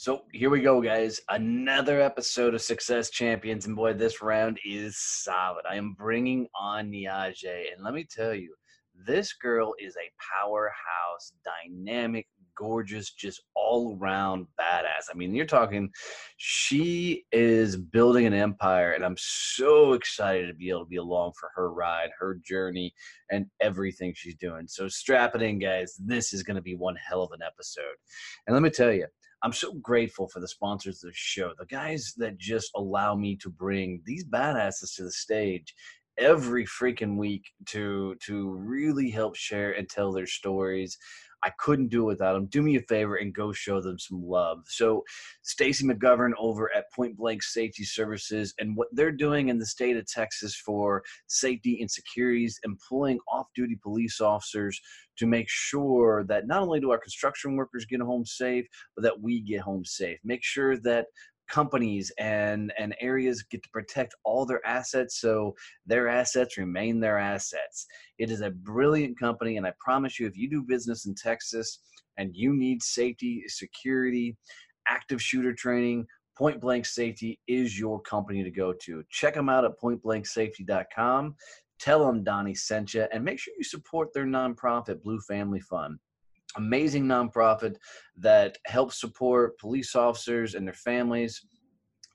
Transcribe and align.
So 0.00 0.22
here 0.32 0.48
we 0.48 0.60
go, 0.60 0.80
guys. 0.80 1.20
Another 1.28 2.00
episode 2.00 2.54
of 2.54 2.62
Success 2.62 3.10
Champions. 3.10 3.66
And 3.66 3.74
boy, 3.74 3.94
this 3.94 4.22
round 4.22 4.60
is 4.64 4.96
solid. 4.96 5.64
I 5.68 5.74
am 5.74 5.94
bringing 5.94 6.46
on 6.54 6.88
Niaje. 6.88 7.72
And 7.74 7.82
let 7.82 7.94
me 7.94 8.06
tell 8.08 8.32
you, 8.32 8.54
this 8.94 9.32
girl 9.32 9.74
is 9.80 9.96
a 9.96 10.08
powerhouse, 10.40 11.32
dynamic, 11.44 12.28
gorgeous, 12.56 13.10
just 13.10 13.42
all 13.56 13.98
around 14.00 14.46
badass. 14.60 15.10
I 15.10 15.16
mean, 15.16 15.34
you're 15.34 15.46
talking, 15.46 15.90
she 16.36 17.24
is 17.32 17.76
building 17.76 18.24
an 18.26 18.34
empire, 18.34 18.92
and 18.92 19.04
I'm 19.04 19.16
so 19.18 19.94
excited 19.94 20.46
to 20.46 20.54
be 20.54 20.70
able 20.70 20.84
to 20.84 20.88
be 20.88 20.98
along 20.98 21.32
for 21.40 21.50
her 21.56 21.72
ride, 21.72 22.10
her 22.20 22.38
journey, 22.46 22.94
and 23.32 23.46
everything 23.60 24.12
she's 24.14 24.36
doing. 24.36 24.68
So 24.68 24.86
strap 24.86 25.34
it 25.34 25.42
in, 25.42 25.58
guys. 25.58 25.96
This 25.98 26.32
is 26.32 26.44
going 26.44 26.54
to 26.54 26.62
be 26.62 26.76
one 26.76 26.94
hell 26.96 27.24
of 27.24 27.32
an 27.32 27.40
episode. 27.44 27.96
And 28.46 28.54
let 28.54 28.62
me 28.62 28.70
tell 28.70 28.92
you, 28.92 29.06
I'm 29.42 29.52
so 29.52 29.72
grateful 29.74 30.28
for 30.28 30.40
the 30.40 30.48
sponsors 30.48 31.02
of 31.04 31.10
the 31.10 31.14
show, 31.14 31.52
the 31.58 31.66
guys 31.66 32.12
that 32.16 32.38
just 32.38 32.70
allow 32.74 33.14
me 33.14 33.36
to 33.36 33.50
bring 33.50 34.02
these 34.04 34.24
badasses 34.24 34.94
to 34.96 35.04
the 35.04 35.12
stage 35.12 35.74
every 36.18 36.66
freaking 36.66 37.16
week 37.16 37.44
to 37.66 38.16
to 38.26 38.50
really 38.50 39.10
help 39.10 39.36
share 39.36 39.72
and 39.72 39.88
tell 39.88 40.12
their 40.12 40.26
stories 40.26 40.98
I 41.42 41.50
couldn't 41.58 41.88
do 41.88 42.02
it 42.02 42.06
without 42.06 42.34
them. 42.34 42.46
Do 42.46 42.62
me 42.62 42.76
a 42.76 42.82
favor 42.82 43.16
and 43.16 43.34
go 43.34 43.52
show 43.52 43.80
them 43.80 43.98
some 43.98 44.26
love. 44.26 44.64
So, 44.66 45.04
Stacy 45.42 45.84
McGovern 45.86 46.32
over 46.38 46.74
at 46.74 46.90
Point 46.92 47.16
Blank 47.16 47.42
Safety 47.42 47.84
Services 47.84 48.54
and 48.58 48.76
what 48.76 48.88
they're 48.92 49.12
doing 49.12 49.48
in 49.48 49.58
the 49.58 49.66
state 49.66 49.96
of 49.96 50.06
Texas 50.06 50.56
for 50.56 51.02
safety 51.28 51.80
and 51.80 51.90
securities, 51.90 52.58
employing 52.64 53.18
off-duty 53.30 53.78
police 53.82 54.20
officers 54.20 54.80
to 55.18 55.26
make 55.26 55.48
sure 55.48 56.24
that 56.24 56.46
not 56.46 56.62
only 56.62 56.80
do 56.80 56.90
our 56.90 56.98
construction 56.98 57.56
workers 57.56 57.84
get 57.84 58.00
home 58.00 58.24
safe, 58.24 58.66
but 58.96 59.02
that 59.02 59.20
we 59.20 59.40
get 59.40 59.60
home 59.60 59.84
safe. 59.84 60.18
Make 60.24 60.44
sure 60.44 60.76
that 60.78 61.06
companies 61.48 62.12
and 62.18 62.72
and 62.78 62.94
areas 63.00 63.42
get 63.42 63.62
to 63.62 63.68
protect 63.70 64.14
all 64.24 64.44
their 64.46 64.64
assets 64.66 65.20
so 65.20 65.54
their 65.86 66.08
assets 66.08 66.56
remain 66.58 67.00
their 67.00 67.18
assets. 67.18 67.86
It 68.18 68.30
is 68.30 68.40
a 68.40 68.50
brilliant 68.50 69.18
company 69.18 69.56
and 69.56 69.66
i 69.66 69.72
promise 69.80 70.18
you 70.18 70.26
if 70.26 70.36
you 70.36 70.48
do 70.48 70.62
business 70.62 71.06
in 71.06 71.14
texas 71.14 71.80
and 72.16 72.30
you 72.34 72.54
need 72.54 72.82
safety 72.82 73.44
security 73.46 74.36
active 74.88 75.22
shooter 75.22 75.54
training 75.54 76.06
point 76.36 76.60
blank 76.60 76.86
safety 76.86 77.38
is 77.48 77.78
your 77.78 78.00
company 78.02 78.44
to 78.44 78.50
go 78.50 78.72
to. 78.84 79.02
Check 79.10 79.34
them 79.34 79.48
out 79.48 79.64
at 79.64 79.78
pointblanksafety.com 79.82 81.34
tell 81.78 82.04
them 82.04 82.24
donnie 82.24 82.54
sent 82.54 82.94
you 82.94 83.06
and 83.12 83.24
make 83.24 83.38
sure 83.38 83.54
you 83.56 83.64
support 83.64 84.12
their 84.12 84.26
nonprofit 84.26 85.02
blue 85.02 85.20
family 85.20 85.60
fund 85.60 85.98
amazing 86.56 87.04
nonprofit 87.04 87.76
that 88.16 88.58
helps 88.66 89.00
support 89.00 89.58
police 89.58 89.94
officers 89.94 90.54
and 90.54 90.66
their 90.66 90.74
families 90.74 91.44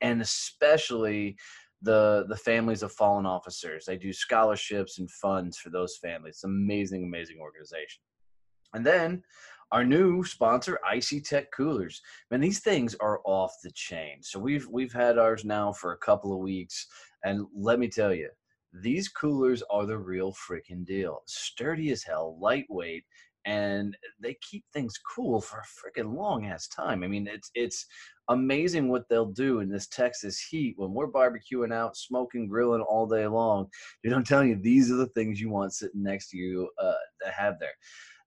and 0.02 0.22
especially 0.22 1.36
the 1.82 2.26
the 2.30 2.38
families 2.38 2.82
of 2.82 2.92
fallen 2.94 3.26
officers. 3.26 3.86
They 3.86 3.98
do 3.98 4.14
scholarships 4.14 5.00
and 5.00 5.10
funds 5.12 5.58
for 5.58 5.70
those 5.70 5.98
families. 5.98 6.36
It's 6.36 6.44
amazing 6.44 7.04
amazing 7.04 7.38
organization. 7.40 8.02
And 8.74 8.86
then 8.86 9.24
our 9.72 9.84
new 9.84 10.24
sponsor 10.24 10.80
icy 10.88 11.20
tech 11.20 11.52
coolers. 11.52 12.02
Man 12.32 12.42
these 12.42 12.60
things 12.60 12.96
are 13.00 13.22
off 13.26 13.54
the 13.64 13.72
chain. 13.72 14.22
So 14.22 14.40
we've 14.40 14.68
we've 14.70 14.94
had 14.94 15.18
ours 15.18 15.44
now 15.46 15.74
for 15.74 15.94
a 15.94 15.98
couple 15.98 16.34
of 16.34 16.40
weeks 16.40 16.88
and 17.24 17.46
let 17.56 17.80
me 17.80 17.88
tell 17.88 18.14
you 18.14 18.30
these 18.82 19.10
coolers 19.10 19.62
are 19.70 19.86
the 19.86 19.98
real 19.98 20.34
freaking 20.34 20.86
deal. 20.86 21.22
Sturdy 21.26 21.92
as 21.92 22.04
hell 22.04 22.38
lightweight 22.40 23.04
and 23.46 23.98
they 24.20 24.38
keep 24.42 24.64
things 24.74 24.94
cool 24.98 25.42
for 25.42 25.60
a 25.60 26.02
freaking 26.02 26.16
long 26.16 26.46
ass 26.46 26.68
time. 26.68 27.04
I 27.04 27.08
mean, 27.08 27.28
it's 27.28 27.52
it's 27.56 27.86
amazing 28.30 28.90
what 28.90 29.08
they'll 29.10 29.26
do 29.26 29.60
in 29.60 29.70
this 29.70 29.88
Texas 29.88 30.40
heat 30.40 30.76
when 30.78 30.94
we're 30.94 31.12
barbecuing 31.12 31.74
out, 31.74 31.98
smoking, 31.98 32.48
grilling 32.48 32.82
all 32.82 33.06
day 33.06 33.28
long. 33.28 33.68
Dude, 34.04 34.14
I'm 34.14 34.24
telling 34.24 34.50
you, 34.50 34.56
these 34.56 34.92
are 34.92 34.96
the 34.96 35.08
things 35.08 35.42
you 35.42 35.50
want 35.50 35.74
sitting 35.74 36.04
next 36.04 36.30
to 36.30 36.38
you 36.38 36.70
uh, 36.82 36.94
to 37.24 37.32
have 37.32 37.60
there. 37.60 37.74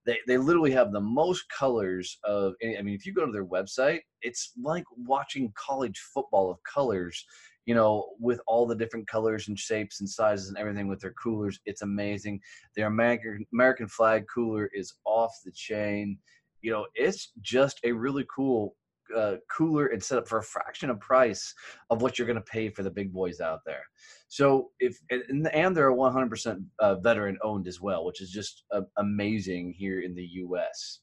They, 0.05 0.19
they 0.25 0.37
literally 0.37 0.71
have 0.71 0.93
the 0.93 1.01
most 1.01 1.43
colors 1.49 2.17
of 2.23 2.53
i 2.63 2.81
mean 2.81 2.95
if 2.95 3.05
you 3.05 3.13
go 3.13 3.25
to 3.25 3.31
their 3.33 3.45
website 3.45 3.99
it's 4.21 4.53
like 4.63 4.85
watching 4.95 5.51
college 5.57 5.99
football 6.13 6.49
of 6.49 6.59
colors 6.63 7.25
you 7.67 7.75
know, 7.75 8.13
with 8.17 8.39
all 8.47 8.65
the 8.65 8.75
different 8.75 9.07
colors 9.07 9.49
and 9.49 9.59
shapes 9.59 9.99
and 9.99 10.09
sizes 10.09 10.47
and 10.47 10.57
everything 10.57 10.87
with 10.87 11.01
their 11.01 11.13
coolers. 11.21 11.59
It's 11.65 11.81
amazing. 11.81 12.39
Their 12.75 12.87
American 12.87 13.45
American 13.53 13.89
flag 13.89 14.25
cooler 14.33 14.71
is 14.73 14.93
off 15.05 15.33
the 15.45 15.51
chain. 15.51 16.17
You 16.61 16.71
know, 16.71 16.87
it's 16.95 17.33
just 17.41 17.79
a 17.83 17.91
really 17.91 18.25
cool 18.33 18.75
uh, 19.15 19.35
cooler 19.51 19.87
and 19.87 20.01
set 20.01 20.17
up 20.17 20.29
for 20.29 20.37
a 20.37 20.43
fraction 20.43 20.89
of 20.89 20.99
price 21.01 21.53
of 21.89 22.01
what 22.01 22.17
you're 22.17 22.27
going 22.27 22.37
to 22.37 22.51
pay 22.51 22.69
for 22.69 22.83
the 22.83 22.89
big 22.89 23.11
boys 23.11 23.41
out 23.41 23.59
there. 23.65 23.83
So 24.29 24.71
if 24.79 24.97
and, 25.09 25.47
and 25.47 25.75
they're 25.75 25.91
a 25.91 25.95
100% 25.95 26.63
uh, 26.79 26.95
veteran 26.95 27.37
owned 27.43 27.67
as 27.67 27.81
well, 27.81 28.05
which 28.05 28.21
is 28.21 28.31
just 28.31 28.63
uh, 28.71 28.81
amazing 28.97 29.73
here 29.77 30.01
in 30.01 30.15
the 30.15 30.25
U.S. 30.25 30.99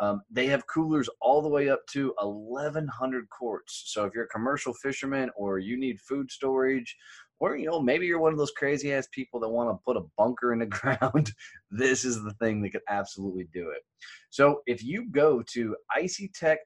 Um, 0.00 0.22
they 0.30 0.46
have 0.46 0.66
coolers 0.66 1.08
all 1.20 1.42
the 1.42 1.48
way 1.48 1.68
up 1.68 1.80
to 1.92 2.14
1,100 2.20 3.28
quarts. 3.30 3.84
So 3.86 4.04
if 4.04 4.14
you're 4.14 4.24
a 4.24 4.28
commercial 4.28 4.74
fisherman 4.74 5.30
or 5.36 5.58
you 5.58 5.78
need 5.78 6.00
food 6.00 6.30
storage, 6.30 6.96
or 7.40 7.56
you 7.56 7.66
know 7.66 7.80
maybe 7.80 8.06
you're 8.06 8.20
one 8.20 8.32
of 8.32 8.38
those 8.38 8.52
crazy 8.52 8.92
ass 8.92 9.08
people 9.12 9.40
that 9.40 9.48
want 9.48 9.68
to 9.68 9.82
put 9.84 9.96
a 9.96 10.04
bunker 10.16 10.52
in 10.52 10.60
the 10.60 10.66
ground, 10.66 11.32
this 11.70 12.04
is 12.04 12.22
the 12.22 12.34
thing 12.34 12.62
that 12.62 12.70
could 12.70 12.82
absolutely 12.88 13.48
do 13.52 13.70
it. 13.70 13.82
So 14.30 14.60
if 14.66 14.82
you 14.82 15.10
go 15.10 15.42
to 15.52 15.76
icy 15.94 16.30
tech, 16.34 16.58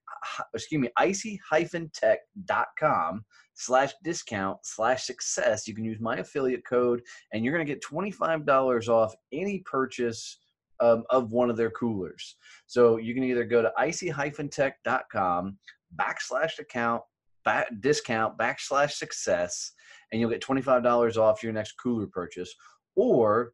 excuse 0.54 0.80
me, 0.80 0.88
icy-tech.com 0.96 3.24
slash 3.54 3.92
discount 4.04 4.58
slash 4.62 5.04
success, 5.04 5.68
you 5.68 5.74
can 5.74 5.84
use 5.84 6.00
my 6.00 6.16
affiliate 6.16 6.66
code 6.66 7.02
and 7.32 7.44
you're 7.44 7.54
going 7.54 7.66
to 7.66 7.72
get 7.72 7.82
$25 7.82 8.88
off 8.88 9.14
any 9.32 9.62
purchase 9.66 10.38
um, 10.80 11.04
of 11.10 11.32
one 11.32 11.50
of 11.50 11.56
their 11.56 11.70
coolers. 11.70 12.36
So 12.66 12.96
you 12.96 13.14
can 13.14 13.24
either 13.24 13.44
go 13.44 13.62
to 13.62 13.72
icy-tech.com 13.76 15.58
backslash 15.96 16.58
account 16.58 17.02
back, 17.44 17.68
discount 17.80 18.36
backslash 18.38 18.92
success 18.92 19.72
and 20.12 20.20
you'll 20.20 20.30
get 20.30 20.42
$25 20.42 21.16
off 21.16 21.42
your 21.42 21.52
next 21.52 21.72
cooler 21.72 22.06
purchase. 22.06 22.54
Or 22.94 23.52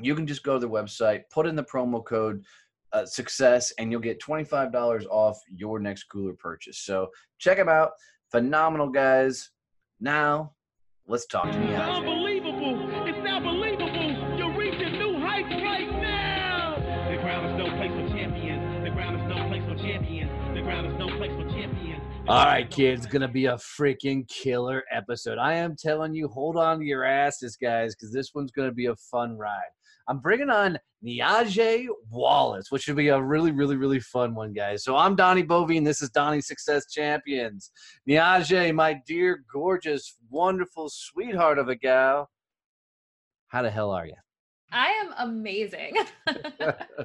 you 0.00 0.14
can 0.14 0.26
just 0.26 0.42
go 0.42 0.54
to 0.54 0.58
the 0.58 0.68
website 0.68 1.22
put 1.30 1.46
in 1.46 1.56
the 1.56 1.64
promo 1.64 2.04
code 2.04 2.44
uh, 2.92 3.06
success 3.06 3.72
and 3.78 3.90
you'll 3.90 4.00
get 4.00 4.20
$25 4.20 5.06
off 5.06 5.38
your 5.48 5.78
next 5.78 6.04
cooler 6.04 6.34
purchase. 6.34 6.78
So 6.78 7.08
check 7.38 7.56
them 7.56 7.68
out. 7.68 7.92
Phenomenal 8.30 8.88
guys. 8.88 9.50
Now 10.00 10.52
let's 11.06 11.26
talk 11.26 11.50
to 11.50 11.58
me 11.58 11.74
All 22.32 22.46
right, 22.46 22.70
kids, 22.70 23.04
gonna 23.04 23.28
be 23.28 23.44
a 23.44 23.56
freaking 23.56 24.26
killer 24.26 24.84
episode. 24.90 25.36
I 25.36 25.52
am 25.52 25.76
telling 25.76 26.14
you, 26.14 26.28
hold 26.28 26.56
on 26.56 26.78
to 26.78 26.84
your 26.86 27.04
asses, 27.04 27.56
guys, 27.56 27.94
because 27.94 28.10
this 28.10 28.30
one's 28.34 28.50
gonna 28.50 28.72
be 28.72 28.86
a 28.86 28.96
fun 28.96 29.36
ride. 29.36 29.68
I'm 30.08 30.18
bringing 30.18 30.48
on 30.48 30.78
Niaje 31.04 31.88
Wallace, 32.10 32.70
which 32.70 32.84
should 32.84 32.96
be 32.96 33.08
a 33.08 33.20
really, 33.20 33.50
really, 33.50 33.76
really 33.76 34.00
fun 34.00 34.34
one, 34.34 34.54
guys. 34.54 34.82
So 34.82 34.96
I'm 34.96 35.14
Donnie 35.14 35.44
Boivin, 35.44 35.76
and 35.76 35.86
this 35.86 36.00
is 36.00 36.08
Donnie 36.08 36.40
Success 36.40 36.90
Champions. 36.90 37.70
Niaje, 38.08 38.74
my 38.74 38.98
dear, 39.06 39.44
gorgeous, 39.52 40.16
wonderful, 40.30 40.88
sweetheart 40.88 41.58
of 41.58 41.68
a 41.68 41.76
gal, 41.76 42.30
how 43.48 43.60
the 43.60 43.70
hell 43.70 43.90
are 43.90 44.06
you? 44.06 44.16
I 44.72 44.88
am 44.88 45.28
amazing. 45.28 45.94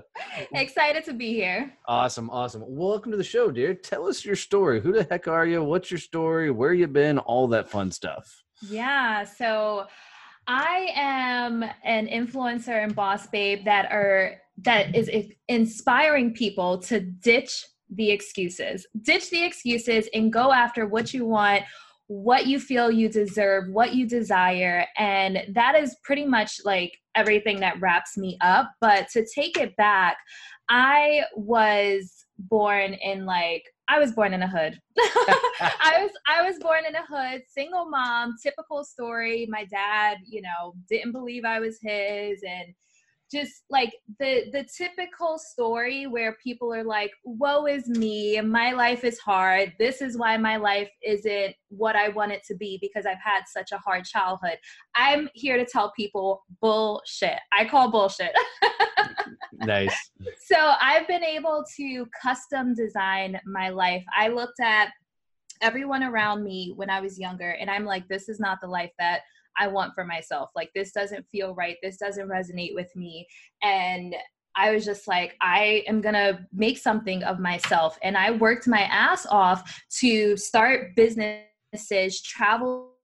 Excited 0.54 1.04
to 1.06 1.14
be 1.14 1.34
here. 1.34 1.74
Awesome, 1.86 2.30
awesome. 2.30 2.64
Welcome 2.66 3.12
to 3.12 3.18
the 3.18 3.24
show, 3.24 3.52
dear. 3.52 3.74
Tell 3.74 4.08
us 4.08 4.24
your 4.24 4.38
story. 4.38 4.80
Who 4.80 4.94
the 4.94 5.06
heck 5.10 5.28
are 5.28 5.46
you? 5.46 5.64
What's 5.64 5.92
your 5.92 6.00
story? 6.00 6.50
Where 6.50 6.74
you 6.74 6.88
been? 6.88 7.20
All 7.20 7.48
that 7.50 7.70
fun 7.70 7.92
stuff. 7.92 8.44
Yeah, 8.62 9.26
so 9.26 9.88
I 10.48 10.92
am 10.96 11.64
an 11.84 12.08
influencer 12.08 12.84
and 12.84 12.96
boss 12.96 13.28
babe 13.28 13.66
that 13.66 13.92
are 13.92 14.38
that 14.60 14.96
is 14.96 15.10
inspiring 15.50 16.34
people 16.34 16.80
to 16.80 17.02
ditch 17.02 17.66
the 17.90 18.10
excuses. 18.10 18.88
Ditch 19.02 19.30
the 19.30 19.44
excuses 19.44 20.08
and 20.14 20.32
go 20.32 20.52
after 20.52 20.88
what 20.88 21.14
you 21.14 21.26
want 21.26 21.64
what 22.08 22.48
you 22.48 22.60
feel 22.60 22.90
you 22.90 23.10
deserve, 23.10 23.70
what 23.70 23.94
you 23.94 24.08
desire. 24.08 24.86
And 24.98 25.44
that 25.54 25.76
is 25.76 25.96
pretty 26.04 26.26
much 26.26 26.60
like 26.64 26.98
everything 27.16 27.60
that 27.60 27.80
wraps 27.82 28.18
me 28.18 28.38
up. 28.42 28.72
But 28.80 29.10
to 29.10 29.26
take 29.36 29.58
it 29.58 29.76
back, 29.76 30.18
I 30.70 31.24
was 31.36 32.26
born 32.40 32.94
in 32.94 33.26
like 33.26 33.64
I 33.90 34.00
was 34.00 34.12
born 34.12 34.34
in 34.34 34.44
a 34.44 34.48
hood. 34.48 34.80
I 35.00 35.98
was 36.02 36.12
I 36.28 36.44
was 36.44 36.60
born 36.60 36.84
in 36.88 36.96
a 36.96 37.06
hood, 37.06 37.42
single 37.48 37.90
mom, 37.90 38.36
typical 38.42 38.84
story. 38.84 39.48
My 39.50 39.66
dad, 39.66 40.18
you 40.26 40.42
know, 40.42 40.74
didn't 40.90 41.14
believe 41.14 41.46
I 41.46 41.60
was 41.60 41.80
his 41.82 42.42
and 42.44 42.74
just 43.32 43.64
like 43.70 43.94
the 44.20 44.46
the 44.52 44.66
typical 44.76 45.38
story 45.38 46.08
where 46.08 46.38
people 46.44 46.74
are 46.74 46.84
like 46.84 47.12
woe 47.24 47.66
is 47.66 47.88
me. 47.88 48.40
My 48.42 48.72
life 48.72 49.04
is 49.04 49.20
hard. 49.20 49.74
This 49.80 50.02
is 50.02 50.18
why 50.18 50.38
my 50.38 50.58
life 50.58 50.90
isn't 51.04 51.56
what 51.70 51.98
i 51.98 52.08
want 52.08 52.32
it 52.32 52.42
to 52.46 52.56
be 52.56 52.80
because 52.82 53.06
i've 53.06 53.22
had 53.22 53.42
such 53.48 53.72
a 53.72 53.78
hard 53.78 54.06
childhood. 54.06 54.58
I'm 54.96 55.30
here 55.34 55.58
to 55.58 55.66
tell 55.66 55.92
people 55.96 56.44
bullshit. 56.62 57.40
I 57.58 57.66
call 57.66 57.92
bullshit. 57.92 58.32
Nice. 59.60 60.12
So 60.46 60.74
i've 60.82 61.08
been 61.08 61.24
able 61.24 61.66
to 61.78 62.06
custom 62.22 62.76
design 62.76 63.40
my 63.46 63.70
life. 63.70 64.04
I 64.16 64.28
looked 64.28 64.60
at 64.60 64.90
everyone 65.62 66.04
around 66.04 66.44
me 66.44 66.74
when 66.76 66.90
i 66.90 67.00
was 67.00 67.20
younger 67.20 67.52
and 67.52 67.70
i'm 67.70 67.84
like 67.84 68.08
this 68.08 68.30
is 68.30 68.40
not 68.40 68.60
the 68.62 68.68
life 68.68 68.92
that 69.00 69.22
I 69.60 69.68
want 69.68 69.94
for 69.94 70.06
myself. 70.06 70.50
Like, 70.56 70.70
this 70.74 70.92
doesn't 70.92 71.26
feel 71.32 71.56
right. 71.56 71.78
This 71.82 71.98
doesn't 71.98 72.28
resonate 72.28 72.74
with 72.74 72.94
me. 72.96 73.28
And 73.62 74.16
I 74.56 74.72
was 74.72 74.86
just 74.86 75.08
like, 75.08 75.36
I 75.42 75.84
am 75.88 76.02
gonna 76.02 76.48
make 76.52 76.78
something 76.80 77.24
of 77.24 77.40
myself. 77.40 78.00
And 78.02 78.18
I 78.18 78.32
worked 78.32 78.68
my 78.68 78.82
ass 78.82 79.26
off 79.28 79.84
to 80.00 80.36
start 80.36 80.96
businesses, 80.96 82.22
travel 82.22 82.97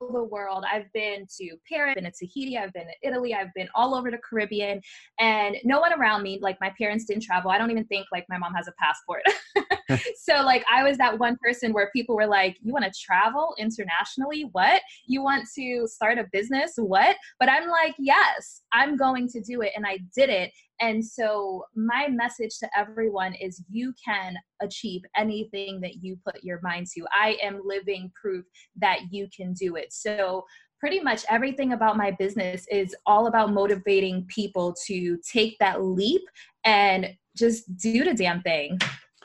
the 0.00 0.24
world. 0.24 0.64
I've 0.70 0.92
been 0.92 1.26
to 1.38 1.56
Paris, 1.70 1.94
I've 1.96 2.02
been 2.02 2.10
to 2.10 2.26
Tahiti, 2.26 2.58
I've 2.58 2.72
been 2.72 2.86
to 2.86 3.08
Italy, 3.08 3.34
I've 3.34 3.52
been 3.54 3.68
all 3.74 3.94
over 3.94 4.10
the 4.10 4.18
Caribbean, 4.18 4.80
and 5.18 5.56
no 5.64 5.80
one 5.80 5.92
around 5.98 6.22
me, 6.22 6.38
like 6.40 6.58
my 6.60 6.72
parents 6.78 7.04
didn't 7.06 7.22
travel. 7.22 7.50
I 7.50 7.58
don't 7.58 7.70
even 7.70 7.86
think 7.86 8.06
like 8.12 8.26
my 8.28 8.38
mom 8.38 8.54
has 8.54 8.68
a 8.68 8.72
passport. 8.78 9.22
so 10.16 10.42
like 10.42 10.64
I 10.70 10.82
was 10.82 10.98
that 10.98 11.18
one 11.18 11.36
person 11.42 11.72
where 11.72 11.90
people 11.94 12.16
were 12.16 12.26
like, 12.26 12.56
"You 12.62 12.72
want 12.72 12.84
to 12.84 12.92
travel 13.00 13.54
internationally? 13.58 14.48
What? 14.52 14.82
You 15.06 15.22
want 15.22 15.46
to 15.56 15.86
start 15.86 16.18
a 16.18 16.26
business? 16.32 16.72
What?" 16.76 17.16
But 17.38 17.48
I'm 17.48 17.68
like, 17.68 17.94
"Yes, 17.98 18.62
I'm 18.72 18.96
going 18.96 19.28
to 19.28 19.40
do 19.40 19.62
it," 19.62 19.72
and 19.76 19.86
I 19.86 19.98
did 20.14 20.28
it. 20.28 20.52
And 20.80 21.04
so, 21.04 21.64
my 21.74 22.08
message 22.08 22.58
to 22.58 22.68
everyone 22.76 23.34
is 23.34 23.62
you 23.68 23.94
can 24.04 24.36
achieve 24.60 25.02
anything 25.16 25.80
that 25.80 26.02
you 26.02 26.18
put 26.24 26.42
your 26.42 26.60
mind 26.62 26.86
to. 26.96 27.06
I 27.12 27.36
am 27.42 27.60
living 27.64 28.12
proof 28.20 28.44
that 28.80 29.00
you 29.10 29.28
can 29.34 29.52
do 29.54 29.76
it. 29.76 29.92
So, 29.92 30.44
pretty 30.78 31.00
much 31.00 31.24
everything 31.30 31.72
about 31.72 31.96
my 31.96 32.10
business 32.10 32.66
is 32.70 32.94
all 33.06 33.26
about 33.26 33.52
motivating 33.52 34.26
people 34.28 34.74
to 34.86 35.18
take 35.30 35.56
that 35.58 35.82
leap 35.82 36.22
and 36.64 37.08
just 37.36 37.76
do 37.76 38.04
the 38.04 38.14
damn 38.14 38.42
thing. 38.42 38.78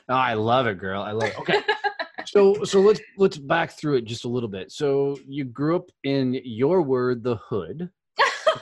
Oh, 0.08 0.14
I 0.14 0.34
love 0.34 0.66
it, 0.66 0.78
girl. 0.78 1.02
I 1.02 1.12
love 1.12 1.28
it. 1.28 1.38
Okay. 1.38 1.60
so 2.26 2.64
so 2.64 2.80
let's 2.80 3.00
let's 3.16 3.38
back 3.38 3.72
through 3.72 3.96
it 3.96 4.04
just 4.04 4.24
a 4.24 4.28
little 4.28 4.48
bit. 4.48 4.72
So 4.72 5.16
you 5.26 5.44
grew 5.44 5.76
up 5.76 5.90
in 6.04 6.40
your 6.44 6.82
word, 6.82 7.22
the 7.22 7.36
hood. 7.36 7.90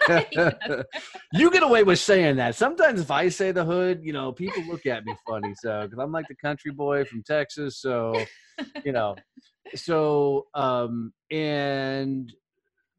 you 1.33 1.51
get 1.51 1.63
away 1.63 1.83
with 1.83 1.99
saying 1.99 2.37
that. 2.37 2.55
Sometimes 2.55 3.01
if 3.01 3.11
I 3.11 3.29
say 3.29 3.53
the 3.53 3.65
hood, 3.65 4.01
you 4.03 4.13
know, 4.13 4.33
people 4.33 4.63
look 4.65 4.87
at 4.87 5.05
me 5.05 5.15
funny. 5.27 5.55
So 5.57 5.83
because 5.85 5.99
I'm 5.99 6.13
like 6.13 6.29
the 6.29 6.37
country 6.37 6.73
boy 6.73 7.05
from 7.05 7.23
Texas, 7.23 7.81
so 7.81 8.15
you 8.85 8.93
know, 8.93 9.17
so 9.75 10.47
um, 10.55 11.13
and 11.31 12.33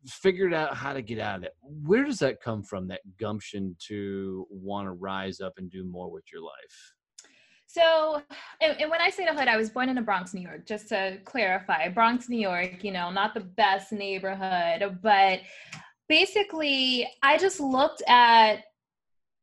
figured 0.08 0.54
out 0.54 0.76
how 0.76 0.94
to 0.94 1.02
get 1.02 1.20
out 1.20 1.38
of 1.38 1.44
it. 1.44 1.54
Where 1.62 2.04
does 2.04 2.20
that 2.20 2.42
come 2.42 2.64
from? 2.64 2.88
That 2.88 3.02
gumption 3.20 3.76
to 3.88 4.48
want 4.50 4.88
to 4.88 4.92
rise 4.92 5.40
up 5.42 5.54
and 5.58 5.70
do 5.70 5.84
more 5.84 6.12
with 6.12 6.24
your 6.32 6.42
life. 6.42 6.94
So, 7.68 8.22
and, 8.60 8.76
and, 8.82 8.92
when 8.92 9.00
I 9.00 9.10
say 9.10 9.24
the 9.24 9.34
hood, 9.34 9.48
I 9.48 9.56
was 9.56 9.70
born 9.70 9.88
in 9.88 9.96
the 9.96 10.02
Bronx, 10.02 10.34
New 10.34 10.42
York, 10.42 10.66
just 10.66 10.90
to 10.90 11.20
clarify. 11.24 11.88
Bronx, 11.88 12.28
New 12.28 12.40
York, 12.40 12.84
you 12.84 12.92
know, 12.92 13.10
not 13.12 13.34
the 13.34 13.40
best 13.40 13.94
neighborhood, 13.94 15.00
but 15.02 15.40
basically, 16.12 17.08
I 17.24 17.38
just 17.38 17.62
looked 17.62 18.04
at, 18.06 18.56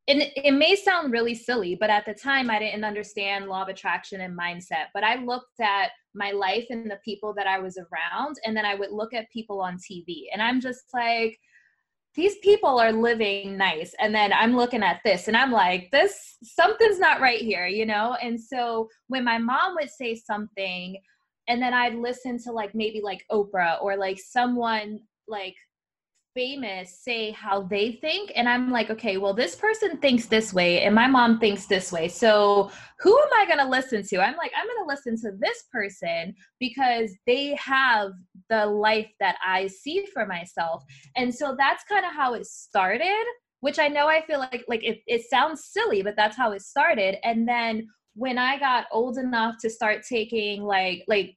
and 0.07 0.23
it 0.37 0.53
may 0.53 0.77
sound 0.77 1.13
really 1.13 1.35
silly, 1.35 1.75
but 1.75 1.89
at 1.89 2.05
the 2.05 2.13
time 2.13 2.51
I 2.51 2.59
didn't 2.59 2.85
understand 2.85 3.47
law 3.47 3.63
of 3.63 3.69
attraction 3.69 4.21
and 4.21 4.39
mindset. 4.39 4.89
But 4.93 5.03
I 5.03 5.17
looked 5.17 5.61
at 5.61 5.93
my 6.15 6.33
life 6.33 6.67
and 6.69 6.91
the 6.91 7.01
people 7.03 7.33
that 7.39 7.47
I 7.47 7.59
was 7.59 7.79
around, 7.79 8.37
and 8.45 8.55
then 8.55 8.67
I 8.67 8.75
would 8.75 8.93
look 8.93 9.15
at 9.15 9.31
people 9.31 9.63
on 9.63 9.79
TV, 9.79 10.25
and 10.31 10.43
I'm 10.43 10.61
just 10.61 10.85
like, 10.93 11.39
these 12.15 12.37
people 12.43 12.79
are 12.81 12.91
living 12.91 13.57
nice 13.57 13.95
and 14.01 14.13
then 14.15 14.33
i'm 14.33 14.57
looking 14.57 14.83
at 14.83 14.99
this 15.05 15.29
and 15.29 15.37
i'm 15.37 15.53
like 15.53 15.89
this 15.93 16.39
something's 16.43 16.99
not 16.99 17.21
right 17.21 17.43
here 17.43 17.67
you 17.67 17.85
know 17.85 18.17
and 18.23 18.41
so 18.41 18.89
when 19.09 19.23
my 19.23 19.39
mom 19.39 19.77
would 19.77 19.91
say 19.91 20.17
something 20.17 20.97
and 21.49 21.63
then 21.63 21.75
i'd 21.75 21.95
listen 21.95 22.37
to 22.43 22.51
like 22.51 22.75
maybe 22.75 23.01
like 23.05 23.25
oprah 23.31 23.81
or 23.83 23.95
like 23.97 24.19
someone 24.19 24.99
like 25.29 25.55
famous 26.39 27.01
say 27.03 27.33
how 27.33 27.63
they 27.63 27.99
think 28.01 28.31
and 28.37 28.49
i'm 28.49 28.71
like 28.71 28.91
okay 28.91 29.17
well 29.17 29.35
this 29.35 29.57
person 29.57 29.97
thinks 29.97 30.27
this 30.27 30.55
way 30.55 30.83
and 30.83 30.95
my 30.95 31.09
mom 31.09 31.41
thinks 31.41 31.67
this 31.67 31.91
way. 31.91 32.07
So 32.07 32.71
who 33.01 33.19
am 33.19 33.29
i 33.41 33.45
going 33.45 33.59
to 33.59 33.69
listen 33.69 34.05
to? 34.05 34.21
I'm 34.21 34.37
like 34.37 34.53
i'm 34.57 34.67
going 34.69 34.85
to 34.85 34.87
listen 34.87 35.17
to 35.23 35.37
this 35.41 35.65
person 35.73 36.33
because 36.61 37.11
they 37.27 37.57
have 37.57 38.13
the 38.49 38.67
life 38.67 39.11
that 39.19 39.35
i 39.45 39.67
see 39.67 40.07
for 40.13 40.27
myself. 40.27 40.85
And 41.17 41.35
so 41.35 41.57
that's 41.59 41.83
kind 41.89 42.07
of 42.07 42.13
how 42.13 42.35
it 42.35 42.47
started 42.47 43.25
which 43.61 43.81
i 43.81 43.89
know 43.89 44.07
i 44.07 44.25
feel 44.25 44.39
like 44.39 44.65
like 44.69 44.85
it, 44.85 44.99
it 45.09 45.23
sounds 45.29 45.65
silly 45.73 46.03
but 46.03 46.15
that's 46.15 46.37
how 46.37 46.53
it 46.53 46.63
started. 46.63 47.17
And 47.25 47.49
then 47.49 47.89
when 48.15 48.39
i 48.39 48.61
got 48.61 48.87
old 48.93 49.19
enough 49.19 49.57
to 49.63 49.69
start 49.69 50.05
taking 50.09 50.63
like 50.63 51.03
like 51.09 51.35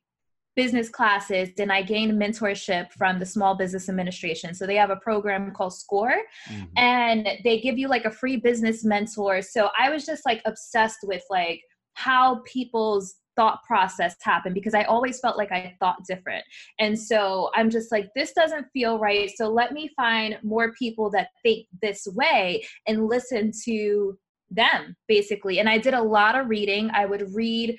business 0.55 0.89
classes 0.89 1.49
and 1.59 1.71
I 1.71 1.81
gained 1.81 2.19
mentorship 2.21 2.91
from 2.91 3.19
the 3.19 3.25
Small 3.25 3.55
Business 3.55 3.87
Administration. 3.87 4.53
So 4.53 4.65
they 4.65 4.75
have 4.75 4.89
a 4.89 4.97
program 4.97 5.51
called 5.51 5.73
SCORE 5.73 6.21
mm-hmm. 6.49 6.63
and 6.77 7.27
they 7.43 7.59
give 7.59 7.77
you 7.77 7.87
like 7.87 8.05
a 8.05 8.11
free 8.11 8.37
business 8.37 8.83
mentor. 8.83 9.41
So 9.41 9.69
I 9.79 9.89
was 9.89 10.05
just 10.05 10.25
like 10.25 10.41
obsessed 10.45 10.99
with 11.03 11.23
like 11.29 11.61
how 11.93 12.41
people's 12.45 13.15
thought 13.37 13.59
process 13.65 14.15
happened 14.21 14.53
because 14.53 14.73
I 14.73 14.83
always 14.83 15.19
felt 15.19 15.37
like 15.37 15.51
I 15.51 15.75
thought 15.79 16.05
different. 16.05 16.43
And 16.79 16.99
so 16.99 17.49
I'm 17.55 17.69
just 17.69 17.91
like, 17.91 18.09
this 18.15 18.33
doesn't 18.33 18.67
feel 18.73 18.99
right. 18.99 19.31
So 19.35 19.49
let 19.49 19.71
me 19.71 19.89
find 19.95 20.37
more 20.43 20.73
people 20.73 21.09
that 21.11 21.29
think 21.43 21.67
this 21.81 22.05
way 22.07 22.65
and 22.87 23.07
listen 23.07 23.51
to 23.65 24.17
them 24.49 24.95
basically. 25.07 25.59
And 25.59 25.69
I 25.69 25.77
did 25.77 25.93
a 25.93 26.01
lot 26.01 26.37
of 26.37 26.49
reading. 26.49 26.91
I 26.93 27.05
would 27.05 27.33
read 27.33 27.77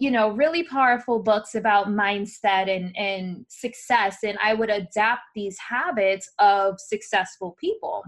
you 0.00 0.10
know 0.10 0.30
really 0.30 0.64
powerful 0.64 1.22
books 1.22 1.54
about 1.54 1.88
mindset 1.88 2.74
and 2.74 2.96
and 2.96 3.44
success 3.48 4.18
and 4.24 4.38
i 4.42 4.54
would 4.54 4.70
adapt 4.70 5.20
these 5.34 5.58
habits 5.58 6.28
of 6.38 6.80
successful 6.80 7.54
people. 7.60 8.02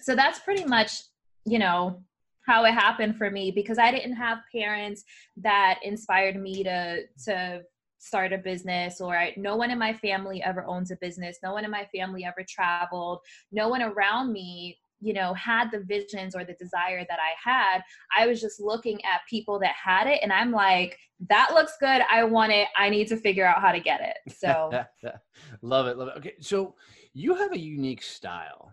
So 0.00 0.14
that's 0.14 0.38
pretty 0.38 0.64
much 0.64 0.92
you 1.44 1.58
know 1.58 2.02
how 2.46 2.64
it 2.64 2.72
happened 2.72 3.16
for 3.16 3.28
me 3.30 3.50
because 3.50 3.78
i 3.78 3.90
didn't 3.90 4.14
have 4.14 4.38
parents 4.54 5.02
that 5.36 5.80
inspired 5.82 6.36
me 6.40 6.62
to 6.62 7.02
to 7.24 7.62
start 7.98 8.32
a 8.32 8.38
business 8.38 9.00
or 9.00 9.16
I, 9.16 9.34
no 9.36 9.56
one 9.56 9.70
in 9.70 9.78
my 9.78 9.92
family 9.92 10.42
ever 10.42 10.64
owns 10.64 10.90
a 10.90 10.96
business. 10.96 11.38
No 11.42 11.52
one 11.52 11.64
in 11.64 11.70
my 11.70 11.88
family 11.94 12.24
ever 12.24 12.44
traveled. 12.48 13.20
No 13.50 13.68
one 13.68 13.82
around 13.82 14.32
me 14.32 14.78
you 15.00 15.12
know 15.12 15.34
had 15.34 15.70
the 15.70 15.80
visions 15.80 16.34
or 16.34 16.44
the 16.44 16.54
desire 16.54 17.04
that 17.08 17.18
i 17.20 17.50
had 17.50 17.82
i 18.16 18.26
was 18.26 18.40
just 18.40 18.60
looking 18.60 19.02
at 19.04 19.20
people 19.28 19.58
that 19.58 19.74
had 19.82 20.06
it 20.06 20.18
and 20.22 20.32
i'm 20.32 20.50
like 20.50 20.98
that 21.28 21.52
looks 21.54 21.76
good. 21.80 22.02
I 22.10 22.24
want 22.24 22.52
it. 22.52 22.68
I 22.76 22.90
need 22.90 23.08
to 23.08 23.16
figure 23.16 23.46
out 23.46 23.60
how 23.60 23.72
to 23.72 23.80
get 23.80 24.00
it. 24.00 24.32
So 24.34 24.70
love 25.62 25.86
it 25.86 25.96
love 25.96 26.08
it. 26.08 26.18
Okay 26.18 26.34
so 26.40 26.74
you 27.14 27.34
have 27.34 27.52
a 27.52 27.58
unique 27.58 28.02
style. 28.02 28.72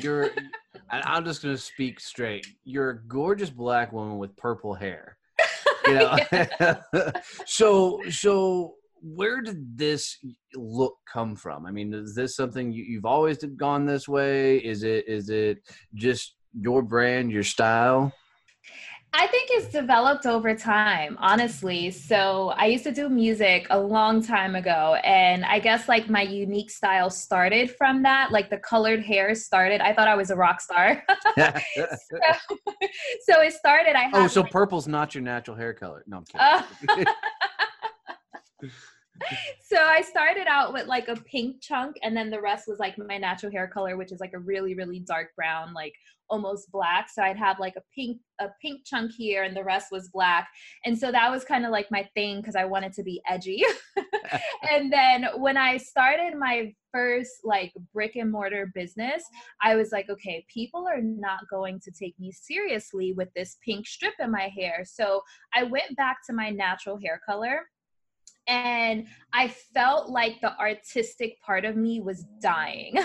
You're 0.00 0.30
and 0.90 1.02
i'm 1.04 1.24
just 1.24 1.42
going 1.42 1.54
to 1.54 1.60
speak 1.60 2.00
straight. 2.00 2.46
You're 2.64 2.90
a 2.90 3.02
gorgeous 3.04 3.50
black 3.50 3.92
woman 3.92 4.18
with 4.18 4.36
purple 4.36 4.74
hair. 4.74 5.18
You 5.84 5.94
know? 5.94 6.16
So 7.44 8.00
so 8.08 8.76
where 9.02 9.42
did 9.42 9.76
this 9.76 10.18
look 10.54 10.96
come 11.12 11.34
from? 11.34 11.66
I 11.66 11.72
mean, 11.72 11.92
is 11.92 12.14
this 12.14 12.36
something 12.36 12.72
you, 12.72 12.84
you've 12.84 13.04
always 13.04 13.38
gone 13.38 13.84
this 13.84 14.08
way? 14.08 14.58
Is 14.58 14.84
it 14.84 15.06
is 15.08 15.28
it 15.28 15.58
just 15.94 16.36
your 16.58 16.82
brand, 16.82 17.30
your 17.30 17.42
style? 17.42 18.12
I 19.14 19.26
think 19.26 19.50
it's 19.52 19.70
developed 19.70 20.24
over 20.24 20.54
time, 20.54 21.18
honestly. 21.20 21.90
So 21.90 22.54
I 22.56 22.66
used 22.66 22.84
to 22.84 22.92
do 22.92 23.10
music 23.10 23.66
a 23.68 23.78
long 23.78 24.22
time 24.22 24.54
ago, 24.54 24.96
and 25.04 25.44
I 25.44 25.58
guess 25.58 25.86
like 25.86 26.08
my 26.08 26.22
unique 26.22 26.70
style 26.70 27.10
started 27.10 27.72
from 27.76 28.02
that. 28.04 28.32
Like 28.32 28.48
the 28.48 28.56
colored 28.56 29.02
hair 29.04 29.34
started. 29.34 29.82
I 29.82 29.92
thought 29.92 30.08
I 30.08 30.14
was 30.14 30.30
a 30.30 30.36
rock 30.36 30.62
star. 30.62 31.02
so, 31.36 31.52
so, 33.28 33.40
it 33.42 33.52
started. 33.52 33.96
I 33.96 34.08
oh, 34.14 34.28
so 34.28 34.40
like, 34.40 34.50
purple's 34.50 34.88
not 34.88 35.14
your 35.14 35.22
natural 35.22 35.58
hair 35.58 35.74
color? 35.74 36.04
No, 36.06 36.18
I'm 36.18 36.64
kidding. 36.86 37.06
Uh, 37.06 37.12
so 39.62 39.76
I 39.76 40.02
started 40.02 40.46
out 40.46 40.72
with 40.72 40.86
like 40.86 41.08
a 41.08 41.16
pink 41.16 41.56
chunk, 41.60 41.96
and 42.02 42.16
then 42.16 42.30
the 42.30 42.40
rest 42.40 42.64
was 42.68 42.78
like 42.78 42.96
my 42.98 43.18
natural 43.18 43.52
hair 43.52 43.68
color, 43.68 43.96
which 43.96 44.12
is 44.12 44.20
like 44.20 44.32
a 44.34 44.38
really, 44.38 44.74
really 44.74 45.00
dark 45.00 45.28
brown, 45.36 45.72
like 45.74 45.94
almost 46.30 46.72
black. 46.72 47.10
So 47.10 47.22
I'd 47.22 47.36
have 47.36 47.60
like 47.60 47.74
a 47.76 47.82
pink, 47.94 48.18
a 48.40 48.48
pink 48.60 48.82
chunk 48.86 49.12
here, 49.12 49.42
and 49.42 49.56
the 49.56 49.64
rest 49.64 49.88
was 49.92 50.08
black. 50.08 50.48
And 50.84 50.98
so 50.98 51.12
that 51.12 51.30
was 51.30 51.44
kind 51.44 51.66
of 51.66 51.70
like 51.70 51.90
my 51.90 52.08
thing 52.14 52.40
because 52.40 52.56
I 52.56 52.64
wanted 52.64 52.94
to 52.94 53.02
be 53.02 53.20
edgy. 53.28 53.62
and 54.70 54.92
then 54.92 55.26
when 55.36 55.56
I 55.56 55.76
started 55.76 56.36
my 56.38 56.74
first 56.90 57.30
like 57.44 57.72
brick 57.92 58.16
and 58.16 58.32
mortar 58.32 58.70
business, 58.74 59.22
I 59.62 59.76
was 59.76 59.92
like, 59.92 60.08
okay, 60.08 60.44
people 60.52 60.86
are 60.88 61.02
not 61.02 61.40
going 61.50 61.80
to 61.80 61.90
take 61.90 62.18
me 62.18 62.32
seriously 62.32 63.12
with 63.12 63.28
this 63.34 63.58
pink 63.64 63.86
strip 63.86 64.14
in 64.18 64.30
my 64.30 64.50
hair. 64.56 64.84
So 64.84 65.22
I 65.54 65.64
went 65.64 65.96
back 65.96 66.18
to 66.26 66.32
my 66.32 66.50
natural 66.50 66.98
hair 66.98 67.20
color 67.26 67.66
and 68.46 69.06
I 69.32 69.48
felt 69.48 70.10
like 70.10 70.40
the 70.40 70.58
artistic 70.58 71.40
part 71.40 71.64
of 71.64 71.76
me 71.76 72.00
was 72.00 72.24
dying. 72.40 72.96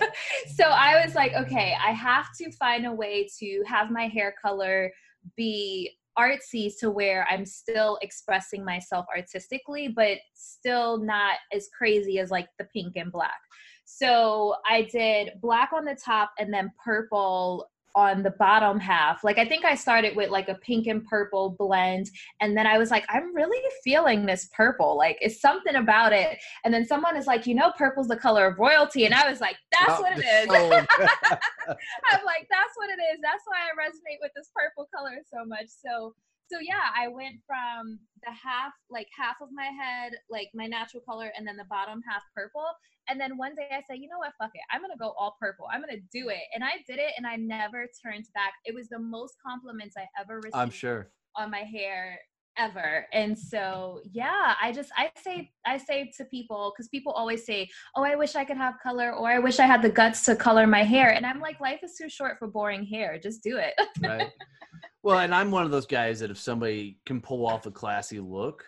so 0.54 0.64
I 0.64 1.04
was 1.04 1.14
like, 1.14 1.32
okay, 1.34 1.74
I 1.84 1.90
have 1.90 2.28
to 2.40 2.50
find 2.52 2.86
a 2.86 2.92
way 2.92 3.28
to 3.38 3.62
have 3.66 3.90
my 3.90 4.06
hair 4.06 4.34
color 4.40 4.92
be 5.36 5.90
artsy 6.18 6.72
to 6.78 6.90
where 6.90 7.26
I'm 7.28 7.44
still 7.44 7.98
expressing 8.02 8.64
myself 8.64 9.06
artistically, 9.14 9.88
but 9.88 10.18
still 10.34 10.98
not 10.98 11.36
as 11.52 11.68
crazy 11.76 12.18
as 12.18 12.30
like 12.30 12.48
the 12.58 12.66
pink 12.66 12.96
and 12.96 13.10
black. 13.10 13.40
So 13.84 14.54
I 14.68 14.82
did 14.82 15.32
black 15.40 15.72
on 15.72 15.84
the 15.84 15.96
top 16.02 16.32
and 16.38 16.52
then 16.52 16.72
purple 16.82 17.68
on 17.94 18.22
the 18.22 18.30
bottom 18.32 18.78
half. 18.80 19.22
Like 19.22 19.38
I 19.38 19.44
think 19.44 19.64
I 19.64 19.74
started 19.74 20.16
with 20.16 20.30
like 20.30 20.48
a 20.48 20.54
pink 20.56 20.86
and 20.86 21.04
purple 21.04 21.56
blend 21.58 22.10
and 22.40 22.56
then 22.56 22.66
I 22.66 22.78
was 22.78 22.90
like 22.90 23.04
I'm 23.08 23.34
really 23.34 23.62
feeling 23.82 24.26
this 24.26 24.48
purple. 24.54 24.96
Like 24.96 25.18
it's 25.20 25.40
something 25.40 25.76
about 25.76 26.12
it. 26.12 26.38
And 26.64 26.72
then 26.72 26.84
someone 26.84 27.16
is 27.16 27.26
like, 27.26 27.46
"You 27.46 27.54
know 27.54 27.72
purple's 27.76 28.08
the 28.08 28.16
color 28.16 28.46
of 28.46 28.58
royalty." 28.58 29.04
And 29.04 29.14
I 29.14 29.28
was 29.28 29.40
like, 29.40 29.56
"That's 29.72 29.98
oh, 29.98 30.02
what 30.02 30.18
it 30.18 30.24
is." 30.24 30.46
I'm 30.50 32.24
like, 32.24 32.46
"That's 32.50 32.74
what 32.76 32.90
it 32.90 33.00
is. 33.12 33.20
That's 33.22 33.44
why 33.46 33.58
I 33.58 33.72
resonate 33.78 34.18
with 34.20 34.32
this 34.34 34.50
purple 34.54 34.88
color 34.94 35.20
so 35.30 35.44
much." 35.44 35.66
So 35.68 36.14
so 36.50 36.58
yeah, 36.60 36.92
I 36.96 37.08
went 37.08 37.36
from 37.46 37.98
the 38.22 38.32
half, 38.32 38.72
like 38.90 39.08
half 39.16 39.36
of 39.40 39.48
my 39.52 39.64
head, 39.64 40.12
like 40.30 40.48
my 40.54 40.66
natural 40.66 41.02
color, 41.08 41.32
and 41.36 41.46
then 41.46 41.56
the 41.56 41.64
bottom 41.70 42.00
half 42.08 42.22
purple. 42.34 42.66
And 43.08 43.20
then 43.20 43.36
one 43.36 43.54
day 43.54 43.68
I 43.70 43.82
said, 43.86 43.98
you 44.00 44.08
know 44.08 44.18
what, 44.18 44.32
fuck 44.38 44.50
it. 44.54 44.62
I'm 44.72 44.80
gonna 44.80 44.94
go 44.98 45.14
all 45.18 45.36
purple. 45.40 45.66
I'm 45.72 45.80
gonna 45.80 46.00
do 46.12 46.28
it. 46.28 46.44
And 46.54 46.64
I 46.64 46.82
did 46.86 46.98
it 46.98 47.12
and 47.16 47.26
I 47.26 47.36
never 47.36 47.86
turned 48.04 48.26
back. 48.34 48.52
It 48.64 48.74
was 48.74 48.88
the 48.88 48.98
most 48.98 49.34
compliments 49.46 49.94
I 49.96 50.06
ever 50.20 50.36
received 50.36 50.54
I'm 50.54 50.70
sure 50.70 51.10
on 51.36 51.50
my 51.50 51.60
hair 51.60 52.18
ever 52.56 53.06
and 53.12 53.36
so 53.36 54.00
yeah 54.12 54.54
i 54.62 54.70
just 54.70 54.90
i 54.96 55.10
say 55.20 55.50
i 55.66 55.76
say 55.76 56.10
to 56.16 56.24
people 56.26 56.72
because 56.72 56.88
people 56.88 57.12
always 57.12 57.44
say 57.44 57.68
oh 57.96 58.04
i 58.04 58.14
wish 58.14 58.36
i 58.36 58.44
could 58.44 58.56
have 58.56 58.74
color 58.80 59.12
or 59.12 59.28
i 59.28 59.40
wish 59.40 59.58
i 59.58 59.66
had 59.66 59.82
the 59.82 59.88
guts 59.88 60.24
to 60.24 60.36
color 60.36 60.66
my 60.66 60.84
hair 60.84 61.12
and 61.12 61.26
i'm 61.26 61.40
like 61.40 61.58
life 61.60 61.80
is 61.82 61.96
too 61.96 62.08
short 62.08 62.38
for 62.38 62.46
boring 62.46 62.84
hair 62.84 63.18
just 63.20 63.42
do 63.42 63.56
it 63.56 63.74
right 64.02 64.30
well 65.04 65.20
and 65.20 65.32
i'm 65.32 65.52
one 65.52 65.64
of 65.64 65.70
those 65.70 65.86
guys 65.86 66.18
that 66.18 66.30
if 66.30 66.38
somebody 66.38 66.98
can 67.06 67.20
pull 67.20 67.46
off 67.46 67.66
a 67.66 67.70
classy 67.70 68.18
look 68.18 68.64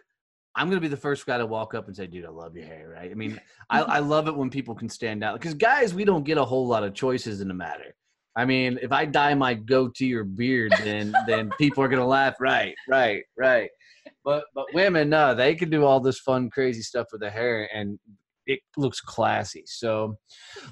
I'm 0.57 0.71
gonna 0.71 0.81
be 0.81 0.89
the 0.89 0.97
first 0.97 1.27
guy 1.27 1.37
to 1.37 1.47
walk 1.47 1.75
up 1.75 1.87
and 1.87 1.95
say, 1.95 2.07
"Dude, 2.07 2.25
I 2.25 2.31
love 2.31 2.57
your 2.57 2.65
hair." 2.65 2.89
Right? 2.89 3.11
I 3.11 3.15
mean, 3.15 3.39
I, 3.69 3.83
I 3.83 3.99
love 4.15 4.27
it 4.27 4.35
when 4.35 4.49
people 4.49 4.75
can 4.75 4.89
stand 4.89 5.23
out 5.23 5.39
because 5.39 5.55
guys, 5.55 5.95
we 5.95 6.05
don't 6.05 6.25
get 6.25 6.39
a 6.39 6.45
whole 6.45 6.67
lot 6.67 6.83
of 6.83 6.95
choices 6.95 7.43
in 7.43 7.49
the 7.49 7.55
matter. 7.55 7.95
I 8.37 8.45
mean, 8.47 8.79
if 8.83 8.91
I 8.91 9.05
dye 9.05 9.35
my 9.35 9.55
goatee 9.55 10.15
or 10.15 10.25
beard, 10.25 10.73
then 10.83 11.15
then 11.27 11.51
people 11.59 11.85
are 11.85 11.89
gonna 11.89 12.07
laugh. 12.07 12.37
Right, 12.41 12.75
right, 12.89 13.23
right. 13.37 13.69
But 14.25 14.45
but 14.55 14.67
women, 14.73 15.11
no, 15.11 15.35
they 15.35 15.55
can 15.55 15.69
do 15.69 15.85
all 15.85 16.01
this 16.01 16.21
fun, 16.21 16.49
crazy 16.49 16.83
stuff 16.83 17.09
with 17.13 17.21
their 17.21 17.31
hair, 17.31 17.69
and 17.75 17.99
it 18.47 18.61
looks 18.77 19.01
classy. 19.01 19.65
So 19.67 20.17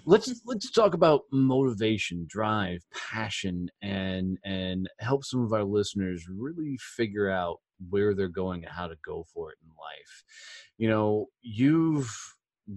let's 0.06 0.40
let's 0.46 0.70
talk 0.70 0.94
about 0.94 1.22
motivation, 1.32 2.26
drive, 2.28 2.80
passion, 3.10 3.68
and 3.82 4.38
and 4.44 4.88
help 5.00 5.24
some 5.24 5.42
of 5.44 5.52
our 5.52 5.64
listeners 5.64 6.26
really 6.28 6.78
figure 6.96 7.30
out 7.30 7.58
where 7.90 8.14
they're 8.14 8.28
going 8.28 8.64
and 8.64 8.72
how 8.72 8.86
to 8.86 8.96
go 9.04 9.24
for 9.32 9.50
it 9.50 9.58
in 9.62 9.68
life. 9.68 10.24
You 10.78 10.88
know, 10.88 11.26
you've 11.42 12.10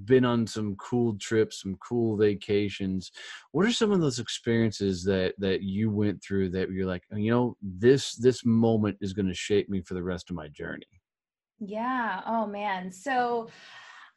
been 0.06 0.26
on 0.26 0.46
some 0.46 0.76
cool 0.76 1.18
trips, 1.20 1.62
some 1.62 1.76
cool 1.76 2.18
vacations. 2.18 3.12
What 3.52 3.66
are 3.66 3.72
some 3.72 3.92
of 3.92 4.02
those 4.02 4.20
experiences 4.20 5.04
that 5.06 5.36
that 5.38 5.62
you 5.62 5.92
went 5.92 6.24
through 6.24 6.50
that 6.50 6.72
you're 6.72 6.88
like, 6.88 7.04
you 7.12 7.32
know, 7.32 7.56
this 7.62 8.16
this 8.16 8.46
moment 8.46 8.98
is 9.02 9.14
going 9.14 9.28
to 9.28 9.34
shape 9.34 9.70
me 9.70 9.82
for 9.82 9.94
the 9.94 10.04
rest 10.04 10.30
of 10.30 10.36
my 10.36 10.48
journey? 10.50 10.86
Yeah. 11.60 12.22
Oh 12.26 12.46
man. 12.46 12.92
So 12.92 13.50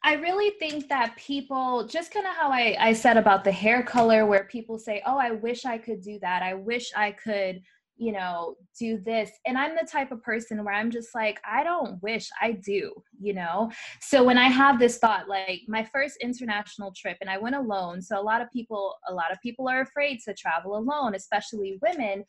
I 0.03 0.15
really 0.15 0.51
think 0.57 0.89
that 0.89 1.15
people, 1.15 1.85
just 1.87 2.11
kind 2.11 2.25
of 2.25 2.33
how 2.33 2.51
I, 2.51 2.75
I 2.79 2.93
said 2.93 3.17
about 3.17 3.43
the 3.43 3.51
hair 3.51 3.83
color, 3.83 4.25
where 4.25 4.45
people 4.45 4.79
say, 4.79 5.01
Oh, 5.05 5.17
I 5.17 5.31
wish 5.31 5.65
I 5.65 5.77
could 5.77 6.01
do 6.01 6.17
that. 6.21 6.41
I 6.41 6.55
wish 6.55 6.91
I 6.95 7.11
could 7.11 7.61
you 8.01 8.11
know, 8.11 8.55
do 8.79 8.97
this. 8.97 9.29
And 9.45 9.55
I'm 9.55 9.75
the 9.75 9.87
type 9.87 10.11
of 10.11 10.23
person 10.23 10.63
where 10.65 10.73
I'm 10.73 10.89
just 10.89 11.13
like, 11.13 11.39
I 11.45 11.63
don't 11.63 12.01
wish 12.01 12.27
I 12.41 12.53
do, 12.53 12.91
you 13.19 13.35
know? 13.35 13.69
So 13.99 14.23
when 14.23 14.39
I 14.39 14.47
have 14.47 14.79
this 14.79 14.97
thought, 14.97 15.29
like 15.29 15.61
my 15.67 15.87
first 15.93 16.17
international 16.19 16.91
trip, 16.97 17.17
and 17.21 17.29
I 17.29 17.37
went 17.37 17.55
alone. 17.55 18.01
So 18.01 18.19
a 18.19 18.23
lot 18.23 18.41
of 18.41 18.49
people, 18.51 18.95
a 19.07 19.13
lot 19.13 19.31
of 19.31 19.39
people 19.39 19.69
are 19.69 19.81
afraid 19.81 20.19
to 20.25 20.33
travel 20.33 20.77
alone, 20.77 21.13
especially 21.13 21.77
women. 21.83 22.25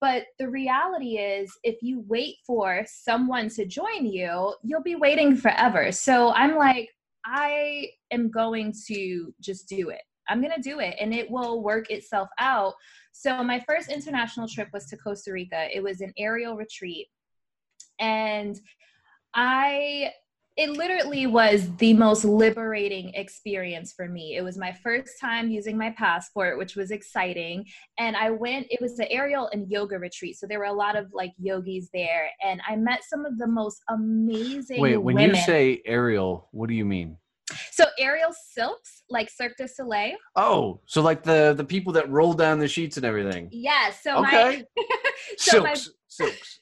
But 0.00 0.26
the 0.38 0.48
reality 0.48 1.18
is, 1.18 1.50
if 1.64 1.82
you 1.82 2.04
wait 2.06 2.36
for 2.46 2.84
someone 2.86 3.48
to 3.50 3.66
join 3.66 4.06
you, 4.06 4.54
you'll 4.62 4.82
be 4.84 4.94
waiting 4.94 5.34
forever. 5.34 5.90
So 5.90 6.32
I'm 6.34 6.54
like, 6.54 6.90
I 7.26 7.90
am 8.12 8.30
going 8.30 8.72
to 8.86 9.34
just 9.40 9.68
do 9.68 9.90
it. 9.90 10.00
I'm 10.28 10.40
going 10.40 10.54
to 10.54 10.62
do 10.62 10.80
it 10.80 10.96
and 11.00 11.14
it 11.14 11.30
will 11.30 11.62
work 11.62 11.90
itself 11.90 12.28
out. 12.38 12.74
So, 13.12 13.42
my 13.42 13.62
first 13.68 13.90
international 13.90 14.48
trip 14.48 14.68
was 14.72 14.86
to 14.86 14.96
Costa 14.96 15.32
Rica. 15.32 15.68
It 15.74 15.82
was 15.82 16.00
an 16.00 16.12
aerial 16.18 16.56
retreat. 16.56 17.08
And 17.98 18.58
I, 19.34 20.12
it 20.56 20.70
literally 20.70 21.26
was 21.26 21.70
the 21.76 21.92
most 21.92 22.24
liberating 22.24 23.12
experience 23.14 23.92
for 23.92 24.08
me. 24.08 24.36
It 24.36 24.42
was 24.42 24.56
my 24.56 24.72
first 24.72 25.20
time 25.20 25.50
using 25.50 25.76
my 25.76 25.90
passport, 25.90 26.56
which 26.56 26.76
was 26.76 26.90
exciting. 26.90 27.66
And 27.98 28.16
I 28.16 28.30
went, 28.30 28.66
it 28.70 28.80
was 28.80 28.96
the 28.96 29.10
aerial 29.12 29.50
and 29.52 29.70
yoga 29.70 29.98
retreat. 29.98 30.38
So 30.38 30.46
there 30.46 30.58
were 30.58 30.64
a 30.64 30.72
lot 30.72 30.96
of 30.96 31.12
like 31.12 31.32
yogis 31.38 31.90
there. 31.92 32.30
And 32.42 32.62
I 32.66 32.76
met 32.76 33.00
some 33.04 33.26
of 33.26 33.36
the 33.36 33.46
most 33.46 33.82
amazing. 33.90 34.80
Wait, 34.80 34.96
when 34.96 35.16
women. 35.16 35.36
you 35.36 35.42
say 35.42 35.82
aerial, 35.84 36.48
what 36.52 36.68
do 36.68 36.74
you 36.74 36.86
mean? 36.86 37.18
So 37.70 37.84
aerial 37.98 38.32
silks, 38.32 39.04
like 39.10 39.30
Cirque 39.30 39.56
du 39.58 39.68
Soleil. 39.68 40.16
Oh, 40.34 40.80
so 40.86 41.00
like 41.00 41.22
the 41.22 41.54
the 41.56 41.64
people 41.64 41.92
that 41.92 42.10
roll 42.10 42.32
down 42.32 42.58
the 42.58 42.66
sheets 42.66 42.96
and 42.96 43.06
everything. 43.06 43.48
Yes. 43.52 44.00
Yeah, 44.04 44.14
so 44.14 44.24
okay. 44.24 44.64
My, 44.76 44.84
so 45.36 45.50
silks. 45.62 45.90
My, 46.18 46.28
silks. 46.28 46.60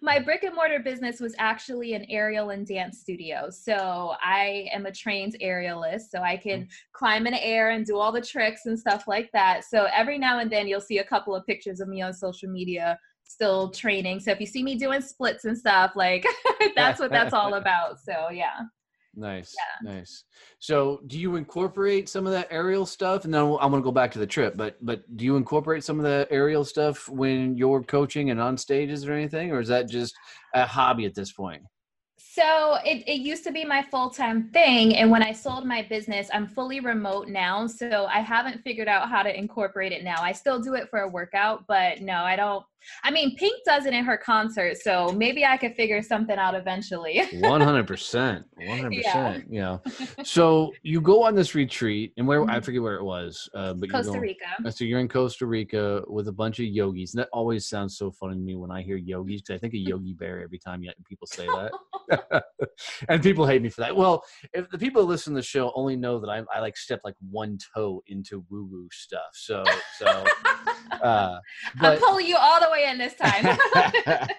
my 0.00 0.18
brick 0.18 0.42
and 0.44 0.54
mortar 0.54 0.78
business 0.78 1.20
was 1.20 1.34
actually 1.38 1.94
an 1.94 2.06
aerial 2.08 2.50
and 2.50 2.66
dance 2.66 3.00
studio. 3.00 3.50
So 3.50 4.14
I 4.22 4.68
am 4.72 4.86
a 4.86 4.92
trained 4.92 5.36
aerialist, 5.42 6.10
so 6.10 6.20
I 6.20 6.36
can 6.36 6.62
mm. 6.62 6.68
climb 6.92 7.26
in 7.26 7.32
the 7.32 7.44
air 7.44 7.70
and 7.70 7.84
do 7.84 7.98
all 7.98 8.12
the 8.12 8.20
tricks 8.20 8.62
and 8.66 8.78
stuff 8.78 9.04
like 9.08 9.30
that. 9.32 9.64
So 9.64 9.88
every 9.92 10.18
now 10.18 10.38
and 10.38 10.50
then 10.50 10.68
you'll 10.68 10.80
see 10.80 10.98
a 10.98 11.04
couple 11.04 11.34
of 11.34 11.44
pictures 11.46 11.80
of 11.80 11.88
me 11.88 12.00
on 12.00 12.14
social 12.14 12.48
media 12.48 12.98
still 13.24 13.70
training. 13.70 14.20
So 14.20 14.30
if 14.30 14.40
you 14.40 14.46
see 14.46 14.62
me 14.62 14.76
doing 14.76 15.00
splits 15.00 15.44
and 15.44 15.56
stuff, 15.56 15.92
like 15.96 16.24
that's 16.76 17.00
what 17.00 17.10
that's 17.10 17.34
all 17.34 17.54
about. 17.62 18.00
So 18.00 18.30
yeah. 18.30 18.60
Nice, 19.16 19.54
yeah. 19.56 19.94
nice. 19.94 20.24
So, 20.58 21.00
do 21.06 21.18
you 21.18 21.36
incorporate 21.36 22.08
some 22.08 22.26
of 22.26 22.32
that 22.32 22.48
aerial 22.50 22.84
stuff? 22.84 23.24
And 23.24 23.32
then 23.32 23.42
I'm 23.42 23.70
going 23.70 23.82
to 23.82 23.84
go 23.84 23.90
back 23.90 24.12
to 24.12 24.18
the 24.18 24.26
trip. 24.26 24.56
But, 24.56 24.76
but 24.84 25.16
do 25.16 25.24
you 25.24 25.36
incorporate 25.36 25.84
some 25.84 25.98
of 25.98 26.04
the 26.04 26.28
aerial 26.30 26.64
stuff 26.64 27.08
when 27.08 27.56
you're 27.56 27.82
coaching 27.82 28.30
and 28.30 28.40
on 28.40 28.58
stages 28.58 29.06
or 29.06 29.12
anything, 29.12 29.52
or 29.52 29.60
is 29.60 29.68
that 29.68 29.88
just 29.88 30.14
a 30.54 30.66
hobby 30.66 31.06
at 31.06 31.14
this 31.14 31.32
point? 31.32 31.62
So 32.18 32.76
it, 32.84 33.02
it 33.08 33.20
used 33.20 33.44
to 33.44 33.52
be 33.52 33.64
my 33.64 33.82
full 33.82 34.10
time 34.10 34.50
thing. 34.50 34.96
And 34.96 35.10
when 35.10 35.22
I 35.22 35.32
sold 35.32 35.64
my 35.64 35.80
business, 35.80 36.28
I'm 36.34 36.46
fully 36.46 36.80
remote 36.80 37.28
now. 37.28 37.66
So 37.66 38.06
I 38.10 38.20
haven't 38.20 38.62
figured 38.62 38.88
out 38.88 39.08
how 39.08 39.22
to 39.22 39.34
incorporate 39.34 39.92
it 39.92 40.04
now. 40.04 40.20
I 40.20 40.32
still 40.32 40.60
do 40.60 40.74
it 40.74 40.90
for 40.90 41.00
a 41.00 41.08
workout, 41.08 41.64
but 41.66 42.02
no, 42.02 42.16
I 42.16 42.36
don't 42.36 42.62
I 43.02 43.10
mean, 43.10 43.36
Pink 43.36 43.64
does 43.64 43.86
it 43.86 43.94
in 43.94 44.04
her 44.04 44.16
concert, 44.16 44.76
so 44.78 45.12
maybe 45.12 45.44
I 45.44 45.56
could 45.56 45.74
figure 45.74 46.02
something 46.02 46.36
out 46.36 46.54
eventually. 46.54 47.22
One 47.40 47.60
hundred 47.60 47.86
percent, 47.86 48.44
one 48.54 48.78
hundred 48.78 49.02
percent. 49.02 49.46
Yeah. 49.50 49.78
So 50.24 50.72
you 50.82 51.00
go 51.00 51.22
on 51.22 51.34
this 51.34 51.54
retreat, 51.54 52.12
and 52.16 52.26
where 52.26 52.40
mm-hmm. 52.40 52.50
I 52.50 52.60
forget 52.60 52.82
where 52.82 52.96
it 52.96 53.04
was, 53.04 53.48
uh, 53.54 53.74
but 53.74 53.90
Costa 53.90 54.12
going, 54.12 54.20
Rica. 54.20 54.72
So 54.72 54.84
you're 54.84 55.00
in 55.00 55.08
Costa 55.08 55.46
Rica 55.46 56.02
with 56.08 56.28
a 56.28 56.32
bunch 56.32 56.58
of 56.58 56.66
yogis, 56.66 57.14
and 57.14 57.20
that 57.20 57.28
always 57.32 57.68
sounds 57.68 57.96
so 57.96 58.10
funny 58.10 58.34
to 58.34 58.40
me 58.40 58.56
when 58.56 58.70
I 58.70 58.82
hear 58.82 58.96
yogis 58.96 59.42
because 59.42 59.56
I 59.56 59.58
think 59.58 59.74
of 59.74 59.80
Yogi 59.86 60.14
Bear 60.14 60.42
every 60.42 60.58
time 60.58 60.84
people 61.08 61.26
say 61.26 61.46
that, 61.46 62.44
and 63.08 63.22
people 63.22 63.46
hate 63.46 63.62
me 63.62 63.68
for 63.68 63.82
that. 63.82 63.96
Well, 63.96 64.22
if 64.52 64.68
the 64.70 64.78
people 64.78 65.02
who 65.02 65.08
listen 65.08 65.34
to 65.34 65.38
the 65.38 65.46
show 65.46 65.72
only 65.74 65.96
know 65.96 66.18
that 66.20 66.28
I, 66.28 66.42
I 66.54 66.60
like 66.60 66.76
step 66.76 67.00
like 67.04 67.14
one 67.30 67.58
toe 67.74 68.02
into 68.06 68.44
woo 68.50 68.68
woo 68.70 68.88
stuff, 68.92 69.30
so 69.32 69.64
so. 69.98 70.24
Uh, 71.02 71.38
I'm 71.80 71.98
pulling 71.98 72.26
you 72.26 72.36
all 72.36 72.60
the 72.60 72.70
way 72.70 72.75
in 72.84 72.98
this 72.98 73.14
time. 73.14 73.58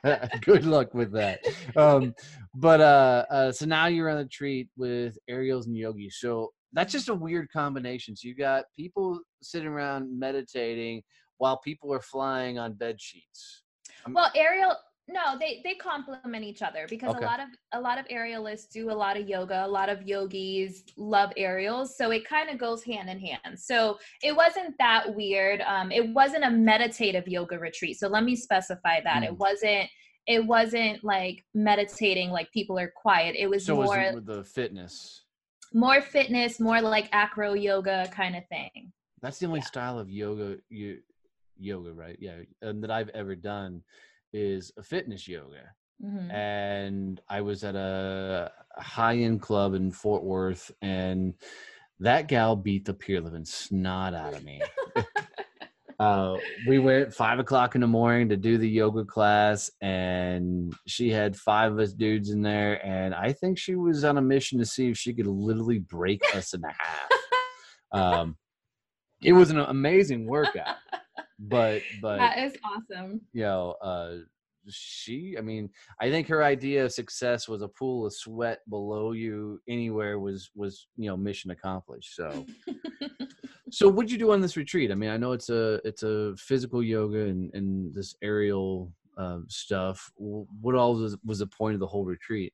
Good 0.42 0.66
luck 0.66 0.94
with 0.94 1.12
that. 1.14 1.40
Um, 1.76 2.14
but 2.54 2.82
uh, 2.82 3.26
uh, 3.30 3.52
so 3.52 3.66
now 3.66 3.88
you're 3.88 4.10
on 4.10 4.18
the 4.18 4.26
treat 4.26 4.70
with 4.78 5.18
aerials 5.28 5.68
and 5.68 5.76
Yogi. 5.76 6.10
So 6.10 6.52
that's 6.74 6.92
just 6.92 7.10
a 7.10 7.14
weird 7.14 7.50
combination. 7.52 8.16
So 8.16 8.28
you 8.28 8.36
got 8.36 8.66
people 8.76 9.20
sitting 9.42 9.68
around 9.68 10.18
meditating 10.18 11.04
while 11.38 11.58
people 11.58 11.94
are 11.94 12.02
flying 12.02 12.60
on 12.60 12.74
bed 12.74 13.00
sheets. 13.00 13.64
well, 14.10 14.32
aerial 14.36 14.76
no, 15.10 15.38
they 15.40 15.62
they 15.64 15.74
complement 15.76 16.44
each 16.44 16.62
other 16.62 16.86
because 16.90 17.10
Okay. 17.14 17.24
a 17.24 17.28
lot 17.28 17.40
of 17.40 17.48
a 17.74 17.80
lot 17.80 17.98
of 17.98 18.06
aerialists 18.08 18.70
do 18.70 18.92
a 18.92 18.94
lot 18.94 19.16
of 19.18 19.28
yoga, 19.28 19.66
a 19.66 19.68
lot 19.68 19.90
of 19.90 20.04
yogis 20.04 20.84
love 20.98 21.32
aerials, 21.38 21.98
so 21.98 22.12
it 22.12 22.28
kind 22.28 22.50
of 22.50 22.58
goes 22.58 22.84
hand 22.84 23.10
in 23.10 23.20
hand. 23.20 23.58
So 23.58 23.98
it 24.22 24.36
wasn't 24.36 24.76
that 24.80 25.16
weird. 25.16 25.62
Um, 25.62 25.92
it 25.92 26.14
wasn't 26.14 26.44
a 26.44 26.50
meditative 26.52 27.28
yoga 27.28 27.58
retreat. 27.58 27.98
So 28.00 28.08
let 28.08 28.24
me 28.24 28.36
specify 28.36 29.00
that 29.04 29.24
it 29.24 29.32
Mm. 29.32 29.38
wasn't. 29.38 29.90
It 30.28 30.46
wasn't 30.46 31.04
like 31.06 31.46
meditating, 31.54 32.32
like 32.32 32.52
people 32.52 32.78
are 32.78 32.92
quiet. 32.94 33.36
It 33.38 33.50
was 33.50 33.66
So 33.66 33.76
was 33.76 33.88
more 33.88 34.00
it 34.00 34.14
with 34.14 34.26
the 34.26 34.44
fitness? 34.44 35.24
more 35.74 36.02
fitness, 36.02 36.60
more 36.60 36.82
like 36.82 37.08
acro 37.14 37.54
yoga 37.54 38.10
kind 38.12 38.36
of 38.36 38.46
thing. 38.48 38.92
That's 39.22 39.40
the 39.40 39.46
only 39.48 39.62
style 39.62 40.00
of 40.00 40.10
yoga 40.10 40.58
you 40.70 41.00
yoga, 41.58 41.94
right? 41.94 42.18
Yeah, 42.20 42.40
and 42.62 42.84
that 42.84 42.92
I've 42.92 43.10
ever 43.10 43.36
done 43.36 43.84
is 44.38 44.72
a 44.78 44.84
fitness 44.84 45.28
yoga. 45.28 45.74
Mhm. 46.04 46.32
and 46.32 47.22
I 47.28 47.42
was 47.42 47.64
at 47.64 47.76
a 47.76 48.52
high 48.78 49.18
end 49.18 49.42
club 49.42 49.74
in 49.74 49.90
Fort 49.92 50.24
Worth, 50.24 50.70
and 50.84 51.34
that 52.00 52.28
gal 52.28 52.56
beat 52.56 52.86
the 52.86 52.94
peer 52.94 53.20
living 53.20 53.46
snot 53.46 54.14
out 54.14 54.36
of 54.36 54.44
me. 54.44 54.62
uh, 56.00 56.38
we 56.68 56.78
went 56.78 57.12
five 57.16 57.40
o'clock 57.40 57.74
in 57.74 57.82
the 57.82 57.88
morning 57.88 58.30
to 58.30 58.38
do 58.38 58.60
the 58.60 58.70
yoga 58.70 59.04
class, 59.06 59.72
and 59.82 60.72
she 60.86 61.10
had 61.10 61.36
five 61.36 61.72
of 61.72 61.80
us 61.80 61.94
dudes 61.94 62.30
in 62.30 62.44
there, 62.44 62.80
and 62.86 63.16
I 63.16 63.34
think 63.34 63.58
she 63.58 63.74
was 63.74 64.04
on 64.04 64.20
a 64.20 64.22
mission 64.22 64.60
to 64.60 64.66
see 64.66 64.90
if 64.90 64.98
she 65.00 65.16
could 65.16 65.26
literally 65.26 65.80
break 65.80 66.22
us 66.36 66.54
in 66.54 66.62
half. 66.62 67.10
Um, 67.94 68.38
it 69.24 69.32
was 69.32 69.50
an 69.50 69.60
amazing 69.60 70.28
workout, 70.28 70.76
but 71.40 71.82
but 72.02 72.18
that 72.18 72.40
is 72.40 72.56
awesome. 72.64 73.22
you 73.34 73.44
know, 73.44 73.76
uh, 73.82 74.18
she, 74.70 75.36
I 75.38 75.42
mean, 75.42 75.70
I 76.02 76.10
think 76.10 76.28
her 76.28 76.44
idea 76.44 76.86
of 76.86 76.92
success 76.92 77.48
was 77.48 77.62
a 77.62 77.68
pool 77.68 78.06
of 78.06 78.14
sweat 78.14 78.60
below 78.70 79.12
you 79.12 79.60
anywhere 79.68 80.20
was, 80.20 80.50
was, 80.56 80.88
you 80.98 81.10
know, 81.10 81.18
mission 81.18 81.52
accomplished. 81.52 82.16
So, 82.16 82.46
so 83.72 83.90
what'd 83.90 84.12
you 84.12 84.18
do 84.18 84.32
on 84.32 84.42
this 84.42 84.58
retreat? 84.58 84.92
I 84.92 84.96
mean, 84.96 85.10
I 85.10 85.18
know 85.18 85.32
it's 85.32 85.50
a, 85.50 85.80
it's 85.86 86.04
a 86.04 86.36
physical 86.38 86.84
yoga 86.84 87.22
and, 87.22 87.54
and 87.54 87.94
this 87.94 88.16
aerial 88.22 88.92
um, 89.18 89.46
stuff. 89.50 90.12
What 90.16 90.76
all 90.76 90.96
was, 90.96 91.18
was 91.26 91.40
the 91.40 91.48
point 91.48 91.74
of 91.74 91.80
the 91.80 91.88
whole 91.88 92.06
retreat? 92.06 92.54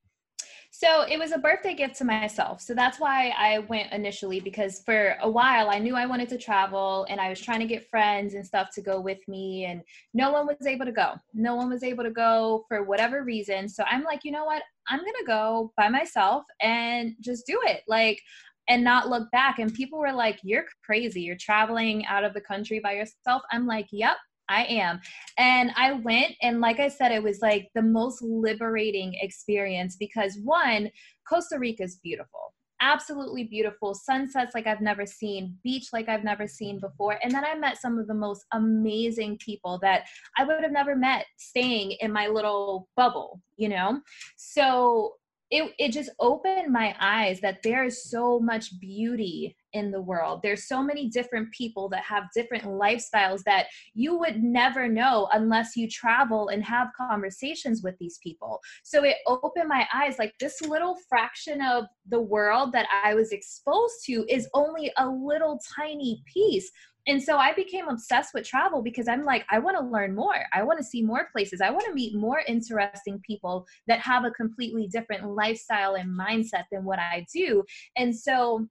So 0.76 1.04
it 1.04 1.20
was 1.20 1.32
a 1.32 1.38
birthday 1.38 1.76
gift 1.76 1.98
to 1.98 2.04
myself. 2.04 2.60
So 2.60 2.74
that's 2.74 3.00
why 3.00 3.32
I 3.38 3.60
went 3.60 3.94
initially 3.94 4.40
because 4.40 4.82
for 4.84 5.16
a 5.22 5.30
while 5.30 5.70
I 5.70 5.78
knew 5.78 5.96
I 5.96 6.08
wanted 6.08 6.30
to 6.30 6.38
travel 6.40 7.06
and 7.12 7.22
I 7.22 7.30
was 7.30 7.40
trying 7.40 7.60
to 7.60 7.68
get 7.68 7.88
friends 7.92 8.34
and 8.34 8.44
stuff 8.44 8.70
to 8.74 8.82
go 8.82 9.00
with 9.00 9.20
me 9.28 9.66
and 9.66 9.84
no 10.16 10.32
one 10.32 10.48
was 10.48 10.66
able 10.66 10.88
to 10.88 10.92
go. 10.92 11.14
No 11.36 11.54
one 11.54 11.70
was 11.70 11.84
able 11.84 12.04
to 12.04 12.10
go 12.10 12.66
for 12.68 12.82
whatever 12.82 13.24
reason. 13.24 13.70
So 13.70 13.84
I'm 13.84 14.02
like, 14.02 14.22
you 14.24 14.32
know 14.32 14.46
what? 14.46 14.64
I'm 14.88 15.02
going 15.02 15.14
to 15.20 15.28
go 15.28 15.72
by 15.78 15.90
myself 15.90 16.44
and 16.60 17.14
just 17.22 17.46
do 17.46 17.60
it. 17.66 17.84
Like 17.88 18.20
and 18.68 18.84
not 18.84 19.10
look 19.10 19.30
back 19.30 19.60
and 19.60 19.72
people 19.76 20.00
were 20.00 20.14
like, 20.14 20.40
"You're 20.42 20.66
crazy. 20.84 21.22
You're 21.22 21.36
traveling 21.36 22.06
out 22.08 22.24
of 22.24 22.34
the 22.34 22.42
country 22.42 22.80
by 22.80 22.94
yourself." 22.94 23.44
I'm 23.52 23.68
like, 23.68 23.88
"Yep, 23.92 24.16
I 24.50 24.66
am. 24.66 25.00
And 25.38 25.72
I 25.76 25.94
went, 25.94 26.36
and 26.42 26.62
like 26.62 26.80
I 26.80 26.88
said, 26.88 27.12
it 27.12 27.24
was 27.24 27.40
like 27.42 27.70
the 27.76 27.82
most 27.82 28.22
liberating 28.22 29.14
experience 29.22 29.96
because 29.96 30.38
one, 30.44 30.90
Costa 31.28 31.58
Rica 31.58 31.84
is 31.84 32.00
beautiful. 32.04 32.54
Absolutely 32.82 33.46
beautiful. 33.46 33.94
Sunsets 33.94 34.54
like 34.54 34.68
I've 34.68 34.82
never 34.82 35.06
seen, 35.06 35.58
beach 35.64 35.88
like 35.94 36.10
I've 36.10 36.26
never 36.26 36.48
seen 36.48 36.82
before. 36.82 37.18
And 37.24 37.34
then 37.34 37.46
I 37.46 37.56
met 37.56 37.78
some 37.78 37.98
of 37.98 38.08
the 38.08 38.14
most 38.14 38.44
amazing 38.52 39.38
people 39.38 39.80
that 39.82 40.04
I 40.38 40.44
would 40.44 40.62
have 40.62 40.72
never 40.74 40.94
met 40.94 41.26
staying 41.38 41.92
in 42.02 42.12
my 42.12 42.28
little 42.28 42.90
bubble, 42.98 43.42
you 43.56 43.70
know? 43.70 44.02
So 44.36 45.14
it, 45.52 45.72
it 45.78 45.92
just 45.92 46.10
opened 46.20 46.72
my 46.72 46.96
eyes 47.00 47.40
that 47.42 47.62
there 47.64 47.84
is 47.84 48.10
so 48.10 48.40
much 48.40 48.80
beauty 48.80 49.56
in 49.74 49.92
the 49.92 50.02
world. 50.02 50.40
There's 50.42 50.68
so 50.68 50.84
many 50.84 51.10
different 51.10 51.52
people 51.52 51.90
that 51.90 52.04
have 52.04 52.26
different 52.34 52.64
lifestyles 52.64 53.44
that 53.44 53.68
you 53.94 54.18
would 54.18 54.42
never 54.42 54.88
know 54.88 55.28
unless 55.34 55.76
you 55.76 55.90
travel 55.90 56.50
and 56.50 56.64
have 56.64 56.88
conversations 56.96 57.82
with 57.84 57.96
these 58.00 58.20
people. 58.24 58.60
So 58.84 59.04
it 59.04 59.18
opened 59.28 59.68
my 59.68 59.88
eyes 59.94 60.18
like 60.20 60.34
this 60.40 60.62
little 60.62 60.98
fraction 61.10 61.62
of 61.62 61.86
the 62.08 62.22
world 62.22 62.72
that 62.74 62.88
I 63.04 63.16
was 63.16 63.32
exposed 63.32 64.06
to 64.06 64.26
is 64.30 64.48
only 64.54 64.92
a 64.98 65.08
little 65.08 65.60
tiny 65.76 66.24
piece. 66.32 66.72
And 67.08 67.22
so 67.22 67.38
I 67.38 67.54
became 67.54 67.88
obsessed 67.88 68.34
with 68.34 68.48
travel 68.48 68.82
because 68.82 69.08
I'm 69.08 69.26
like, 69.26 69.46
I 69.50 69.60
want 69.60 69.78
to 69.78 69.84
learn 69.86 70.16
more. 70.16 70.46
I 70.54 70.64
want 70.64 70.80
to 70.80 70.86
see 70.86 71.02
more 71.02 71.28
places. 71.32 71.62
I 71.62 71.70
want 71.70 71.86
to 71.86 71.94
meet 71.94 72.16
more 72.16 72.42
interesting 72.48 73.20
people 73.26 73.66
that 73.88 74.00
have 74.00 74.24
a 74.24 74.32
completely 74.32 74.88
different 74.88 75.28
lifestyle 75.28 75.96
and 75.96 76.18
mindset 76.18 76.64
than 76.72 76.86
what 76.86 77.00
I 77.00 77.26
do. 77.34 77.64
And 77.98 78.16
so 78.16 78.68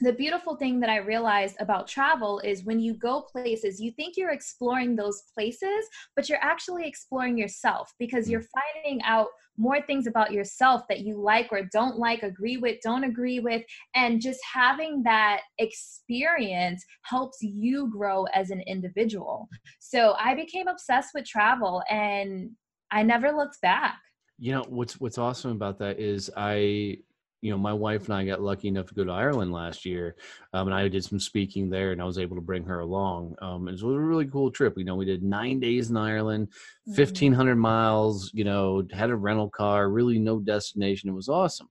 the 0.00 0.12
beautiful 0.12 0.56
thing 0.56 0.80
that 0.80 0.90
I 0.90 0.98
realized 0.98 1.56
about 1.58 1.88
travel 1.88 2.40
is 2.40 2.64
when 2.64 2.80
you 2.80 2.94
go 2.94 3.22
places, 3.22 3.80
you 3.80 3.92
think 3.92 4.16
you're 4.16 4.32
exploring 4.32 4.96
those 4.96 5.22
places, 5.34 5.86
but 6.14 6.28
you're 6.28 6.42
actually 6.42 6.86
exploring 6.86 7.38
yourself 7.38 7.92
because 7.98 8.26
hmm. 8.26 8.32
you're 8.32 8.44
finding 8.74 9.02
out 9.02 9.28
more 9.58 9.80
things 9.80 10.06
about 10.06 10.32
yourself 10.32 10.82
that 10.88 11.00
you 11.00 11.20
like 11.20 11.48
or 11.50 11.62
don't 11.72 11.98
like, 11.98 12.22
agree 12.22 12.56
with, 12.58 12.78
don't 12.82 13.04
agree 13.04 13.40
with. 13.40 13.62
And 13.94 14.20
just 14.20 14.40
having 14.52 15.02
that 15.04 15.40
experience 15.58 16.84
helps 17.02 17.38
you 17.40 17.90
grow 17.90 18.24
as 18.34 18.50
an 18.50 18.60
individual. 18.62 19.48
So 19.80 20.14
I 20.18 20.34
became 20.34 20.68
obsessed 20.68 21.10
with 21.14 21.24
travel 21.24 21.82
and 21.88 22.50
I 22.90 23.02
never 23.02 23.32
looked 23.32 23.60
back. 23.62 23.98
You 24.38 24.52
know 24.52 24.64
what's 24.68 25.00
what's 25.00 25.16
awesome 25.16 25.52
about 25.52 25.78
that 25.78 25.98
is 25.98 26.30
I, 26.36 26.98
you 27.46 27.52
know, 27.52 27.58
my 27.58 27.72
wife 27.72 28.06
and 28.06 28.14
I 28.14 28.26
got 28.26 28.42
lucky 28.42 28.66
enough 28.66 28.86
to 28.86 28.94
go 28.94 29.04
to 29.04 29.12
Ireland 29.12 29.52
last 29.52 29.84
year, 29.86 30.16
um, 30.52 30.66
and 30.66 30.74
I 30.74 30.88
did 30.88 31.04
some 31.04 31.20
speaking 31.20 31.70
there, 31.70 31.92
and 31.92 32.02
I 32.02 32.04
was 32.04 32.18
able 32.18 32.34
to 32.36 32.42
bring 32.42 32.64
her 32.64 32.80
along. 32.80 33.36
Um, 33.40 33.68
it 33.68 33.72
was 33.72 33.82
a 33.82 33.86
really 33.86 34.26
cool 34.26 34.50
trip. 34.50 34.74
You 34.76 34.84
know, 34.84 34.96
we 34.96 35.04
did 35.04 35.22
nine 35.22 35.60
days 35.60 35.90
in 35.90 35.96
Ireland, 35.96 36.48
Mhm. 36.88 36.96
fifteen 36.96 37.32
hundred 37.32 37.56
miles. 37.56 38.32
You 38.34 38.44
know, 38.44 38.86
had 38.92 39.10
a 39.10 39.16
rental 39.16 39.48
car, 39.48 39.88
really 39.88 40.18
no 40.18 40.40
destination. 40.40 41.08
It 41.08 41.12
was 41.14 41.28
awesome. 41.28 41.68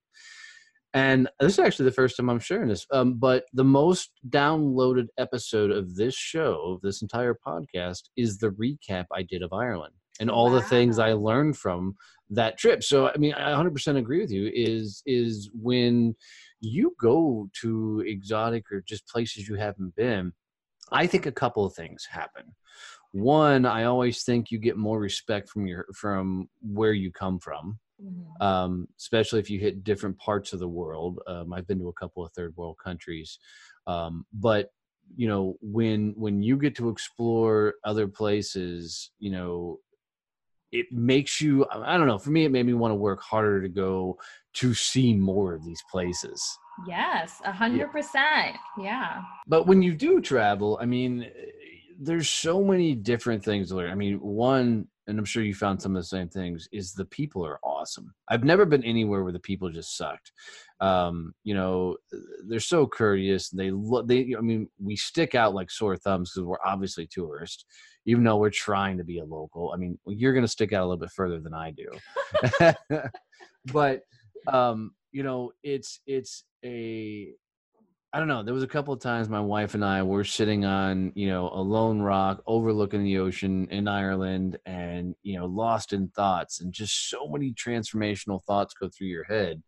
And 0.94 1.28
this 1.42 1.54
is 1.54 1.60
actually 1.60 1.86
the 1.86 1.92
first 1.92 2.16
time 2.16 2.30
I'm 2.30 2.40
sharing 2.40 2.70
this. 2.70 2.88
Um, 2.92 3.16
but 3.16 3.44
the 3.52 3.66
most 3.66 4.12
downloaded 4.30 5.08
episode 5.18 5.70
of 5.72 5.96
this 5.96 6.16
show, 6.16 6.76
of 6.76 6.82
this 6.82 7.02
entire 7.02 7.38
podcast, 7.46 8.04
is 8.16 8.38
the 8.38 8.52
recap 8.52 9.08
I 9.12 9.24
did 9.24 9.44
of 9.44 9.52
Ireland 9.52 9.96
and 10.20 10.30
all 10.30 10.50
the 10.50 10.62
things 10.62 11.00
I 11.00 11.14
learned 11.14 11.58
from 11.58 11.96
that 12.30 12.58
trip. 12.58 12.84
So 12.84 13.10
I 13.10 13.18
mean, 13.18 13.34
I 13.34 13.52
100% 13.52 13.98
agree 13.98 14.22
with 14.22 14.32
you. 14.32 14.52
Is 14.54 15.02
is 15.06 15.50
when 15.54 16.16
you 16.62 16.96
go 17.00 17.50
to 17.62 18.04
exotic 18.06 18.72
or 18.72 18.82
just 18.82 19.08
places 19.08 19.48
you 19.48 19.56
haven't 19.56 19.96
been, 19.96 20.34
I 20.92 21.08
think 21.08 21.26
a 21.26 21.32
couple 21.32 21.66
of 21.66 21.74
things 21.74 22.06
happen. 22.10 22.56
One, 23.12 23.66
I 23.66 23.86
always 23.86 24.24
think 24.24 24.52
you 24.52 24.60
get 24.60 24.78
more 24.78 25.00
respect 25.00 25.50
from 25.50 25.68
your 25.68 25.86
from 25.94 26.50
where 26.62 26.94
you 26.94 27.12
come 27.12 27.40
from 27.40 27.80
um, 28.42 28.88
especially 29.00 29.40
if 29.40 29.50
you 29.50 29.60
hit 29.60 29.84
different 29.84 30.18
parts 30.18 30.54
of 30.54 30.60
the 30.60 30.68
world. 30.68 31.20
Um, 31.28 31.54
I've 31.54 31.68
been 31.68 31.80
to 31.80 31.90
a 31.90 31.94
couple 31.94 32.26
of 32.26 32.32
third 32.34 32.54
world 32.58 32.78
countries, 32.84 33.40
um, 33.88 34.26
but 34.34 34.70
you 35.16 35.28
know 35.28 35.56
when 35.62 36.14
when 36.18 36.42
you 36.42 36.58
get 36.58 36.76
to 36.78 36.90
explore 36.90 37.76
other 37.84 38.08
places, 38.08 39.12
you 39.20 39.32
know 39.32 39.80
it 40.80 40.92
makes 40.92 41.40
you. 41.40 41.66
I 41.72 41.98
don't 41.98 42.08
know. 42.08 42.18
For 42.18 42.32
me, 42.32 42.46
it 42.46 42.52
made 42.52 42.66
me 42.66 42.74
want 42.74 42.92
to 42.92 42.96
work 42.96 43.22
harder 43.22 43.62
to 43.62 43.70
go 43.70 44.18
to 44.56 44.74
see 44.74 45.14
more 45.14 45.54
of 45.54 45.64
these 45.64 45.82
places. 45.92 46.42
Yes, 46.88 47.42
a 47.46 47.52
hundred 47.52 47.92
percent. 47.92 48.58
Yeah. 48.78 49.22
But 49.48 49.68
when 49.68 49.82
you 49.82 49.94
do 49.94 50.20
travel, 50.20 50.78
I 50.82 50.86
mean, 50.86 51.30
there's 51.98 52.30
so 52.30 52.64
many 52.64 52.94
different 52.96 53.44
things 53.44 53.70
to 53.70 53.76
learn. 53.76 53.92
I 53.92 53.96
mean, 53.96 54.20
one, 54.20 54.88
and 55.08 55.18
I'm 55.18 55.26
sure 55.26 55.44
you 55.44 55.54
found 55.54 55.82
some 55.82 55.96
of 55.96 56.02
the 56.02 56.08
same 56.08 56.28
things, 56.28 56.68
is 56.74 56.92
the 56.92 57.06
people 57.06 57.46
are 57.46 57.60
awesome. 57.64 58.14
I've 58.28 58.44
never 58.44 58.66
been 58.66 58.84
anywhere 58.84 59.24
where 59.24 59.32
the 59.32 59.40
people 59.40 59.70
just 59.70 59.96
sucked. 59.96 60.34
Um, 60.82 61.34
you 61.46 61.54
know, 61.54 61.96
they're 62.48 62.60
so 62.60 62.86
courteous. 62.86 63.50
They 63.50 63.72
look. 63.72 64.08
They, 64.08 64.36
I 64.38 64.42
mean, 64.42 64.68
we 64.78 64.98
stick 64.98 65.34
out 65.36 65.56
like 65.56 65.72
sore 65.72 65.96
thumbs 65.96 66.32
because 66.32 66.46
we're 66.46 66.58
obviously 66.66 67.08
tourists, 67.08 67.64
even 68.06 68.24
though 68.24 68.38
we're 68.38 68.50
trying 68.50 68.98
to 68.98 69.04
be 69.04 69.20
a 69.20 69.26
local. 69.26 69.72
I 69.74 69.78
mean, 69.78 69.98
you're 70.06 70.34
going 70.34 70.46
to 70.46 70.52
stick 70.52 70.74
out 70.74 70.82
a 70.82 70.86
little 70.86 70.98
bit 70.98 71.12
further 71.12 71.40
than 71.40 71.54
I 71.54 71.72
do. 71.72 72.74
but 73.72 74.02
um, 74.48 74.92
you 75.12 75.24
know, 75.24 75.52
it's 75.64 76.00
it's 76.06 76.44
a 76.64 77.34
I 78.16 78.20
don't 78.20 78.30
know. 78.30 78.44
There 78.44 78.54
was 78.54 78.64
a 78.64 78.68
couple 78.68 78.94
of 78.94 79.02
times 79.02 79.28
my 79.28 79.42
wife 79.42 79.74
and 79.74 79.84
I 79.84 80.02
were 80.02 80.24
sitting 80.24 80.64
on, 80.64 81.12
you 81.16 81.28
know, 81.28 81.50
a 81.54 81.60
lone 81.60 82.02
rock 82.02 82.42
overlooking 82.48 83.04
the 83.04 83.18
ocean 83.18 83.68
in 83.72 83.90
Ireland 83.90 84.58
and, 84.66 85.16
you 85.22 85.38
know, 85.38 85.48
lost 85.48 85.92
in 85.92 86.08
thoughts 86.08 86.62
and 86.62 86.72
just 86.72 87.10
so 87.10 87.28
many 87.28 87.52
transformational 87.52 88.42
thoughts 88.46 88.74
go 88.74 88.88
through 88.88 89.08
your 89.08 89.26
head. 89.26 89.62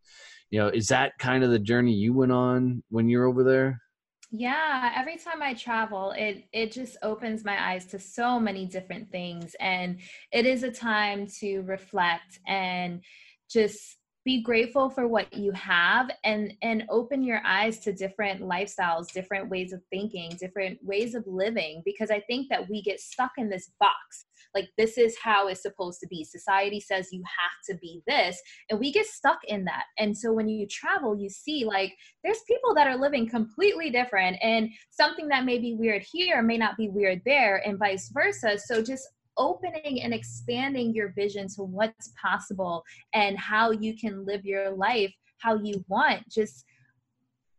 You 0.49 0.59
know, 0.59 0.69
is 0.69 0.87
that 0.87 1.17
kind 1.19 1.43
of 1.43 1.49
the 1.49 1.59
journey 1.59 1.91
you 1.91 2.13
went 2.13 2.31
on 2.31 2.83
when 2.89 3.09
you're 3.09 3.25
over 3.25 3.43
there? 3.43 3.81
Yeah, 4.29 4.91
every 4.95 5.17
time 5.17 5.41
I 5.41 5.53
travel, 5.53 6.11
it 6.11 6.45
it 6.51 6.71
just 6.73 6.97
opens 7.01 7.45
my 7.45 7.71
eyes 7.71 7.85
to 7.87 7.99
so 7.99 8.39
many 8.39 8.65
different 8.65 9.09
things 9.09 9.55
and 9.59 10.01
it 10.33 10.45
is 10.45 10.63
a 10.63 10.71
time 10.71 11.27
to 11.39 11.61
reflect 11.61 12.39
and 12.45 13.01
just 13.49 13.96
be 14.27 14.41
grateful 14.41 14.89
for 14.89 15.07
what 15.07 15.33
you 15.33 15.53
have 15.53 16.11
and 16.25 16.53
and 16.61 16.83
open 16.89 17.23
your 17.23 17.41
eyes 17.45 17.79
to 17.79 17.93
different 17.93 18.41
lifestyles 18.41 19.07
different 19.13 19.49
ways 19.49 19.71
of 19.71 19.81
thinking 19.89 20.29
different 20.37 20.77
ways 20.83 21.15
of 21.15 21.23
living 21.25 21.81
because 21.85 22.11
i 22.11 22.19
think 22.27 22.49
that 22.49 22.69
we 22.69 22.81
get 22.81 22.99
stuck 22.99 23.31
in 23.37 23.49
this 23.49 23.71
box. 23.79 24.25
Like 24.55 24.69
this 24.77 24.97
is 24.97 25.15
how 25.21 25.47
it's 25.47 25.61
supposed 25.61 25.99
to 25.99 26.07
be. 26.07 26.23
Society 26.23 26.79
says 26.79 27.09
you 27.11 27.21
have 27.25 27.51
to 27.69 27.79
be 27.79 28.01
this 28.07 28.41
and 28.69 28.79
we 28.79 28.91
get 28.91 29.05
stuck 29.05 29.39
in 29.47 29.65
that. 29.65 29.83
And 29.99 30.17
so 30.17 30.31
when 30.31 30.47
you 30.47 30.65
travel 30.67 31.19
you 31.19 31.29
see 31.29 31.65
like 31.65 31.93
there's 32.23 32.39
people 32.47 32.73
that 32.75 32.87
are 32.87 32.97
living 32.97 33.29
completely 33.29 33.89
different 33.89 34.37
and 34.41 34.69
something 34.89 35.27
that 35.27 35.45
may 35.45 35.59
be 35.59 35.75
weird 35.75 36.03
here 36.11 36.41
may 36.41 36.57
not 36.57 36.77
be 36.77 36.89
weird 36.89 37.21
there 37.25 37.61
and 37.67 37.77
vice 37.77 38.09
versa. 38.13 38.57
So 38.57 38.81
just 38.81 39.07
opening 39.37 40.01
and 40.01 40.13
expanding 40.13 40.93
your 40.93 41.09
vision 41.09 41.47
to 41.47 41.63
what's 41.63 42.13
possible 42.21 42.83
and 43.13 43.37
how 43.37 43.71
you 43.71 43.95
can 43.95 44.25
live 44.25 44.45
your 44.45 44.71
life 44.71 45.13
how 45.39 45.55
you 45.55 45.83
want 45.87 46.27
just 46.29 46.65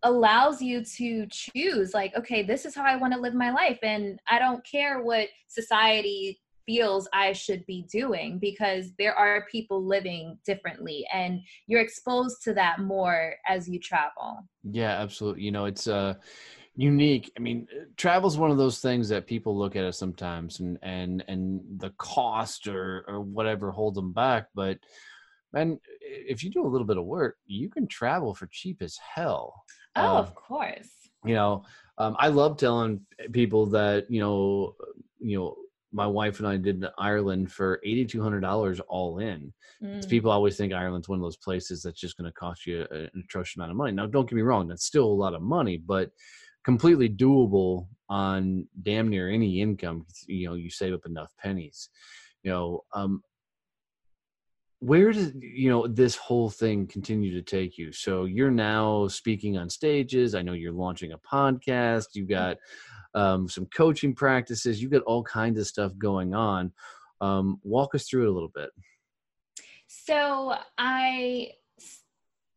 allows 0.04 0.62
you 0.62 0.84
to 0.84 1.26
choose 1.26 1.92
like 1.92 2.14
okay 2.16 2.42
this 2.42 2.64
is 2.64 2.74
how 2.74 2.84
i 2.84 2.96
want 2.96 3.12
to 3.12 3.20
live 3.20 3.34
my 3.34 3.50
life 3.50 3.78
and 3.82 4.18
i 4.28 4.38
don't 4.38 4.64
care 4.64 5.02
what 5.02 5.28
society 5.48 6.38
feels 6.68 7.08
i 7.14 7.32
should 7.32 7.64
be 7.64 7.86
doing 7.90 8.38
because 8.38 8.92
there 8.98 9.14
are 9.14 9.46
people 9.50 9.82
living 9.82 10.38
differently 10.44 11.04
and 11.12 11.40
you're 11.66 11.80
exposed 11.80 12.42
to 12.42 12.52
that 12.52 12.80
more 12.80 13.34
as 13.48 13.66
you 13.66 13.80
travel. 13.80 14.38
Yeah 14.70 15.00
absolutely. 15.00 15.44
You 15.44 15.50
know 15.50 15.64
it's 15.64 15.86
uh 15.86 16.14
unique 16.78 17.32
i 17.36 17.40
mean 17.40 17.66
travel 17.96 18.28
is 18.28 18.38
one 18.38 18.52
of 18.52 18.56
those 18.56 18.78
things 18.78 19.08
that 19.08 19.26
people 19.26 19.58
look 19.58 19.74
at 19.74 19.82
it 19.82 19.94
sometimes 19.94 20.60
and 20.60 20.78
and 20.80 21.24
and 21.26 21.60
the 21.78 21.90
cost 21.98 22.68
or 22.68 23.04
or 23.08 23.20
whatever 23.20 23.72
hold 23.72 23.96
them 23.96 24.12
back 24.12 24.46
but 24.54 24.78
man 25.52 25.80
if 26.00 26.44
you 26.44 26.50
do 26.50 26.64
a 26.64 26.68
little 26.68 26.86
bit 26.86 26.96
of 26.96 27.04
work 27.04 27.36
you 27.46 27.68
can 27.68 27.88
travel 27.88 28.32
for 28.32 28.46
cheap 28.52 28.80
as 28.80 28.96
hell 28.96 29.60
oh 29.96 30.06
um, 30.06 30.16
of 30.18 30.32
course 30.36 30.88
you 31.24 31.34
know 31.34 31.64
um, 31.98 32.14
i 32.20 32.28
love 32.28 32.56
telling 32.56 33.00
people 33.32 33.66
that 33.66 34.08
you 34.08 34.20
know 34.20 34.76
you 35.18 35.36
know 35.36 35.56
my 35.90 36.06
wife 36.06 36.38
and 36.38 36.46
I 36.46 36.58
did 36.58 36.84
Ireland 36.98 37.50
for 37.50 37.80
eighty 37.82 38.04
two 38.04 38.22
hundred 38.22 38.40
dollars 38.40 38.78
all 38.88 39.20
in. 39.20 39.54
Mm. 39.82 40.06
People 40.06 40.30
always 40.30 40.54
think 40.54 40.74
Ireland's 40.74 41.08
one 41.08 41.18
of 41.18 41.22
those 41.22 41.38
places 41.38 41.82
that's 41.82 41.98
just 41.98 42.18
going 42.18 42.30
to 42.30 42.34
cost 42.34 42.66
you 42.66 42.86
an 42.90 43.10
atrocious 43.24 43.56
amount 43.56 43.70
of 43.70 43.78
money. 43.78 43.92
Now, 43.92 44.04
don't 44.04 44.28
get 44.28 44.36
me 44.36 44.42
wrong; 44.42 44.68
that's 44.68 44.84
still 44.84 45.06
a 45.06 45.06
lot 45.06 45.32
of 45.34 45.40
money, 45.40 45.78
but 45.78 46.10
completely 46.68 47.08
doable 47.08 47.88
on 48.10 48.68
damn 48.82 49.08
near 49.08 49.30
any 49.30 49.62
income. 49.62 50.04
You 50.26 50.48
know, 50.48 50.54
you 50.54 50.68
save 50.68 50.92
up 50.92 51.06
enough 51.06 51.32
pennies. 51.38 51.88
You 52.42 52.50
know, 52.50 52.84
um, 52.92 53.22
where 54.80 55.10
does 55.10 55.32
you 55.40 55.70
know 55.70 55.86
this 55.86 56.14
whole 56.14 56.50
thing 56.50 56.86
continue 56.86 57.32
to 57.32 57.40
take 57.40 57.78
you? 57.78 57.90
So 57.90 58.26
you're 58.26 58.50
now 58.50 59.08
speaking 59.08 59.56
on 59.56 59.70
stages. 59.70 60.34
I 60.34 60.42
know 60.42 60.52
you're 60.52 60.74
launching 60.74 61.12
a 61.12 61.18
podcast. 61.18 62.08
you've 62.12 62.28
got 62.28 62.58
um, 63.14 63.48
some 63.48 63.64
coaching 63.74 64.14
practices. 64.14 64.82
you've 64.82 64.92
got 64.92 65.04
all 65.04 65.22
kinds 65.22 65.58
of 65.58 65.66
stuff 65.66 65.92
going 65.96 66.34
on. 66.34 66.70
Um, 67.22 67.60
walk 67.62 67.94
us 67.94 68.06
through 68.06 68.24
it 68.24 68.28
a 68.28 68.32
little 68.32 68.52
bit. 68.54 68.68
So 69.86 70.54
I 70.76 71.52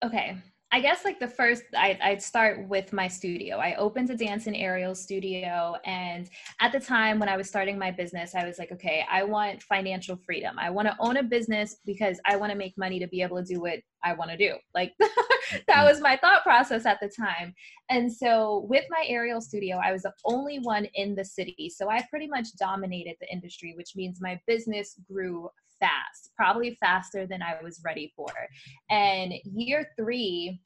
okay 0.03 0.35
I 0.73 0.79
guess 0.79 1.03
like 1.03 1.19
the 1.19 1.27
first, 1.27 1.63
I, 1.75 1.99
I'd 2.01 2.21
start 2.21 2.65
with 2.69 2.93
my 2.93 3.07
studio. 3.07 3.57
I 3.57 3.75
opened 3.75 4.09
a 4.09 4.15
dance 4.15 4.47
and 4.47 4.55
aerial 4.55 4.95
studio. 4.95 5.75
And 5.85 6.29
at 6.61 6.71
the 6.71 6.79
time 6.79 7.19
when 7.19 7.27
I 7.27 7.35
was 7.35 7.49
starting 7.49 7.77
my 7.77 7.91
business, 7.91 8.35
I 8.35 8.45
was 8.45 8.57
like, 8.57 8.71
okay, 8.71 9.05
I 9.11 9.23
want 9.23 9.63
financial 9.63 10.15
freedom. 10.15 10.57
I 10.57 10.69
want 10.69 10.87
to 10.87 10.95
own 10.99 11.17
a 11.17 11.23
business 11.23 11.77
because 11.85 12.21
I 12.25 12.37
want 12.37 12.53
to 12.53 12.57
make 12.57 12.77
money 12.77 12.99
to 12.99 13.07
be 13.07 13.21
able 13.21 13.37
to 13.37 13.43
do 13.43 13.59
what 13.59 13.79
I 14.01 14.13
want 14.13 14.31
to 14.31 14.37
do. 14.37 14.55
Like 14.73 14.93
that 14.99 15.67
mm-hmm. 15.67 15.85
was 15.85 15.99
my 15.99 16.15
thought 16.15 16.43
process 16.43 16.85
at 16.85 16.99
the 17.01 17.09
time. 17.09 17.53
And 17.89 18.11
so 18.11 18.65
with 18.69 18.85
my 18.89 19.03
aerial 19.07 19.41
studio, 19.41 19.77
I 19.83 19.91
was 19.91 20.03
the 20.03 20.13
only 20.23 20.59
one 20.59 20.85
in 20.95 21.15
the 21.15 21.25
city. 21.25 21.69
So 21.75 21.89
I 21.89 22.05
pretty 22.09 22.27
much 22.27 22.47
dominated 22.57 23.17
the 23.19 23.31
industry, 23.31 23.73
which 23.75 23.95
means 23.97 24.21
my 24.21 24.39
business 24.47 24.95
grew 25.11 25.49
fast, 25.81 26.31
probably 26.37 26.77
faster 26.79 27.27
than 27.27 27.41
I 27.41 27.61
was 27.61 27.81
ready 27.83 28.13
for. 28.15 28.31
And 28.89 29.33
year 29.43 29.89
three, 29.97 30.61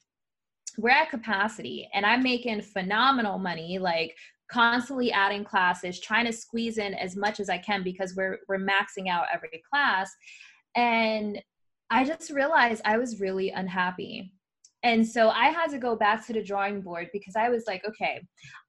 we're 0.78 0.90
at 0.90 1.10
capacity 1.10 1.88
and 1.92 2.06
I'm 2.06 2.22
making 2.22 2.62
phenomenal 2.62 3.38
money, 3.38 3.78
like 3.78 4.14
constantly 4.50 5.10
adding 5.10 5.44
classes, 5.44 5.98
trying 5.98 6.26
to 6.26 6.32
squeeze 6.32 6.78
in 6.78 6.94
as 6.94 7.16
much 7.16 7.40
as 7.40 7.48
I 7.48 7.58
can 7.58 7.82
because 7.82 8.14
we're 8.14 8.38
we're 8.48 8.58
maxing 8.58 9.08
out 9.10 9.26
every 9.32 9.62
class. 9.68 10.14
And 10.76 11.42
I 11.90 12.04
just 12.04 12.30
realized 12.30 12.82
I 12.84 12.98
was 12.98 13.20
really 13.20 13.50
unhappy. 13.50 14.32
And 14.82 15.06
so 15.06 15.30
I 15.30 15.46
had 15.46 15.68
to 15.70 15.78
go 15.78 15.96
back 15.96 16.24
to 16.26 16.32
the 16.32 16.42
drawing 16.42 16.80
board 16.80 17.08
because 17.12 17.34
I 17.34 17.48
was 17.48 17.64
like, 17.66 17.84
okay, 17.88 18.20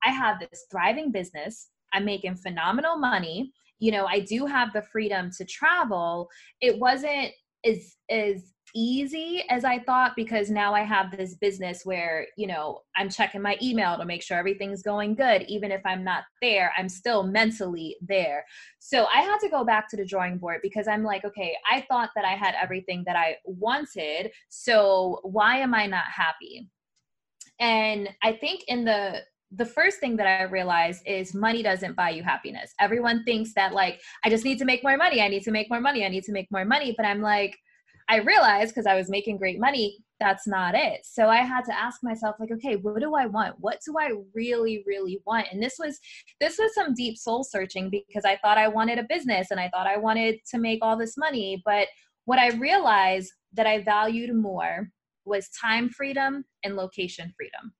I 0.04 0.10
have 0.10 0.40
this 0.40 0.66
thriving 0.72 1.12
business. 1.12 1.70
I'm 1.94 2.06
making 2.06 2.36
phenomenal 2.38 2.98
money 2.98 3.52
you 3.80 3.92
know 3.92 4.06
i 4.06 4.20
do 4.20 4.46
have 4.46 4.74
the 4.74 4.82
freedom 4.82 5.30
to 5.32 5.46
travel 5.46 6.30
it 6.62 6.78
wasn't 6.80 7.32
as 7.66 7.96
as 8.10 8.54
easy 8.76 9.44
as 9.50 9.64
i 9.64 9.80
thought 9.80 10.14
because 10.16 10.50
now 10.50 10.74
i 10.74 10.82
have 10.82 11.10
this 11.12 11.36
business 11.36 11.86
where 11.86 12.28
you 12.38 12.46
know 12.46 12.82
i'm 12.98 13.10
checking 13.10 13.42
my 13.42 13.58
email 13.62 13.98
to 13.98 14.06
make 14.06 14.22
sure 14.22 14.38
everything's 14.38 14.82
going 14.82 15.16
good 15.16 15.44
even 15.44 15.72
if 15.72 15.82
i'm 15.86 16.04
not 16.04 16.24
there 16.42 16.74
i'm 16.78 16.90
still 16.90 17.24
mentally 17.24 17.96
there. 18.02 18.46
So 18.80 19.08
i 19.14 19.22
had 19.22 19.40
to 19.40 19.50
go 19.50 19.64
back 19.64 19.90
to 19.90 19.98
the 19.98 20.06
drawing 20.06 20.38
board 20.38 20.60
because 20.62 20.88
i'm 20.88 21.04
like 21.04 21.24
okay 21.24 21.56
i 21.72 21.82
thought 21.90 22.10
that 22.16 22.26
i 22.26 22.34
had 22.34 22.56
everything 22.62 23.04
that 23.08 23.16
i 23.16 23.38
wanted 23.46 24.32
so 24.50 25.22
why 25.24 25.58
am 25.58 25.74
i 25.74 25.86
not 25.86 26.06
happy? 26.14 26.70
And 27.60 28.10
i 28.22 28.34
think 28.34 28.64
in 28.68 28.84
the 28.84 29.22
the 29.52 29.66
first 29.66 30.00
thing 30.00 30.18
that 30.18 30.28
I 30.28 30.44
realized 30.44 31.04
is 31.06 31.34
money 31.34 31.64
doesn't 31.64 31.96
buy 31.96 32.10
you 32.10 32.24
happiness. 32.24 32.74
Everyone 32.80 33.24
thinks 33.24 33.54
that, 33.54 33.74
like, 33.74 34.02
I 34.26 34.30
just 34.30 34.44
need 34.44 34.58
to 34.60 34.66
make 34.66 34.84
more 34.84 34.98
money. 34.98 35.22
I 35.22 35.30
need 35.30 35.44
to 35.44 35.52
make 35.52 35.70
more 35.70 35.80
money. 35.80 36.06
I 36.06 36.10
need 36.10 36.24
to 36.26 36.34
make 36.34 36.52
more 36.52 36.66
money. 36.66 36.94
But 36.98 37.06
I'm 37.06 37.22
like, 37.22 37.58
I 38.10 38.18
realized 38.18 38.74
because 38.74 38.86
I 38.86 38.96
was 38.96 39.10
making 39.10 39.38
great 39.38 39.60
money, 39.60 39.98
that's 40.20 40.48
not 40.48 40.76
it. 40.76 41.02
So 41.04 41.28
I 41.28 41.38
had 41.38 41.66
to 41.66 41.78
ask 41.78 42.04
myself, 42.04 42.38
like, 42.40 42.52
okay, 42.52 42.76
what 42.76 43.00
do 43.00 43.16
I 43.16 43.26
want? 43.26 43.56
What 43.60 43.80
do 43.86 43.96
I 44.00 44.12
really, 44.34 44.84
really 44.88 45.20
want? 45.26 45.48
And 45.52 45.62
this 45.62 45.76
was 45.78 46.00
this 46.40 46.58
was 46.58 46.74
some 46.74 46.94
deep 46.94 47.18
soul 47.18 47.44
searching 47.44 47.90
because 47.90 48.26
I 48.26 48.38
thought 48.38 48.58
I 48.58 48.68
wanted 48.68 48.98
a 48.98 49.04
business 49.04 49.52
and 49.52 49.60
I 49.60 49.70
thought 49.70 49.88
I 49.88 49.98
wanted 49.98 50.40
to 50.52 50.58
make 50.58 50.80
all 50.82 50.98
this 50.98 51.18
money. 51.18 51.62
But 51.66 51.88
what 52.26 52.40
I 52.40 52.50
realized 52.50 53.32
that 53.54 53.68
I 53.68 53.84
valued 53.84 54.34
more 54.34 54.90
was 55.26 55.50
time 55.50 55.90
freedom 55.90 56.46
and 56.64 56.76
location 56.76 57.34
freedom. 57.36 57.74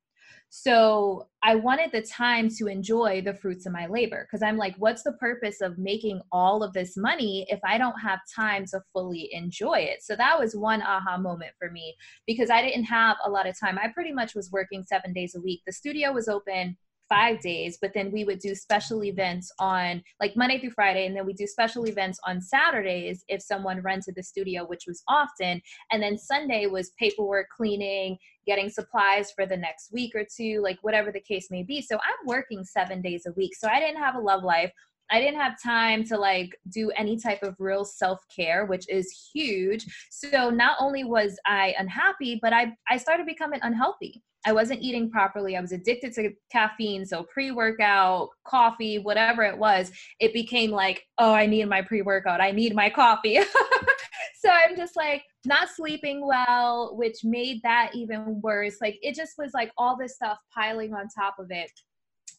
So 0.50 1.28
I 1.44 1.56
wanted 1.56 1.92
the 1.92 2.02
time 2.02 2.50
to 2.58 2.68
enjoy 2.68 3.22
the 3.22 3.34
fruits 3.34 3.66
of 3.66 3.74
my 3.74 3.86
labor 3.88 4.26
because 4.26 4.42
I'm 4.42 4.58
like, 4.58 4.76
what's 4.78 5.04
the 5.04 5.14
purpose 5.14 5.62
of 5.62 5.78
making 5.78 6.22
all 6.32 6.64
of 6.64 6.74
this 6.74 6.96
money 6.96 7.46
if 7.50 7.60
I 7.66 7.78
don't 7.78 8.00
have 8.00 8.20
time 8.34 8.66
to 8.72 8.82
fully 8.94 9.30
enjoy 9.34 9.80
it? 9.80 10.04
So 10.04 10.16
that 10.16 10.40
was 10.40 10.56
one 10.56 10.82
aha 10.82 11.18
moment 11.18 11.52
for 11.60 11.70
me 11.70 11.96
because 12.26 12.50
I 12.50 12.62
didn't 12.62 12.86
have 12.86 13.18
a 13.26 13.30
lot 13.30 13.48
of 13.48 13.60
time. 13.60 13.78
I 13.78 13.90
pretty 13.94 14.14
much 14.14 14.36
was 14.36 14.52
working 14.52 14.84
seven 14.84 15.14
days 15.14 15.36
a 15.36 15.42
week. 15.42 15.62
The 15.66 15.74
studio 15.74 16.14
was 16.14 16.28
open 16.28 16.78
five 17.10 17.40
days, 17.42 17.78
but 17.82 17.94
then 17.94 18.12
we 18.12 18.24
would 18.24 18.40
do 18.40 18.56
special 18.56 19.04
events 19.04 19.52
on 19.60 20.04
like 20.20 20.36
Monday 20.36 20.60
through 20.60 20.72
Friday, 20.72 21.06
and 21.06 21.16
then 21.16 21.26
we 21.26 21.34
do 21.34 21.48
special 21.48 21.88
events 21.88 22.20
on 22.26 22.42
Saturdays 22.42 23.24
if 23.28 23.42
someone 23.42 23.82
rented 23.82 24.16
the 24.16 24.24
studio, 24.24 24.66
which 24.66 24.84
was 24.88 25.04
often. 25.08 25.62
And 25.92 26.02
then 26.02 26.18
Sunday 26.18 26.68
was 26.68 26.92
paperwork 27.00 27.48
cleaning, 27.56 28.18
getting 28.46 28.70
supplies 28.70 29.32
for 29.32 29.46
the 29.46 29.58
next 29.58 29.92
week 29.92 30.14
or 30.16 30.26
two, 30.26 30.62
like 30.62 30.80
whatever 30.82 31.12
the 31.12 31.20
case 31.20 31.48
may 31.52 31.64
be. 31.64 31.82
So 31.82 31.96
I'm 31.96 32.28
working 32.28 32.64
seven 32.64 33.02
days 33.02 33.26
a 33.28 33.34
week. 33.34 33.56
So 33.56 33.68
I 33.68 33.80
didn't 33.80 34.02
have 34.02 34.16
a 34.16 34.20
love 34.20 34.44
life. 34.44 34.72
I 35.10 35.22
didn't 35.22 35.40
have 35.40 35.62
time 35.62 36.04
to 36.06 36.18
like 36.18 36.56
do 36.70 36.92
any 36.92 37.18
type 37.18 37.44
of 37.44 37.56
real 37.60 37.86
self 37.86 38.20
care, 38.34 38.66
which 38.66 38.88
is 38.90 39.30
huge. 39.34 39.86
So 40.12 40.50
not 40.50 40.78
only 40.80 41.04
was 41.04 41.38
I 41.46 41.74
unhappy, 41.78 42.40
but 42.42 42.54
I 42.54 42.74
I 42.90 42.98
started 42.98 43.26
becoming 43.26 43.60
unhealthy. 43.64 44.22
I 44.46 44.54
wasn't 44.54 44.82
eating 44.82 45.10
properly. 45.10 45.58
I 45.58 45.62
was 45.62 45.72
addicted 45.72 46.14
to 46.14 46.32
caffeine. 46.52 47.06
So 47.06 47.24
pre 47.24 47.52
workout, 47.52 48.30
coffee, 48.46 49.00
whatever 49.00 49.44
it 49.44 49.58
was, 49.58 49.92
it 50.20 50.34
became 50.34 50.72
like, 50.72 51.04
oh, 51.18 51.34
I 51.34 51.46
need 51.46 51.68
my 51.68 51.82
pre 51.82 52.02
workout. 52.02 52.42
I 52.42 52.52
need 52.52 52.76
my 52.76 52.90
coffee. 52.90 53.40
so 54.40 54.50
I'm 54.50 54.76
just 54.78 54.96
like 54.96 55.24
not 55.46 55.70
sleeping 55.70 56.26
well, 56.26 56.96
which 56.96 57.18
made 57.24 57.62
that 57.64 57.92
even 57.94 58.40
worse. 58.42 58.78
Like 58.80 58.98
it 59.02 59.16
just 59.16 59.34
was 59.38 59.52
like 59.54 59.72
all 59.78 59.98
this 59.98 60.16
stuff 60.16 60.38
piling 60.54 60.94
on 60.94 61.08
top 61.08 61.36
of 61.40 61.48
it. 61.50 61.72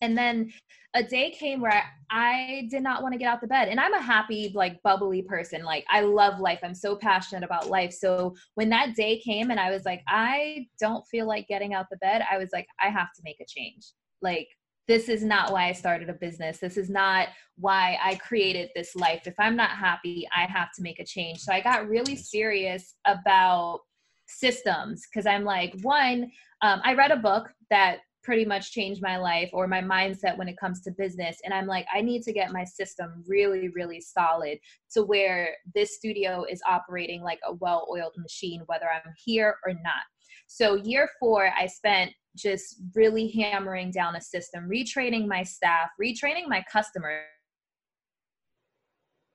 And 0.01 0.17
then 0.17 0.53
a 0.95 1.03
day 1.03 1.31
came 1.31 1.61
where 1.61 1.85
I 2.11 2.67
did 2.71 2.83
not 2.83 3.03
want 3.03 3.13
to 3.13 3.19
get 3.19 3.29
out 3.29 3.41
the 3.41 3.47
bed. 3.47 3.69
And 3.69 3.79
I'm 3.79 3.95
a 3.95 4.01
happy, 4.01 4.53
like 4.55 4.83
bubbly 4.83 5.23
person. 5.23 5.63
Like 5.63 5.85
I 5.91 6.01
love 6.01 6.41
life. 6.41 6.61
I'm 6.63 6.75
so 6.75 6.97
passionate 6.97 7.45
about 7.45 7.69
life. 7.69 7.93
So 7.93 8.35
when 8.55 8.71
that 8.71 8.95
day 8.95 9.21
came 9.21 9.51
and 9.51 9.61
I 9.61 9.71
was 9.71 9.85
like, 9.85 10.03
I 10.09 10.67
don't 10.81 11.07
feel 11.07 11.27
like 11.27 11.47
getting 11.47 11.75
out 11.75 11.87
the 11.91 11.99
bed, 11.99 12.23
I 12.31 12.39
was 12.39 12.49
like, 12.53 12.67
I 12.81 12.89
have 12.89 13.13
to 13.17 13.23
make 13.25 13.41
a 13.41 13.47
change. 13.47 13.93
Like 14.23 14.49
this 14.89 15.11
is 15.11 15.23
not 15.23 15.53
why 15.53 15.69
I 15.69 15.73
started 15.73 16.09
a 16.09 16.15
business. 16.15 16.59
This 16.59 16.79
is 16.79 16.89
not 16.89 17.29
why 17.57 17.99
I 18.03 18.15
created 18.15 18.71
this 18.75 18.97
life. 18.97 19.27
If 19.27 19.35
I'm 19.39 19.55
not 19.55 19.71
happy, 19.71 20.27
I 20.35 20.47
have 20.47 20.73
to 20.77 20.83
make 20.83 20.99
a 20.99 21.05
change. 21.05 21.41
So 21.41 21.53
I 21.53 21.61
got 21.61 21.89
really 21.89 22.17
serious 22.17 22.95
about 23.05 23.81
systems 24.27 25.07
because 25.07 25.27
I'm 25.27 25.45
like, 25.45 25.75
one, 25.83 26.31
um, 26.63 26.81
I 26.83 26.95
read 26.95 27.11
a 27.11 27.17
book 27.17 27.53
that 27.71 27.99
pretty 28.23 28.45
much 28.45 28.73
changed 28.73 29.01
my 29.03 29.17
life 29.17 29.49
or 29.53 29.67
my 29.67 29.81
mindset 29.81 30.37
when 30.37 30.49
it 30.49 30.59
comes 30.59 30.81
to 30.83 30.91
business. 30.91 31.39
And 31.45 31.55
I'm 31.55 31.67
like, 31.67 31.87
I 31.95 32.01
need 32.01 32.23
to 32.25 32.33
get 32.33 32.53
my 32.53 32.65
system 32.65 33.25
really, 33.27 33.69
really 33.69 34.01
solid 34.01 34.59
to 34.93 35.03
where 35.03 35.55
this 35.75 35.97
studio 35.97 36.45
is 36.49 36.61
operating 36.67 37.23
like 37.23 37.41
a 37.47 37.55
well 37.55 37.87
oiled 37.91 38.15
machine, 38.19 38.63
whether 38.67 38.87
I'm 38.87 39.13
here 39.25 39.57
or 39.67 39.73
not. 39.73 40.05
So, 40.47 40.77
year 40.77 41.09
four, 41.21 41.51
I 41.59 41.67
spent 41.67 42.13
just 42.37 42.83
really 42.95 43.29
hammering 43.31 43.91
down 43.91 44.17
a 44.17 44.21
system, 44.21 44.69
retraining 44.69 45.27
my 45.27 45.43
staff, 45.43 45.89
retraining 46.01 46.49
my 46.49 46.65
customers 46.71 47.25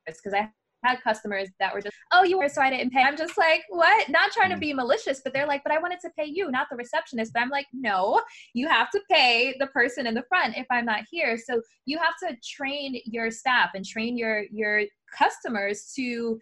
because 0.06 0.34
I 0.34 0.50
had 0.84 1.02
customers 1.02 1.50
that 1.60 1.74
were 1.74 1.82
just, 1.82 1.96
oh, 2.12 2.24
you 2.24 2.38
were 2.38 2.50
so 2.50 2.62
I 2.62 2.70
didn't 2.70 2.92
pay. 2.92 3.02
I'm 3.02 3.18
just 3.18 3.38
like, 3.38 3.64
what? 3.70 4.10
Not 4.10 4.32
trying 4.32 4.50
to 4.50 4.56
mm. 4.56 4.62
be 4.62 4.74
malicious, 4.74 5.22
but 5.24 5.34
they're 5.34 5.48
like, 5.48 5.64
but 5.64 5.74
I 5.74 5.80
wanted 5.80 6.00
to 6.02 6.10
pay 6.18 6.26
you, 6.26 6.52
not 6.52 6.68
the 6.70 6.76
receptionist. 6.76 7.34
But 7.34 7.42
I'm 7.42 7.50
like, 7.50 7.68
no, 7.74 8.22
you 8.54 8.68
have 8.68 8.90
to 8.92 9.02
pay 9.10 9.56
the 9.60 9.68
person 9.68 10.08
in 10.08 10.14
the 10.14 10.24
front 10.24 10.58
if 10.58 10.66
I'm 10.70 10.86
not 10.86 11.04
here. 11.10 11.38
So 11.38 11.62
you 11.86 11.98
have 11.98 12.16
to 12.28 12.38
train 12.44 13.00
your 13.06 13.32
staff 13.32 13.72
and 13.76 13.86
train 13.86 14.18
your 14.18 14.44
your 14.52 14.84
customers 15.18 15.92
to 15.96 16.40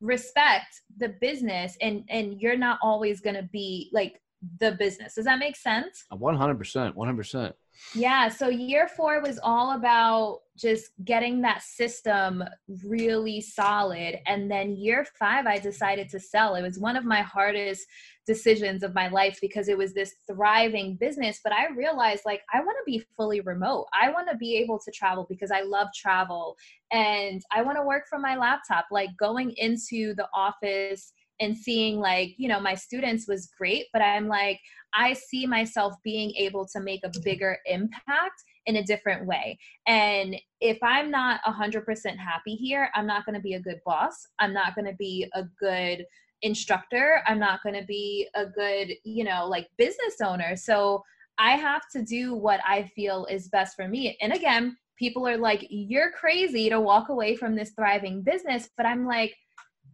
respect 0.00 0.82
the 0.98 1.08
business 1.20 1.76
and 1.80 2.04
and 2.08 2.40
you're 2.40 2.56
not 2.56 2.78
always 2.82 3.20
going 3.20 3.34
to 3.34 3.48
be 3.52 3.90
like 3.92 4.20
the 4.60 4.72
business. 4.72 5.14
Does 5.14 5.24
that 5.24 5.38
make 5.38 5.56
sense? 5.56 6.04
100%. 6.12 6.94
100%. 6.94 7.52
Yeah. 7.94 8.28
So 8.28 8.48
year 8.48 8.88
four 8.88 9.20
was 9.20 9.38
all 9.42 9.72
about 9.72 10.40
just 10.58 10.90
getting 11.04 11.40
that 11.42 11.62
system 11.62 12.42
really 12.84 13.40
solid. 13.40 14.18
And 14.26 14.50
then 14.50 14.76
year 14.76 15.06
five, 15.18 15.46
I 15.46 15.58
decided 15.58 16.08
to 16.10 16.20
sell. 16.20 16.56
It 16.56 16.62
was 16.62 16.78
one 16.78 16.96
of 16.96 17.04
my 17.04 17.22
hardest 17.22 17.86
decisions 18.26 18.82
of 18.82 18.94
my 18.94 19.08
life 19.08 19.38
because 19.40 19.68
it 19.68 19.78
was 19.78 19.94
this 19.94 20.14
thriving 20.26 20.96
business. 20.96 21.40
But 21.42 21.52
I 21.52 21.68
realized 21.74 22.22
like, 22.26 22.42
I 22.52 22.60
want 22.60 22.76
to 22.78 22.90
be 22.90 23.04
fully 23.16 23.40
remote. 23.40 23.86
I 23.98 24.10
want 24.10 24.28
to 24.30 24.36
be 24.36 24.56
able 24.56 24.78
to 24.80 24.90
travel 24.90 25.26
because 25.28 25.50
I 25.50 25.62
love 25.62 25.88
travel 25.94 26.56
and 26.92 27.40
I 27.52 27.62
want 27.62 27.78
to 27.78 27.84
work 27.84 28.04
from 28.08 28.22
my 28.22 28.36
laptop. 28.36 28.86
Like 28.90 29.10
going 29.16 29.52
into 29.56 30.14
the 30.14 30.28
office 30.34 31.12
and 31.40 31.56
seeing 31.56 31.98
like 31.98 32.34
you 32.36 32.48
know 32.48 32.60
my 32.60 32.74
students 32.74 33.26
was 33.28 33.50
great 33.58 33.86
but 33.92 34.02
i'm 34.02 34.28
like 34.28 34.60
i 34.94 35.12
see 35.12 35.46
myself 35.46 35.94
being 36.02 36.32
able 36.36 36.66
to 36.66 36.80
make 36.80 37.00
a 37.04 37.20
bigger 37.20 37.58
impact 37.66 38.42
in 38.68 38.76
a 38.76 38.84
different 38.84 39.26
way. 39.26 39.58
And 39.86 40.36
if 40.60 40.78
i'm 40.82 41.10
not 41.10 41.40
100% 41.46 42.16
happy 42.18 42.54
here 42.54 42.90
i'm 42.94 43.06
not 43.06 43.24
going 43.24 43.34
to 43.34 43.40
be 43.40 43.54
a 43.54 43.60
good 43.60 43.80
boss. 43.84 44.26
I'm 44.38 44.52
not 44.52 44.74
going 44.74 44.84
to 44.84 44.96
be 44.96 45.26
a 45.34 45.44
good 45.58 46.04
instructor. 46.42 47.20
I'm 47.26 47.40
not 47.40 47.62
going 47.62 47.74
to 47.74 47.86
be 47.86 48.28
a 48.36 48.46
good 48.46 48.92
you 49.04 49.24
know 49.24 49.46
like 49.46 49.68
business 49.78 50.20
owner. 50.22 50.54
So 50.54 51.02
i 51.38 51.52
have 51.52 51.82
to 51.92 52.04
do 52.04 52.34
what 52.34 52.60
i 52.66 52.82
feel 52.94 53.26
is 53.26 53.48
best 53.48 53.74
for 53.74 53.88
me. 53.88 54.16
And 54.20 54.32
again 54.32 54.76
people 54.98 55.26
are 55.26 55.38
like 55.38 55.66
you're 55.70 56.10
crazy 56.10 56.68
to 56.68 56.80
walk 56.80 57.08
away 57.08 57.36
from 57.36 57.54
this 57.54 57.70
thriving 57.70 58.20
business 58.20 58.68
but 58.76 58.84
i'm 58.84 59.06
like 59.06 59.32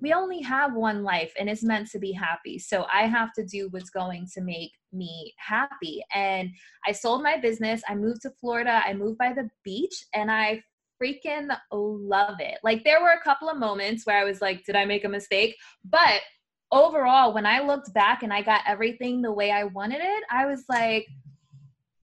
we 0.05 0.13
only 0.13 0.43
have 0.43 0.75
one 0.75 1.03
life 1.03 1.33
and 1.41 1.49
it's 1.49 1.63
meant 1.63 1.91
to 1.91 1.99
be 1.99 2.13
happy. 2.13 2.59
So 2.59 2.85
I 2.93 3.07
have 3.07 3.33
to 3.33 3.43
do 3.43 3.69
what's 3.71 3.89
going 3.89 4.29
to 4.35 4.43
make 4.43 4.73
me 4.93 5.33
happy. 5.39 6.05
And 6.15 6.51
I 6.87 6.93
sold 6.93 7.23
my 7.23 7.39
business. 7.39 7.81
I 7.89 7.95
moved 7.95 8.21
to 8.23 8.31
Florida. 8.39 8.83
I 8.85 8.93
moved 8.93 9.17
by 9.17 9.33
the 9.33 9.49
beach 9.65 10.05
and 10.13 10.31
I 10.31 10.63
freaking 11.03 11.49
love 11.73 12.37
it. 12.39 12.59
Like 12.63 12.85
there 12.85 13.01
were 13.01 13.13
a 13.13 13.25
couple 13.25 13.49
of 13.49 13.57
moments 13.57 14.05
where 14.05 14.19
I 14.19 14.25
was 14.25 14.43
like, 14.43 14.63
did 14.67 14.77
I 14.77 14.85
make 14.85 15.07
a 15.07 15.09
mistake? 15.09 15.57
But 15.89 16.21
overall, 16.71 17.33
when 17.33 17.47
I 17.47 17.61
looked 17.61 17.95
back 17.95 18.23
and 18.23 18.33
I 18.33 18.43
got 18.43 18.61
everything 18.67 19.23
the 19.23 19.33
way 19.33 19.53
I 19.53 19.65
wanted 19.65 20.03
it, 20.03 20.25
I 20.31 20.45
was 20.45 20.65
like, 20.69 21.07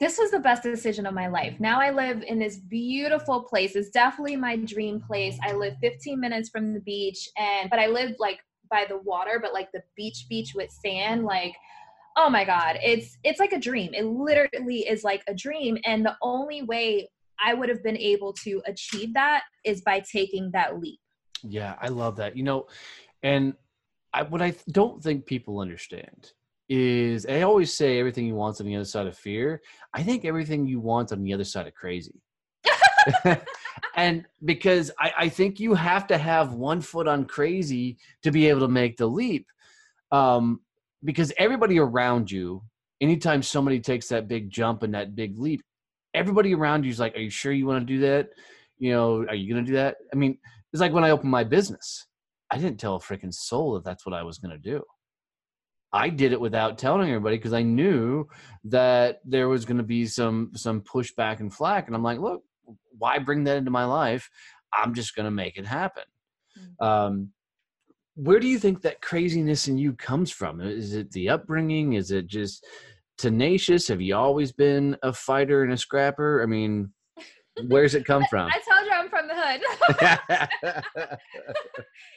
this 0.01 0.17
was 0.17 0.31
the 0.31 0.39
best 0.39 0.63
decision 0.63 1.05
of 1.05 1.13
my 1.13 1.27
life. 1.27 1.59
Now 1.59 1.79
I 1.79 1.91
live 1.91 2.23
in 2.23 2.39
this 2.39 2.57
beautiful 2.57 3.43
place. 3.43 3.75
It's 3.75 3.91
definitely 3.91 4.35
my 4.35 4.55
dream 4.55 4.99
place. 4.99 5.37
I 5.43 5.53
live 5.53 5.75
15 5.79 6.19
minutes 6.19 6.49
from 6.49 6.73
the 6.73 6.79
beach 6.79 7.29
and 7.37 7.69
but 7.69 7.77
I 7.77 7.85
live 7.85 8.15
like 8.17 8.39
by 8.71 8.85
the 8.89 8.97
water, 8.97 9.37
but 9.39 9.53
like 9.53 9.71
the 9.71 9.83
beach 9.95 10.25
beach 10.27 10.53
with 10.55 10.71
sand 10.71 11.23
like 11.23 11.55
oh 12.17 12.29
my 12.31 12.43
god, 12.43 12.79
it's 12.81 13.15
it's 13.23 13.39
like 13.39 13.53
a 13.53 13.59
dream. 13.59 13.93
It 13.93 14.05
literally 14.05 14.79
is 14.79 15.03
like 15.03 15.23
a 15.27 15.35
dream 15.35 15.77
and 15.85 16.03
the 16.03 16.17
only 16.23 16.63
way 16.63 17.07
I 17.39 17.53
would 17.53 17.69
have 17.69 17.83
been 17.83 17.97
able 17.97 18.33
to 18.43 18.59
achieve 18.65 19.13
that 19.13 19.43
is 19.63 19.81
by 19.81 20.01
taking 20.11 20.49
that 20.53 20.79
leap. 20.79 20.99
Yeah, 21.43 21.75
I 21.79 21.89
love 21.89 22.15
that. 22.15 22.35
You 22.35 22.41
know, 22.41 22.65
and 23.21 23.53
I 24.13 24.23
what 24.23 24.41
I 24.41 24.55
don't 24.71 25.03
think 25.03 25.27
people 25.27 25.59
understand 25.59 26.31
is 26.73 27.25
I 27.25 27.41
always 27.41 27.73
say 27.73 27.99
everything 27.99 28.25
you 28.25 28.36
want 28.36 28.62
on 28.62 28.65
the 28.65 28.77
other 28.77 28.86
side 28.86 29.05
of 29.05 29.17
fear. 29.17 29.62
I 29.93 30.03
think 30.03 30.23
everything 30.23 30.65
you 30.65 30.79
want 30.79 31.12
on 31.12 31.21
the 31.21 31.34
other 31.34 31.43
side 31.43 31.67
of 31.67 31.73
crazy. 31.73 32.21
and 33.97 34.25
because 34.45 34.89
I, 34.97 35.12
I, 35.17 35.29
think 35.29 35.60
you 35.60 35.73
have 35.73 36.07
to 36.07 36.17
have 36.17 36.53
one 36.53 36.79
foot 36.79 37.10
on 37.10 37.25
crazy 37.25 37.97
to 38.23 38.31
be 38.31 38.47
able 38.47 38.62
to 38.62 38.69
make 38.69 38.95
the 38.95 39.07
leap. 39.07 39.47
Um, 40.13 40.62
because 41.03 41.34
everybody 41.38 41.77
around 41.77 42.31
you, 42.31 42.63
anytime 43.01 43.43
somebody 43.43 43.81
takes 43.81 44.07
that 44.07 44.29
big 44.29 44.49
jump 44.49 44.84
and 44.84 44.93
that 44.93 45.13
big 45.13 45.38
leap, 45.38 45.62
everybody 46.13 46.53
around 46.53 46.86
you 46.86 46.91
is 46.91 46.99
like, 46.99 47.17
Are 47.17 47.21
you 47.21 47.29
sure 47.29 47.51
you 47.51 47.65
want 47.65 47.86
to 47.86 47.93
do 47.93 47.99
that? 47.99 48.29
You 48.79 48.93
know, 48.93 49.25
are 49.27 49.36
you 49.36 49.53
going 49.53 49.65
to 49.65 49.69
do 49.69 49.75
that? 49.75 49.97
I 50.13 50.15
mean, 50.15 50.38
it's 50.71 50.79
like 50.79 50.93
when 50.93 51.03
I 51.03 51.10
opened 51.10 51.31
my 51.31 51.43
business, 51.43 52.07
I 52.49 52.57
didn't 52.57 52.79
tell 52.79 52.95
a 52.95 52.99
freaking 52.99 53.34
soul 53.34 53.73
that 53.73 53.84
that's 53.84 54.05
what 54.05 54.15
I 54.15 54.23
was 54.23 54.38
going 54.38 54.51
to 54.51 54.57
do. 54.57 54.81
I 55.93 56.10
did 56.10 56.32
it 56.32 56.39
without 56.39 56.77
telling 56.77 57.10
everybody 57.10 57.38
because 57.38 57.54
I 57.54 57.63
knew 57.63 58.27
that 58.65 59.19
there 59.25 59.49
was 59.49 59.65
going 59.65 59.77
to 59.77 59.84
be 59.84 60.06
some 60.06 60.51
some 60.56 60.82
pushback 60.82 61.39
and 61.39 61.54
flack, 61.54 61.88
and 61.88 61.95
I'm 61.95 62.04
like, 62.04 62.19
look, 62.19 62.43
why 62.97 63.19
bring 63.19 63.43
that 63.45 63.58
into 63.58 63.71
my 63.71 63.86
life? 63.86 64.30
I'm 64.73 64.93
just 64.93 65.15
going 65.15 65.25
to 65.25 65.32
make 65.32 65.58
it 65.58 65.65
happen. 65.65 66.04
Mm-hmm. 66.58 66.86
Um, 66.86 67.30
where 68.15 68.39
do 68.39 68.47
you 68.47 68.60
think 68.60 68.82
that 68.82 69.01
craziness 69.01 69.67
in 69.67 69.77
you 69.77 69.93
comes 69.93 70.32
from? 70.32 70.62
Is 70.62 70.93
it 70.93 71.12
the 71.12 71.30
upbringing? 71.30 71.93
Is 71.93 72.12
it 72.12 72.27
just 72.27 72.65
tenacious? 73.17 73.88
Have 73.88 74.01
you 74.01 74.15
always 74.15 74.51
been 74.51 74.97
a 75.04 75.13
fighter 75.13 75.63
and 75.63 75.73
a 75.73 75.77
scrapper? 75.77 76.41
I 76.43 76.45
mean, 76.45 76.91
where's 77.67 77.95
it 77.95 78.06
come 78.06 78.25
from? 78.30 78.49
I 78.49 78.60
told 78.60 78.86
you 78.86 78.93
I'm 78.93 79.10
from 79.10 79.27
the 79.27 79.36
hood. 79.36 79.62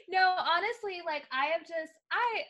no, 0.09 0.35
honestly, 0.39 1.01
like 1.05 1.25
I 1.33 1.47
have 1.47 1.63
just 1.63 1.93
I 2.13 2.43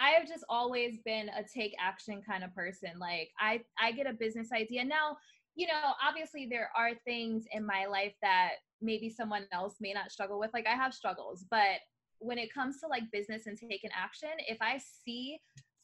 I 0.00 0.10
have 0.10 0.28
just 0.28 0.44
always 0.48 0.98
been 1.04 1.28
a 1.30 1.42
take 1.42 1.74
action 1.80 2.22
kind 2.26 2.44
of 2.44 2.54
person. 2.54 2.90
Like 2.98 3.30
I 3.38 3.62
I 3.80 3.92
get 3.92 4.06
a 4.06 4.12
business 4.12 4.48
idea. 4.52 4.84
Now, 4.84 5.16
you 5.54 5.66
know, 5.66 5.92
obviously 6.06 6.46
there 6.48 6.70
are 6.76 6.92
things 7.04 7.44
in 7.52 7.66
my 7.66 7.86
life 7.86 8.14
that 8.22 8.52
maybe 8.80 9.10
someone 9.10 9.46
else 9.52 9.76
may 9.80 9.92
not 9.92 10.12
struggle 10.12 10.38
with. 10.38 10.50
Like 10.54 10.66
I 10.66 10.76
have 10.76 10.94
struggles, 10.94 11.44
but 11.50 11.80
when 12.20 12.38
it 12.38 12.52
comes 12.52 12.80
to 12.80 12.86
like 12.86 13.04
business 13.12 13.46
and 13.46 13.58
taking 13.58 13.90
action, 13.96 14.30
if 14.48 14.58
I 14.60 14.78
see 15.04 15.38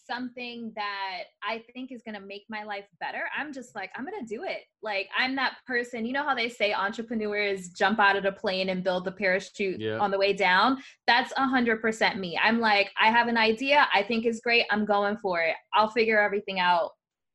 something 0.06 0.72
that 0.76 1.24
I 1.42 1.62
think 1.72 1.92
is 1.92 2.02
going 2.02 2.14
to 2.14 2.26
make 2.26 2.44
my 2.48 2.64
life 2.64 2.86
better, 3.00 3.22
I'm 3.36 3.52
just 3.52 3.74
like, 3.74 3.90
I'm 3.96 4.04
going 4.04 4.20
to 4.20 4.26
do 4.26 4.44
it. 4.44 4.62
Like, 4.82 5.08
I'm 5.16 5.34
that 5.36 5.56
person. 5.66 6.04
You 6.04 6.12
know 6.12 6.24
how 6.24 6.34
they 6.34 6.48
say 6.48 6.72
entrepreneurs 6.72 7.68
jump 7.68 7.98
out 7.98 8.16
of 8.16 8.22
the 8.22 8.32
plane 8.32 8.68
and 8.68 8.84
build 8.84 9.04
the 9.04 9.12
parachute 9.12 9.80
yeah. 9.80 9.98
on 9.98 10.10
the 10.10 10.18
way 10.18 10.32
down? 10.32 10.78
That's 11.06 11.32
100% 11.34 12.18
me. 12.18 12.38
I'm 12.42 12.60
like, 12.60 12.90
I 13.00 13.10
have 13.10 13.28
an 13.28 13.36
idea. 13.36 13.86
I 13.92 14.02
think 14.02 14.26
is 14.26 14.40
great. 14.40 14.66
I'm 14.70 14.84
going 14.84 15.16
for 15.18 15.40
it. 15.40 15.56
I'll 15.72 15.90
figure 15.90 16.20
everything 16.20 16.60
out 16.60 16.90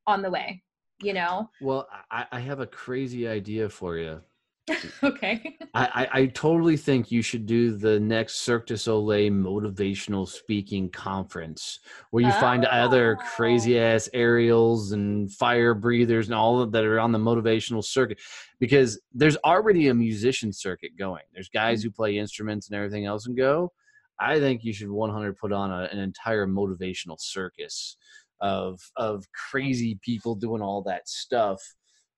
on 0.07 0.21
the 0.21 0.29
way, 0.29 0.61
you 1.01 1.13
know? 1.13 1.49
Well, 1.61 1.87
I, 2.11 2.25
I 2.31 2.39
have 2.39 2.59
a 2.59 2.67
crazy 2.67 3.27
idea 3.27 3.69
for 3.69 3.97
you. 3.97 4.21
okay. 5.03 5.57
I, 5.73 5.85
I, 6.13 6.21
I, 6.21 6.25
totally 6.27 6.77
think 6.77 7.11
you 7.11 7.21
should 7.21 7.45
do 7.45 7.75
the 7.75 7.99
next 7.99 8.41
Cirque 8.41 8.67
du 8.67 8.77
Soleil 8.77 9.31
motivational 9.31 10.27
speaking 10.27 10.89
conference 10.89 11.79
where 12.11 12.23
you 12.23 12.31
oh. 12.33 12.39
find 12.39 12.65
other 12.65 13.17
crazy 13.35 13.79
ass 13.79 14.09
aerials 14.13 14.91
and 14.91 15.31
fire 15.31 15.73
breathers 15.73 16.27
and 16.27 16.35
all 16.35 16.61
of 16.61 16.71
that 16.71 16.83
are 16.83 16.99
on 16.99 17.11
the 17.11 17.19
motivational 17.19 17.83
circuit 17.83 18.19
because 18.59 18.99
there's 19.13 19.37
already 19.37 19.87
a 19.87 19.93
musician 19.93 20.51
circuit 20.51 20.91
going. 20.97 21.23
There's 21.33 21.49
guys 21.49 21.79
mm-hmm. 21.79 21.87
who 21.87 21.91
play 21.91 22.17
instruments 22.17 22.69
and 22.69 22.77
everything 22.77 23.05
else 23.05 23.27
and 23.27 23.37
go. 23.37 23.71
I 24.19 24.39
think 24.39 24.63
you 24.63 24.73
should 24.73 24.89
100 24.89 25.37
put 25.37 25.53
on 25.53 25.71
a, 25.71 25.87
an 25.91 25.99
entire 25.99 26.45
motivational 26.45 27.19
circus 27.19 27.95
of 28.41 28.79
of 28.95 29.25
crazy 29.51 29.99
people 30.01 30.35
doing 30.35 30.61
all 30.61 30.83
that 30.83 31.07
stuff. 31.07 31.61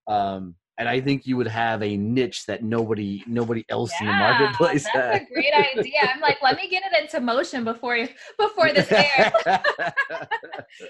Um, 0.06 0.56
and 0.82 0.88
I 0.88 1.00
think 1.00 1.28
you 1.28 1.36
would 1.36 1.46
have 1.46 1.80
a 1.80 1.96
niche 1.96 2.44
that 2.46 2.64
nobody 2.64 3.22
nobody 3.28 3.64
else 3.68 3.92
yeah, 3.92 4.00
in 4.00 4.06
the 4.06 4.12
marketplace 4.14 4.84
that's 4.92 4.96
has. 4.96 5.20
a 5.22 5.32
great 5.32 5.54
idea. 5.54 6.10
I'm 6.12 6.20
like, 6.20 6.38
let 6.42 6.56
me 6.56 6.68
get 6.68 6.82
it 6.82 7.04
into 7.04 7.20
motion 7.20 7.62
before 7.62 8.08
before 8.36 8.72
this 8.72 8.90
airs. 8.92 9.32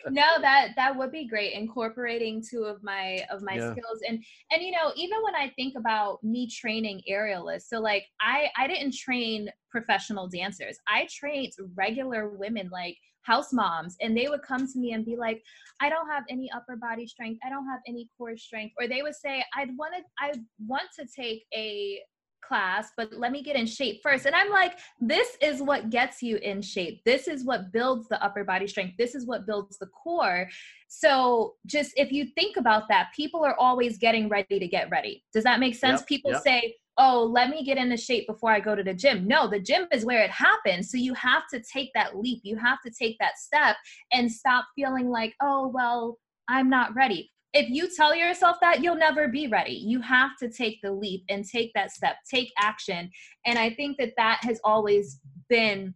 no, 0.08 0.24
that 0.40 0.68
that 0.76 0.96
would 0.96 1.12
be 1.12 1.28
great. 1.28 1.52
Incorporating 1.52 2.42
two 2.42 2.62
of 2.62 2.82
my 2.82 3.20
of 3.30 3.42
my 3.42 3.56
yeah. 3.56 3.72
skills 3.72 4.00
and 4.08 4.24
and 4.50 4.62
you 4.62 4.70
know 4.70 4.92
even 4.96 5.18
when 5.22 5.34
I 5.34 5.52
think 5.56 5.74
about 5.76 6.24
me 6.24 6.48
training 6.48 7.02
aerialists, 7.10 7.64
so 7.68 7.78
like 7.78 8.06
I 8.18 8.46
I 8.56 8.66
didn't 8.66 8.94
train 8.94 9.50
professional 9.70 10.26
dancers. 10.26 10.78
I 10.88 11.06
trained 11.10 11.52
regular 11.74 12.30
women 12.30 12.70
like 12.72 12.96
house 13.22 13.52
moms 13.52 13.96
and 14.00 14.16
they 14.16 14.28
would 14.28 14.42
come 14.42 14.66
to 14.66 14.78
me 14.78 14.92
and 14.92 15.04
be 15.04 15.16
like 15.16 15.42
i 15.80 15.88
don't 15.88 16.08
have 16.08 16.24
any 16.28 16.50
upper 16.52 16.76
body 16.76 17.06
strength. 17.06 17.40
I 17.44 17.50
don't 17.50 17.66
have 17.66 17.80
any 17.86 18.08
core 18.18 18.36
strength. 18.36 18.74
Or 18.78 18.86
they 18.86 19.02
would 19.02 19.14
say 19.14 19.44
i'd 19.56 19.76
want 19.76 19.94
to 19.96 20.02
i 20.18 20.32
want 20.66 20.88
to 20.98 21.06
take 21.06 21.44
a 21.54 22.00
class 22.46 22.90
but 22.96 23.12
let 23.12 23.30
me 23.30 23.40
get 23.40 23.54
in 23.54 23.66
shape 23.66 24.00
first. 24.02 24.26
And 24.26 24.34
i'm 24.34 24.50
like 24.50 24.78
this 25.00 25.36
is 25.40 25.62
what 25.62 25.90
gets 25.90 26.22
you 26.22 26.36
in 26.36 26.60
shape. 26.62 27.02
This 27.04 27.28
is 27.28 27.44
what 27.44 27.72
builds 27.72 28.08
the 28.08 28.22
upper 28.22 28.44
body 28.44 28.66
strength. 28.66 28.94
This 28.98 29.14
is 29.14 29.26
what 29.26 29.46
builds 29.46 29.78
the 29.78 29.86
core. 29.86 30.48
So 30.88 31.54
just 31.66 31.92
if 31.96 32.12
you 32.12 32.26
think 32.34 32.56
about 32.56 32.88
that 32.88 33.10
people 33.14 33.44
are 33.44 33.56
always 33.58 33.98
getting 33.98 34.28
ready 34.28 34.58
to 34.58 34.66
get 34.66 34.90
ready. 34.90 35.24
Does 35.32 35.44
that 35.44 35.60
make 35.60 35.74
sense? 35.74 36.00
Yep, 36.00 36.08
people 36.08 36.32
yep. 36.32 36.42
say 36.42 36.74
oh, 36.98 37.24
let 37.32 37.48
me 37.50 37.64
get 37.64 37.78
into 37.78 37.96
shape 37.96 38.26
before 38.26 38.50
I 38.50 38.60
go 38.60 38.74
to 38.74 38.82
the 38.82 38.94
gym. 38.94 39.26
No, 39.26 39.48
the 39.48 39.60
gym 39.60 39.86
is 39.92 40.04
where 40.04 40.22
it 40.22 40.30
happens. 40.30 40.90
So 40.90 40.96
you 40.96 41.14
have 41.14 41.44
to 41.52 41.60
take 41.60 41.90
that 41.94 42.18
leap. 42.18 42.40
You 42.42 42.56
have 42.56 42.78
to 42.84 42.90
take 42.90 43.16
that 43.18 43.38
step 43.38 43.76
and 44.12 44.30
stop 44.30 44.66
feeling 44.76 45.08
like, 45.08 45.34
oh, 45.42 45.68
well, 45.68 46.18
I'm 46.48 46.68
not 46.68 46.94
ready. 46.94 47.30
If 47.54 47.68
you 47.68 47.88
tell 47.94 48.14
yourself 48.14 48.56
that, 48.62 48.82
you'll 48.82 48.96
never 48.96 49.28
be 49.28 49.46
ready. 49.46 49.72
You 49.72 50.00
have 50.00 50.30
to 50.40 50.50
take 50.50 50.78
the 50.82 50.92
leap 50.92 51.24
and 51.28 51.44
take 51.44 51.70
that 51.74 51.92
step, 51.92 52.16
take 52.30 52.50
action. 52.58 53.10
And 53.44 53.58
I 53.58 53.70
think 53.70 53.98
that 53.98 54.14
that 54.16 54.40
has 54.42 54.58
always 54.64 55.20
been 55.48 55.94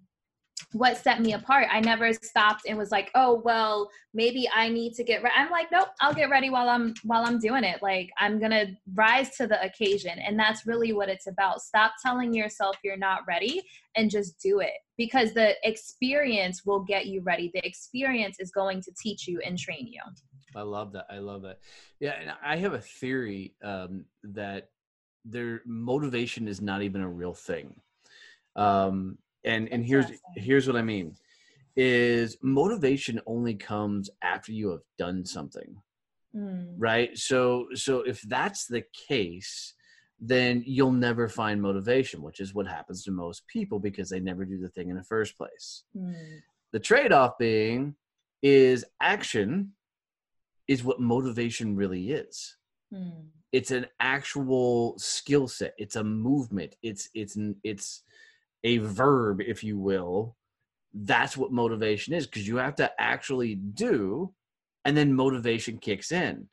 what 0.73 0.97
set 0.97 1.21
me 1.21 1.35
apart. 1.35 1.69
I 1.71 1.81
never 1.81 2.13
stopped 2.13 2.63
and 2.67 2.77
was 2.79 2.91
like, 2.91 3.11
"Oh, 3.15 3.41
well, 3.45 3.91
maybe 4.15 4.49
I 4.55 4.69
need 4.69 4.95
to 4.95 5.05
get 5.05 5.23
ready." 5.23 5.35
I'm 5.37 5.51
like, 5.51 5.71
"Nope, 5.71 5.89
I'll 6.01 6.15
get 6.15 6.31
ready 6.31 6.51
while 6.51 6.69
I'm 6.69 6.95
while 7.05 7.25
I'm 7.25 7.39
doing 7.39 7.65
it. 7.65 7.83
Like, 7.83 8.11
I'm 8.19 8.39
going 8.39 8.51
to 8.51 8.69
rise 8.95 9.37
to 9.37 9.47
the 9.47 9.63
occasion." 9.63 10.19
And 10.19 10.39
that's 10.39 10.67
really 10.67 10.93
what 10.93 11.09
it's 11.09 11.27
about. 11.27 11.63
Stop 11.63 11.93
telling 12.03 12.33
yourself 12.35 12.77
you're 12.83 12.97
not 12.97 13.21
ready 13.27 13.63
and 13.97 14.11
just 14.11 14.41
do 14.41 14.61
it 14.61 14.75
because 14.97 15.33
the 15.33 15.55
experience 15.67 16.65
will 16.65 16.81
get 16.81 17.07
you 17.07 17.23
ready. 17.23 17.51
The 17.53 17.67
experience 17.67 18.37
is 18.41 18.51
going 18.51 18.83
to 18.83 18.93
teach 19.01 19.27
you 19.27 19.41
and 19.45 19.59
train 19.59 19.87
you. 19.87 20.01
I 20.55 20.63
love 20.63 20.93
that. 20.93 21.07
I 21.11 21.19
love 21.19 21.43
that. 21.43 21.59
Yeah, 22.01 22.15
and 22.21 22.33
I 22.43 22.57
have 22.57 22.73
a 22.73 22.81
theory 22.81 23.55
um, 23.63 24.07
that 24.23 24.71
their 25.25 25.61
motivation 25.67 26.49
is 26.49 26.61
not 26.61 26.83
even 26.83 27.03
a 27.03 27.09
real 27.09 27.35
thing. 27.35 27.81
Um, 28.55 29.19
and 29.47 29.69
and 29.73 29.85
here's 29.85 30.07
here's 30.35 30.67
what 30.67 30.77
i 30.77 30.83
mean 30.83 31.15
is 31.77 32.39
motivation 32.43 33.21
only 33.27 33.55
comes 33.55 34.09
after 34.23 34.51
you 34.51 34.71
have 34.71 34.81
done 34.99 35.25
something. 35.25 35.77
Mm. 36.35 36.75
right? 36.77 37.17
So 37.17 37.69
so 37.75 38.01
if 38.01 38.21
that's 38.23 38.67
the 38.67 38.85
case 39.09 39.75
then 40.19 40.63
you'll 40.67 40.93
never 40.93 41.29
find 41.29 41.61
motivation 41.61 42.23
which 42.23 42.41
is 42.41 42.55
what 42.55 42.67
happens 42.67 43.05
to 43.05 43.11
most 43.11 43.47
people 43.49 43.79
because 43.79 44.09
they 44.09 44.21
never 44.21 44.47
do 44.47 44.59
the 44.59 44.69
thing 44.71 44.89
in 44.89 44.97
the 44.97 45.05
first 45.05 45.37
place. 45.37 45.85
Mm. 45.97 46.41
the 46.73 46.81
trade-off 46.81 47.39
being 47.39 47.95
is 48.43 48.85
action 49.01 49.73
is 50.69 50.85
what 50.85 51.01
motivation 51.01 51.77
really 51.77 52.11
is. 52.11 52.57
Mm. 52.93 53.27
it's 53.53 53.71
an 53.71 53.87
actual 54.01 54.99
skill 54.99 55.49
set. 55.49 55.75
It's 55.79 55.97
a 55.97 56.05
movement. 56.05 56.77
It's 56.83 57.09
it's 57.15 57.39
it's 57.65 58.03
a 58.67 58.79
verb, 58.79 59.41
if 59.41 59.63
you 59.63 59.79
will, 59.79 60.37
that's 60.93 61.37
what 61.37 61.53
motivation 61.53 62.15
is 62.15 62.27
because 62.27 62.49
you 62.49 62.57
have 62.57 62.75
to 62.75 62.91
actually 62.99 63.55
do 63.55 64.35
and 64.85 64.97
then 64.97 65.15
motivation 65.15 65.79
kicks 65.79 66.11
in. 66.11 66.49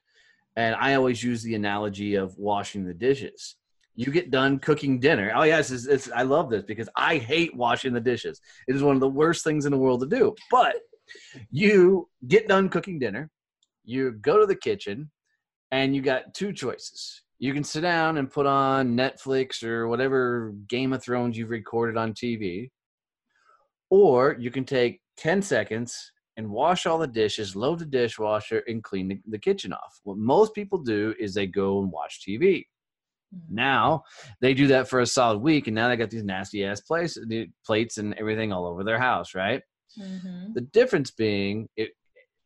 And 0.55 0.75
I 0.75 0.93
always 0.93 1.23
use 1.23 1.41
the 1.41 1.55
analogy 1.55 2.13
of 2.13 2.37
washing 2.37 2.85
the 2.85 2.93
dishes. 2.93 3.55
You 3.95 4.11
get 4.11 4.29
done 4.29 4.59
cooking 4.59 4.99
dinner. 4.99 5.31
Oh, 5.35 5.41
yes, 5.41 5.71
it's, 5.71 5.87
it's, 5.87 6.11
I 6.11 6.21
love 6.21 6.51
this 6.51 6.63
because 6.63 6.87
I 6.95 7.17
hate 7.17 7.55
washing 7.55 7.93
the 7.93 7.99
dishes. 7.99 8.39
It 8.67 8.75
is 8.75 8.83
one 8.83 8.95
of 8.95 9.01
the 9.01 9.09
worst 9.09 9.43
things 9.43 9.65
in 9.65 9.71
the 9.71 9.77
world 9.77 10.01
to 10.01 10.07
do. 10.07 10.35
But 10.51 10.75
you 11.49 12.09
get 12.27 12.47
done 12.47 12.69
cooking 12.69 12.99
dinner, 12.99 13.31
you 13.85 14.11
go 14.11 14.39
to 14.39 14.45
the 14.45 14.55
kitchen, 14.55 15.09
and 15.71 15.95
you 15.95 16.03
got 16.03 16.35
two 16.35 16.53
choices 16.53 17.22
you 17.43 17.53
can 17.53 17.65
sit 17.65 17.81
down 17.81 18.15
and 18.15 18.31
put 18.31 18.45
on 18.45 18.95
Netflix 18.95 19.65
or 19.65 19.89
whatever 19.89 20.53
Game 20.69 20.93
of 20.93 21.03
Thrones 21.03 21.37
you've 21.37 21.49
recorded 21.49 21.97
on 21.97 22.13
TV, 22.13 22.69
or 23.89 24.37
you 24.39 24.49
can 24.49 24.63
take 24.63 25.01
10 25.17 25.41
seconds 25.41 26.13
and 26.37 26.49
wash 26.49 26.85
all 26.85 26.97
the 26.97 27.05
dishes, 27.05 27.53
load 27.53 27.79
the 27.79 27.85
dishwasher, 27.85 28.63
and 28.69 28.81
clean 28.81 29.09
the, 29.09 29.19
the 29.27 29.37
kitchen 29.37 29.73
off. 29.73 29.99
What 30.03 30.17
most 30.17 30.55
people 30.55 30.77
do 30.77 31.13
is 31.19 31.33
they 31.33 31.45
go 31.45 31.81
and 31.81 31.91
watch 31.91 32.21
TV. 32.25 32.59
Mm-hmm. 33.35 33.55
Now 33.55 34.03
they 34.39 34.53
do 34.53 34.67
that 34.67 34.87
for 34.87 35.01
a 35.01 35.05
solid 35.05 35.39
week, 35.39 35.67
and 35.67 35.75
now 35.75 35.89
they 35.89 35.97
got 35.97 36.11
these 36.11 36.23
nasty 36.23 36.63
ass 36.63 36.79
plates, 36.79 37.17
plates 37.65 37.97
and 37.97 38.13
everything 38.13 38.53
all 38.53 38.65
over 38.65 38.85
their 38.85 38.99
house, 38.99 39.35
right? 39.35 39.61
Mm-hmm. 39.99 40.53
The 40.53 40.61
difference 40.61 41.11
being, 41.11 41.67
it, 41.75 41.91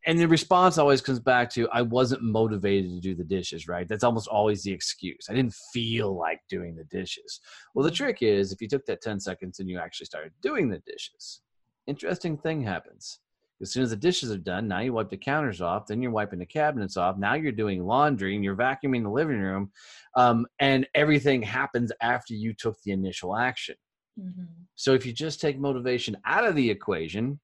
and 0.08 0.18
the 0.18 0.28
response 0.28 0.78
always 0.78 1.02
comes 1.02 1.20
back 1.20 1.50
to 1.52 1.70
i 1.70 1.82
wasn't 1.82 2.24
motivated 2.24 2.90
to 2.90 3.00
do 3.00 3.14
the 3.14 3.24
dishes 3.24 3.68
right? 3.68 3.88
That's 3.88 4.04
almost 4.04 4.28
always 4.28 4.64
the 4.64 4.72
excuse. 4.72 5.28
I 5.30 5.34
didn't 5.34 5.54
feel 5.74 6.18
like 6.18 6.40
doing 6.50 6.76
the 6.76 6.86
dishes. 6.86 7.40
Well 7.76 7.84
the 7.84 7.92
trick 7.92 8.20
is 8.22 8.52
if 8.52 8.62
you 8.62 8.68
took 8.68 8.86
that 8.86 9.02
10 9.02 9.20
seconds 9.20 9.60
and 9.60 9.70
you 9.70 9.78
actually 9.78 10.06
started 10.06 10.32
doing 10.42 10.70
the 10.70 10.82
dishes 10.88 11.42
interesting 11.86 12.38
thing 12.38 12.62
happens. 12.64 13.20
As 13.62 13.72
soon 13.72 13.84
as 13.84 13.90
the 13.90 13.96
dishes 13.96 14.32
are 14.32 14.38
done 14.38 14.68
now 14.68 14.80
you 14.80 14.94
wipe 14.94 15.10
the 15.10 15.18
counters 15.18 15.62
off 15.62 15.88
then 15.88 16.02
you're 16.02 16.12
wiping 16.12 16.40
the 16.40 16.46
cabinets 16.46 16.98
off 16.98 17.18
now 17.18 17.34
you're 17.34 17.52
doing 17.52 17.86
laundry 17.86 18.36
and 18.36 18.44
you're 18.44 18.56
vacuuming 18.56 19.04
the 19.04 19.10
living 19.10 19.40
room 19.40 19.72
um, 20.16 20.46
and 20.60 20.88
everything 20.96 21.42
happens 21.42 21.92
after 22.02 22.34
you 22.34 22.54
took 22.54 22.82
the 22.84 22.92
initial 22.92 23.36
action. 23.36 23.76
Mm-hmm. 24.20 24.46
so 24.74 24.96
if 24.96 25.06
you 25.06 25.14
just 25.14 25.40
take 25.40 25.60
motivation 25.60 26.18
out 26.26 26.44
of 26.44 26.56
the 26.56 26.72
equation 26.72 27.40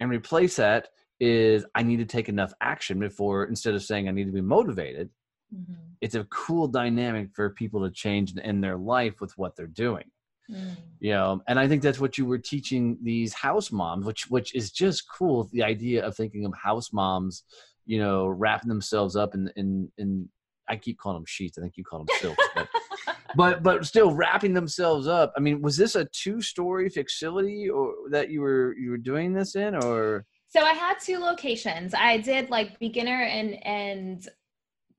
and 0.00 0.08
replace 0.08 0.56
that 0.56 0.88
is 1.20 1.64
I 1.74 1.82
need 1.82 1.98
to 1.98 2.04
take 2.04 2.28
enough 2.28 2.52
action 2.60 2.98
before 2.98 3.44
instead 3.44 3.74
of 3.74 3.82
saying 3.82 4.08
I 4.08 4.12
need 4.12 4.26
to 4.26 4.32
be 4.32 4.40
motivated. 4.40 5.10
Mm-hmm. 5.54 5.72
It's 6.00 6.14
a 6.14 6.24
cool 6.24 6.68
dynamic 6.68 7.28
for 7.34 7.50
people 7.50 7.84
to 7.84 7.90
change 7.90 8.34
in 8.36 8.60
their 8.60 8.76
life 8.76 9.20
with 9.20 9.32
what 9.36 9.56
they're 9.56 9.66
doing. 9.66 10.04
Mm. 10.50 10.76
You 11.00 11.12
know, 11.12 11.42
and 11.48 11.58
I 11.58 11.68
think 11.68 11.82
that's 11.82 12.00
what 12.00 12.18
you 12.18 12.26
were 12.26 12.38
teaching 12.38 12.98
these 13.02 13.32
house 13.32 13.72
moms, 13.72 14.04
which 14.04 14.28
which 14.28 14.54
is 14.54 14.70
just 14.70 15.04
cool. 15.10 15.48
The 15.52 15.62
idea 15.62 16.04
of 16.04 16.16
thinking 16.16 16.44
of 16.44 16.52
house 16.62 16.92
moms, 16.92 17.44
you 17.86 17.98
know, 17.98 18.26
wrapping 18.26 18.68
themselves 18.68 19.16
up 19.16 19.34
in 19.34 19.50
in 19.56 19.90
in 19.96 20.28
I 20.68 20.76
keep 20.76 20.98
calling 20.98 21.16
them 21.16 21.24
sheets. 21.26 21.56
I 21.56 21.62
think 21.62 21.76
you 21.76 21.84
call 21.84 22.00
them 22.00 22.16
silks, 22.20 22.48
but 22.54 22.68
but 23.36 23.62
but 23.62 23.86
still 23.86 24.12
wrapping 24.12 24.52
themselves 24.52 25.06
up. 25.06 25.32
I 25.36 25.40
mean, 25.40 25.62
was 25.62 25.76
this 25.76 25.94
a 25.94 26.04
two 26.06 26.42
story 26.42 26.88
facility 26.88 27.68
or 27.68 27.94
that 28.10 28.30
you 28.30 28.40
were 28.40 28.74
you 28.76 28.90
were 28.90 28.98
doing 28.98 29.32
this 29.32 29.56
in, 29.56 29.74
or 29.74 30.26
so 30.54 30.60
I 30.60 30.72
had 30.72 31.00
two 31.00 31.18
locations. 31.18 31.94
I 31.94 32.18
did 32.18 32.48
like 32.48 32.78
beginner 32.78 33.22
and 33.22 33.66
and 33.66 34.28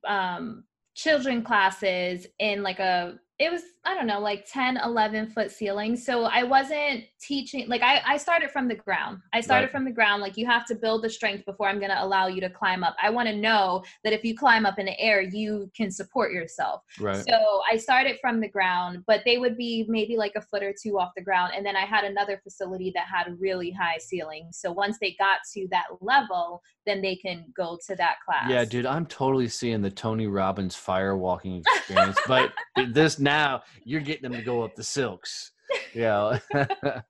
um 0.06 0.66
children 0.96 1.44
classes 1.44 2.28
in 2.40 2.62
like 2.62 2.80
a 2.80 3.18
it 3.38 3.52
was 3.52 3.64
i 3.84 3.94
don't 3.94 4.08
know 4.08 4.20
like 4.20 4.46
10 4.50 4.78
11 4.78 5.28
foot 5.28 5.52
ceilings 5.52 6.06
so 6.06 6.24
i 6.24 6.42
wasn't 6.42 7.04
teaching 7.20 7.68
like 7.68 7.82
i, 7.82 8.02
I 8.06 8.18
started 8.18 8.50
from 8.52 8.68
the 8.68 8.76
ground. 8.76 9.20
I 9.34 9.42
started 9.42 9.66
right. 9.66 9.72
from 9.72 9.84
the 9.84 9.92
ground 9.92 10.22
like 10.22 10.38
you 10.38 10.46
have 10.46 10.66
to 10.68 10.76
build 10.76 11.04
the 11.04 11.10
strength 11.10 11.46
before 11.46 11.68
i'm 11.68 11.80
going 11.80 11.92
to 11.92 12.02
allow 12.02 12.28
you 12.28 12.40
to 12.42 12.50
climb 12.50 12.84
up. 12.84 12.96
I 13.02 13.10
want 13.10 13.28
to 13.28 13.36
know 13.36 13.84
that 14.04 14.14
if 14.14 14.24
you 14.24 14.38
climb 14.38 14.66
up 14.66 14.80
in 14.80 14.86
the 14.86 15.00
air 15.00 15.22
you 15.22 15.70
can 15.76 15.92
support 15.92 16.32
yourself. 16.32 16.82
Right. 17.00 17.26
so 17.28 17.62
i 17.70 17.78
started 17.78 18.18
from 18.22 18.40
the 18.40 18.48
ground 18.48 19.04
but 19.06 19.22
they 19.26 19.38
would 19.38 19.58
be 19.58 19.86
maybe 19.90 20.16
like 20.16 20.34
a 20.36 20.42
foot 20.42 20.64
or 20.64 20.74
two 20.82 20.98
off 20.98 21.12
the 21.16 21.24
ground. 21.24 21.54
And 21.56 21.66
then 21.66 21.76
i 21.76 21.86
had 21.86 22.06
another 22.06 22.40
facility 22.42 22.92
that 22.96 23.06
had 23.06 23.40
really 23.40 23.72
high 23.72 23.98
ceilings. 23.98 24.60
So 24.60 24.72
once 24.72 24.98
they 25.00 25.16
got 25.20 25.40
to 25.54 25.68
that 25.72 25.86
level 26.00 26.62
then 26.86 27.02
they 27.02 27.16
can 27.16 27.46
go 27.56 27.78
to 27.88 27.96
that 27.96 28.16
class. 28.26 28.50
yeah 28.50 28.64
dude 28.64 28.86
i'm 28.86 29.06
totally 29.06 29.48
seeing 29.48 29.82
the 29.82 29.90
tony 29.90 30.28
robbins 30.28 30.76
fire 30.76 31.18
walking 31.18 31.64
experience 31.66 32.18
but 32.28 32.54
this 32.90 33.20
now 33.26 33.64
you're 33.84 34.02
getting 34.02 34.24
them 34.24 34.34
to 34.34 34.42
go 34.42 34.64
up 34.64 34.76
the 34.76 34.84
silks. 34.84 35.52
Yeah. 35.94 36.40
that 36.54 37.02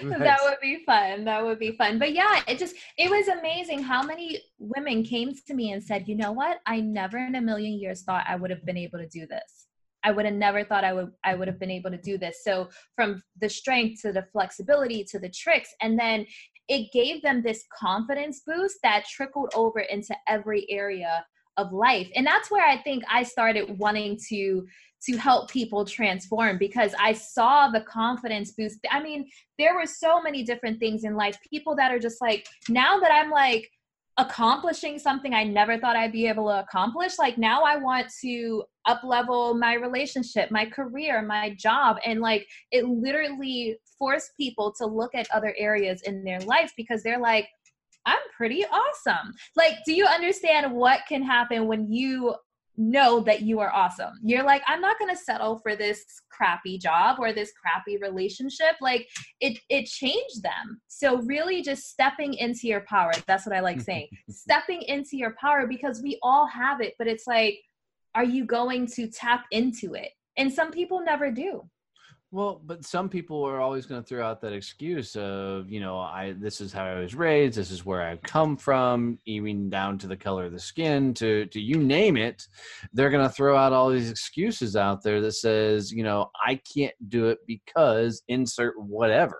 would 0.00 0.60
be 0.60 0.82
fun. 0.84 1.24
That 1.24 1.44
would 1.44 1.58
be 1.58 1.72
fun. 1.72 1.98
But 1.98 2.14
yeah, 2.14 2.42
it 2.48 2.58
just 2.58 2.74
it 2.98 3.10
was 3.10 3.28
amazing 3.28 3.82
how 3.82 4.02
many 4.02 4.40
women 4.58 5.04
came 5.04 5.32
to 5.46 5.54
me 5.54 5.72
and 5.72 5.82
said, 5.82 6.08
"You 6.08 6.16
know 6.16 6.32
what? 6.32 6.60
I 6.66 6.80
never 6.80 7.18
in 7.18 7.34
a 7.34 7.40
million 7.40 7.78
years 7.78 8.02
thought 8.02 8.24
I 8.26 8.36
would 8.36 8.50
have 8.50 8.64
been 8.64 8.78
able 8.78 8.98
to 8.98 9.06
do 9.08 9.26
this." 9.26 9.66
I 10.04 10.10
would 10.10 10.24
have 10.24 10.34
never 10.34 10.64
thought 10.64 10.84
I 10.84 10.92
would 10.92 11.12
I 11.22 11.34
would 11.34 11.48
have 11.48 11.60
been 11.60 11.70
able 11.70 11.90
to 11.90 11.98
do 11.98 12.18
this. 12.18 12.42
So 12.42 12.68
from 12.96 13.22
the 13.40 13.48
strength 13.48 14.02
to 14.02 14.12
the 14.12 14.26
flexibility 14.32 15.04
to 15.04 15.18
the 15.18 15.28
tricks 15.28 15.72
and 15.80 15.98
then 15.98 16.26
it 16.68 16.92
gave 16.92 17.22
them 17.22 17.42
this 17.42 17.64
confidence 17.76 18.42
boost 18.46 18.78
that 18.82 19.04
trickled 19.06 19.50
over 19.54 19.80
into 19.80 20.16
every 20.28 20.66
area 20.70 21.24
of 21.56 21.72
life. 21.72 22.08
And 22.14 22.26
that's 22.26 22.50
where 22.50 22.66
I 22.66 22.78
think 22.82 23.04
I 23.10 23.22
started 23.22 23.78
wanting 23.78 24.18
to 24.28 24.66
to 25.04 25.16
help 25.16 25.50
people 25.50 25.84
transform 25.84 26.58
because 26.58 26.94
I 26.98 27.12
saw 27.12 27.68
the 27.68 27.80
confidence 27.80 28.52
boost. 28.52 28.78
I 28.90 29.02
mean, 29.02 29.28
there 29.58 29.74
were 29.74 29.86
so 29.86 30.22
many 30.22 30.44
different 30.44 30.78
things 30.78 31.02
in 31.02 31.16
life. 31.16 31.36
People 31.50 31.74
that 31.76 31.90
are 31.90 31.98
just 31.98 32.20
like, 32.20 32.46
now 32.68 33.00
that 33.00 33.10
I'm 33.10 33.28
like 33.28 33.68
accomplishing 34.16 34.98
something 34.98 35.34
I 35.34 35.42
never 35.42 35.76
thought 35.78 35.96
I'd 35.96 36.12
be 36.12 36.28
able 36.28 36.46
to 36.48 36.60
accomplish, 36.60 37.18
like 37.18 37.36
now 37.36 37.62
I 37.62 37.76
want 37.76 38.12
to 38.20 38.62
up 38.86 39.02
level 39.02 39.54
my 39.54 39.74
relationship, 39.74 40.52
my 40.52 40.66
career, 40.66 41.20
my 41.22 41.54
job. 41.58 41.96
And 42.04 42.20
like 42.20 42.46
it 42.70 42.84
literally 42.84 43.78
forced 43.98 44.30
people 44.36 44.72
to 44.78 44.86
look 44.86 45.14
at 45.14 45.28
other 45.32 45.54
areas 45.58 46.02
in 46.02 46.22
their 46.22 46.40
life 46.40 46.72
because 46.76 47.02
they're 47.02 47.20
like, 47.20 47.48
I'm 48.06 48.18
pretty 48.36 48.64
awesome. 48.64 49.32
Like, 49.56 49.74
do 49.86 49.92
you 49.92 50.06
understand 50.06 50.72
what 50.72 51.00
can 51.08 51.22
happen 51.22 51.66
when 51.66 51.92
you 51.92 52.34
know 52.76 53.20
that 53.20 53.42
you 53.42 53.60
are 53.60 53.72
awesome. 53.72 54.14
You're 54.22 54.44
like, 54.44 54.62
I'm 54.66 54.80
not 54.80 54.98
going 54.98 55.14
to 55.14 55.20
settle 55.20 55.58
for 55.58 55.76
this 55.76 56.04
crappy 56.30 56.78
job 56.78 57.16
or 57.18 57.32
this 57.32 57.52
crappy 57.52 57.98
relationship. 57.98 58.76
Like 58.80 59.08
it 59.40 59.58
it 59.68 59.86
changed 59.86 60.42
them. 60.42 60.80
So 60.88 61.18
really 61.22 61.62
just 61.62 61.90
stepping 61.90 62.34
into 62.34 62.66
your 62.66 62.80
power. 62.88 63.12
That's 63.26 63.46
what 63.46 63.54
I 63.54 63.60
like 63.60 63.80
saying. 63.80 64.08
stepping 64.30 64.82
into 64.82 65.16
your 65.16 65.34
power 65.40 65.66
because 65.66 66.02
we 66.02 66.18
all 66.22 66.46
have 66.46 66.80
it, 66.80 66.94
but 66.98 67.06
it's 67.06 67.26
like 67.26 67.58
are 68.14 68.24
you 68.24 68.44
going 68.44 68.86
to 68.86 69.06
tap 69.06 69.46
into 69.52 69.94
it? 69.94 70.10
And 70.36 70.52
some 70.52 70.70
people 70.70 71.02
never 71.02 71.30
do. 71.30 71.62
Well, 72.32 72.62
but 72.64 72.82
some 72.82 73.10
people 73.10 73.44
are 73.44 73.60
always 73.60 73.84
going 73.84 74.02
to 74.02 74.08
throw 74.08 74.26
out 74.26 74.40
that 74.40 74.54
excuse 74.54 75.16
of, 75.16 75.70
you 75.70 75.80
know, 75.80 75.98
I 75.98 76.32
this 76.38 76.62
is 76.62 76.72
how 76.72 76.86
I 76.86 76.98
was 76.98 77.14
raised, 77.14 77.58
this 77.58 77.70
is 77.70 77.84
where 77.84 78.00
I 78.00 78.16
come 78.16 78.56
from, 78.56 79.18
even 79.26 79.68
down 79.68 79.98
to 79.98 80.06
the 80.06 80.16
color 80.16 80.46
of 80.46 80.52
the 80.52 80.58
skin, 80.58 81.12
to 81.14 81.44
to 81.44 81.60
you 81.60 81.76
name 81.76 82.16
it. 82.16 82.48
They're 82.94 83.10
going 83.10 83.28
to 83.28 83.32
throw 83.34 83.54
out 83.54 83.74
all 83.74 83.90
these 83.90 84.10
excuses 84.10 84.76
out 84.76 85.02
there 85.02 85.20
that 85.20 85.32
says, 85.32 85.92
you 85.92 86.04
know, 86.04 86.30
I 86.42 86.58
can't 86.74 86.94
do 87.10 87.28
it 87.28 87.40
because 87.46 88.22
insert 88.28 88.80
whatever. 88.80 89.38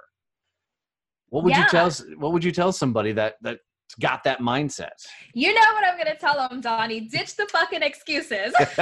What 1.31 1.45
would 1.45 1.55
yeah. 1.55 1.63
you 1.63 1.69
tell 1.71 1.91
what 2.19 2.35
would 2.35 2.45
you 2.45 2.53
tell 2.53 2.73
somebody 2.73 3.13
that 3.13 3.37
that 3.41 3.61
got 4.01 4.25
that 4.25 4.41
mindset. 4.41 5.07
You 5.35 5.55
know 5.55 5.61
what 5.73 5.85
I'm 5.87 5.99
gonna 5.99 6.17
tell 6.17 6.49
them, 6.49 6.61
Donnie? 6.61 7.01
Ditch 7.01 7.37
the 7.37 7.47
fucking 7.47 7.83
excuses. 7.83 8.53
you 8.59 8.73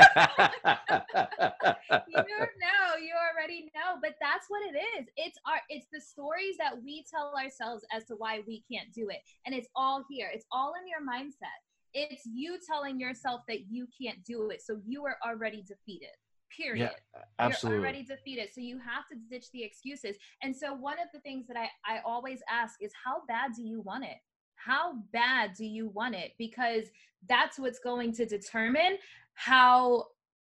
know, 2.16 2.96
you 2.98 3.14
already 3.16 3.70
know, 3.74 3.98
but 4.02 4.14
that's 4.20 4.46
what 4.48 4.62
it 4.62 4.78
is. 4.98 5.08
It's 5.16 5.38
our 5.46 5.60
it's 5.68 5.86
the 5.92 6.00
stories 6.00 6.56
that 6.58 6.82
we 6.82 7.04
tell 7.10 7.34
ourselves 7.36 7.84
as 7.92 8.04
to 8.06 8.14
why 8.14 8.40
we 8.46 8.62
can't 8.70 8.92
do 8.92 9.08
it. 9.08 9.18
And 9.46 9.54
it's 9.54 9.68
all 9.74 10.04
here. 10.08 10.30
It's 10.32 10.46
all 10.52 10.74
in 10.80 10.88
your 10.88 11.00
mindset. 11.00 11.58
It's 11.92 12.22
you 12.24 12.58
telling 12.66 13.00
yourself 13.00 13.42
that 13.48 13.70
you 13.70 13.88
can't 14.00 14.24
do 14.24 14.50
it. 14.50 14.62
So 14.62 14.80
you 14.86 15.04
are 15.06 15.16
already 15.26 15.62
defeated 15.62 16.10
period 16.56 16.90
yeah, 17.14 17.20
absolutely 17.38 17.76
you're 17.76 17.86
already 17.86 18.02
defeated 18.02 18.48
so 18.52 18.60
you 18.60 18.76
have 18.78 19.06
to 19.10 19.16
ditch 19.30 19.46
the 19.52 19.62
excuses 19.62 20.16
and 20.42 20.54
so 20.54 20.74
one 20.74 20.98
of 20.98 21.06
the 21.14 21.20
things 21.20 21.46
that 21.46 21.56
i 21.56 21.68
i 21.86 22.00
always 22.04 22.40
ask 22.50 22.74
is 22.80 22.90
how 23.04 23.22
bad 23.28 23.52
do 23.54 23.62
you 23.62 23.80
want 23.82 24.02
it 24.02 24.16
how 24.64 24.94
bad 25.12 25.52
do 25.56 25.64
you 25.64 25.88
want 25.88 26.14
it? 26.14 26.32
Because 26.38 26.84
that's 27.28 27.58
what's 27.58 27.78
going 27.78 28.12
to 28.14 28.26
determine 28.26 28.98
how 29.34 30.06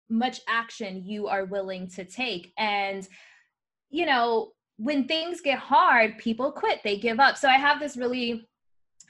much 0.10 0.42
action 0.48 1.04
you 1.04 1.28
are 1.28 1.46
willing 1.46 1.88
to 1.90 2.06
take. 2.06 2.54
And, 2.58 3.08
you 3.90 4.06
know, 4.06 4.52
when 4.78 5.08
things 5.08 5.42
get 5.42 5.60
hard, 5.60 6.18
people 6.18 6.52
quit, 6.52 6.82
they 6.84 6.98
give 6.98 7.20
up. 7.20 7.38
So 7.38 7.48
I 7.48 7.58
have 7.58 7.80
this 7.80 7.98
really 7.98 8.48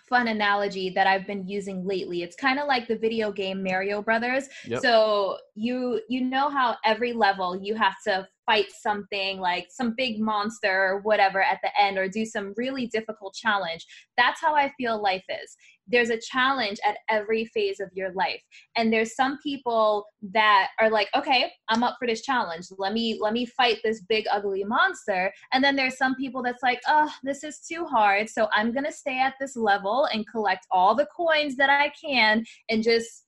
fun 0.08 0.28
analogy 0.28 0.92
that 0.92 1.08
I've 1.08 1.26
been 1.26 1.48
using 1.48 1.86
lately. 1.86 2.22
It's 2.22 2.36
kind 2.36 2.60
of 2.60 2.68
like 2.68 2.88
the 2.88 2.98
video 2.98 3.32
game 3.32 3.64
Mario 3.64 4.02
Brothers. 4.02 4.48
Yep. 4.68 4.82
So 4.82 5.38
you 5.56 6.02
you 6.08 6.22
know 6.22 6.50
how 6.50 6.78
every 6.86 7.14
level 7.14 7.60
you 7.60 7.76
have 7.76 7.96
to 8.06 8.28
fight 8.46 8.68
something 8.72 9.40
like 9.40 9.68
some 9.70 9.94
big 9.96 10.20
monster 10.20 10.72
or 10.72 11.02
whatever 11.02 11.42
at 11.42 11.60
the 11.64 11.70
end 11.80 11.98
or 11.98 12.08
do 12.08 12.26
some 12.26 12.54
really 12.58 12.88
difficult 12.88 13.34
challenge. 13.34 13.86
That's 14.18 14.42
how 14.42 14.56
I 14.56 14.72
feel 14.78 15.02
life 15.02 15.26
is. 15.30 15.56
There's 15.88 16.10
a 16.10 16.20
challenge 16.20 16.80
at 16.84 16.98
every 17.10 17.46
phase 17.46 17.80
of 17.80 17.90
your 17.94 18.12
life. 18.14 18.42
And 18.76 18.92
there's 18.92 19.16
some 19.16 19.38
people 19.44 20.06
that 20.34 20.70
are 20.80 20.90
like, 20.90 21.10
"Okay, 21.16 21.52
I'm 21.70 21.84
up 21.84 21.98
for 22.00 22.08
this 22.08 22.24
challenge. 22.24 22.66
Let 22.78 22.94
me 22.94 23.20
let 23.22 23.34
me 23.34 23.46
fight 23.46 23.80
this 23.84 24.02
big 24.02 24.26
ugly 24.32 24.64
monster." 24.64 25.32
And 25.54 25.64
then 25.64 25.76
there's 25.76 25.98
some 25.98 26.16
people 26.16 26.42
that's 26.42 26.64
like, 26.64 26.82
"Oh, 26.88 27.12
this 27.24 27.44
is 27.44 27.60
too 27.60 27.86
hard. 27.86 28.30
So 28.30 28.48
I'm 28.52 28.72
going 28.72 28.86
to 28.86 28.92
stay 28.92 29.20
at 29.20 29.36
this 29.40 29.56
level 29.56 30.06
and 30.12 30.28
collect 30.28 30.66
all 30.72 30.96
the 30.96 31.08
coins 31.16 31.56
that 31.58 31.70
I 31.70 31.90
can 31.90 32.44
and 32.70 32.82
just 32.84 33.25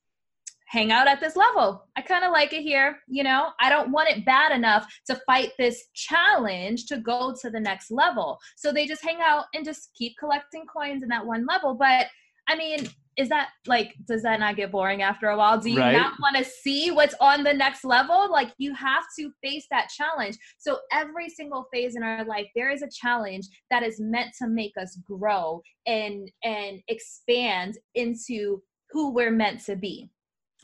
hang 0.68 0.92
out 0.92 1.08
at 1.08 1.20
this 1.20 1.36
level. 1.36 1.86
I 1.96 2.02
kind 2.02 2.24
of 2.24 2.32
like 2.32 2.54
it 2.54 2.62
here. 2.62 3.00
You 3.08 3.24
know, 3.24 3.50
I 3.60 3.70
don't 3.70 3.92
want 3.92 4.10
it 4.10 4.26
bad 4.26 4.52
enough 4.52 4.88
to 5.08 5.20
fight 5.26 5.52
this 5.58 5.84
challenge 5.96 6.86
to 6.88 6.98
go 6.98 7.34
to 7.42 7.50
the 7.50 7.60
next 7.60 7.90
level. 7.90 8.38
So 8.56 8.72
they 8.72 8.86
just 8.86 9.04
hang 9.04 9.20
out 9.22 9.46
and 9.54 9.66
just 9.66 9.90
keep 9.96 10.14
collecting 10.20 10.66
coins 10.66 11.04
in 11.04 11.10
that 11.10 11.26
one 11.26 11.46
level. 11.46 11.76
But 11.76 12.08
I 12.50 12.56
mean, 12.56 12.90
is 13.18 13.30
that 13.30 13.50
like, 13.66 13.94
does 14.08 14.22
that 14.22 14.40
not 14.40 14.56
get 14.56 14.72
boring 14.72 15.02
after 15.02 15.30
a 15.30 15.38
while? 15.38 15.60
Do 15.60 15.72
you 15.72 15.80
right. 15.80 15.94
not 15.94 16.14
want 16.22 16.38
to 16.38 16.46
see 16.46 16.92
what's 16.92 17.16
on 17.20 17.44
the 17.44 17.54
next 17.54 17.84
level? 17.84 18.32
Like, 18.32 18.54
you 18.58 18.76
have 18.76 19.04
to 19.20 19.32
face 19.44 19.66
that 19.72 19.90
challenge. 19.90 20.38
So, 20.60 20.78
every 20.92 21.28
single 21.28 21.68
phase 21.74 21.96
in 21.96 22.04
our 22.04 22.24
life, 22.26 22.46
there 22.56 22.70
is 22.70 22.84
a 22.84 22.90
challenge 22.90 23.48
that 23.72 23.82
is 23.82 24.00
meant 24.00 24.30
to 24.40 24.48
make 24.48 24.74
us 24.80 25.00
grow 25.04 25.62
and 25.88 26.32
and 26.44 26.80
expand 26.88 27.80
into 27.96 28.62
who 28.92 29.12
we're 29.12 29.32
meant 29.32 29.66
to 29.66 29.76
be 29.76 30.12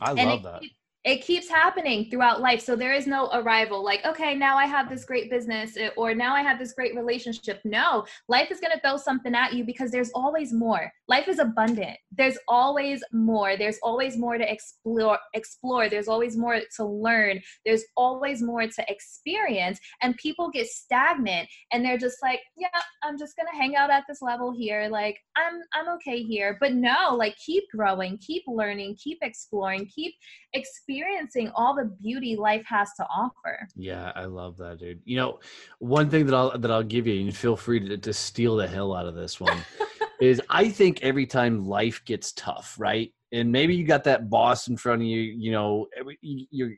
I 0.04 0.12
love 0.14 0.44
that. 0.44 0.62
Keeps, 0.62 0.76
it 1.06 1.22
keeps 1.22 1.50
happening 1.50 2.10
throughout 2.10 2.40
life. 2.40 2.62
So 2.62 2.76
there 2.78 2.94
is 2.94 3.08
no 3.08 3.30
arrival 3.34 3.84
like, 3.84 4.06
okay, 4.06 4.36
now 4.36 4.58
I 4.58 4.66
have 4.66 4.90
this 4.90 5.04
great 5.04 5.30
business 5.30 5.76
eh, 5.76 5.90
or 5.98 6.16
now 6.16 6.34
I 6.34 6.42
have 6.42 6.58
this 6.58 6.74
great 6.74 6.96
relationship. 6.96 7.60
No, 7.66 8.06
life 8.30 8.52
is 8.52 8.62
going 8.62 8.72
to 8.72 8.80
throw 8.80 8.96
something 8.96 9.36
at 9.36 9.54
you 9.54 9.66
because 9.66 9.92
there's 9.92 10.12
always 10.16 10.54
more. 10.54 10.92
Life 11.10 11.28
is 11.28 11.40
abundant. 11.40 11.98
There's 12.12 12.38
always 12.48 13.04
more. 13.12 13.58
There's 13.58 13.80
always 13.84 14.18
more 14.18 14.38
to 14.38 14.50
explore 14.50 15.20
explore. 15.34 15.90
There's 15.90 16.08
always 16.08 16.38
more 16.38 16.60
to 16.78 16.86
learn. 16.86 17.42
There's 17.66 17.84
always 17.98 18.42
more 18.42 18.66
to 18.66 18.86
experience 18.88 19.80
and 20.02 20.16
people 20.16 20.50
get 20.50 20.68
stagnant 20.68 21.50
and 21.72 21.84
they're 21.84 21.98
just 21.98 22.18
like, 22.22 22.40
yeah, 22.56 22.70
I'm 23.04 23.18
just 23.18 23.36
going 23.36 23.48
to 23.52 23.58
hang 23.58 23.76
out 23.76 23.92
at 23.92 24.06
this 24.08 24.22
level 24.22 24.54
here. 24.54 24.88
Like, 24.90 25.18
I'm 25.36 25.60
I'm 25.74 25.94
okay 25.96 26.24
here. 26.24 26.58
But 26.62 26.74
no, 26.74 27.14
like 27.14 27.36
keep 27.46 27.66
growing, 27.76 28.18
keep 28.20 28.44
learning, 28.48 28.96
keep 29.04 29.18
exploring, 29.22 29.90
keep 29.94 30.14
experiencing 30.54 30.93
all 31.56 31.76
the 31.76 31.86
beauty 32.02 32.36
life 32.36 32.64
has 32.68 32.90
to 32.98 33.06
offer. 33.06 33.68
Yeah, 33.76 34.12
I 34.16 34.26
love 34.26 34.58
that, 34.58 34.80
dude. 34.80 35.02
You 35.06 35.18
know, 35.18 35.40
one 35.80 36.10
thing 36.10 36.26
that 36.26 36.36
I'll 36.36 36.58
that 36.58 36.72
I'll 36.72 36.84
give 36.84 37.08
you, 37.08 37.22
and 37.22 37.36
feel 37.36 37.56
free 37.56 37.80
to, 37.80 37.98
to 37.98 38.14
steal 38.14 38.58
the 38.58 38.68
hell 38.68 38.94
out 38.94 39.08
of 39.08 39.16
this 39.16 39.40
one, 39.40 39.58
is 40.22 40.42
I 40.50 40.70
think 40.70 41.02
every 41.02 41.26
time 41.26 41.66
life 41.66 42.04
gets 42.06 42.32
tough, 42.34 42.76
right? 42.78 43.12
And 43.32 43.52
maybe 43.52 43.76
you 43.76 43.86
got 43.86 44.04
that 44.04 44.30
boss 44.30 44.68
in 44.68 44.78
front 44.78 45.02
of 45.02 45.08
you, 45.08 45.20
you 45.20 45.52
know, 45.52 45.88
every, 45.98 46.18
you're 46.22 46.74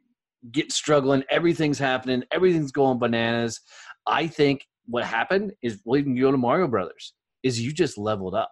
get 0.51 0.71
struggling, 0.71 1.23
everything's 1.29 1.79
happening, 1.79 2.23
everything's 2.31 2.71
going 2.71 2.99
bananas. 2.99 3.61
I 4.07 4.27
think 4.27 4.65
what 4.85 5.03
happened 5.03 5.53
is 5.61 5.79
well, 5.85 5.99
you 5.99 6.21
go 6.21 6.31
to 6.31 6.37
Mario 6.37 6.67
Brothers, 6.67 7.13
is 7.43 7.59
you 7.59 7.73
just 7.73 7.97
leveled 7.97 8.35
up 8.35 8.51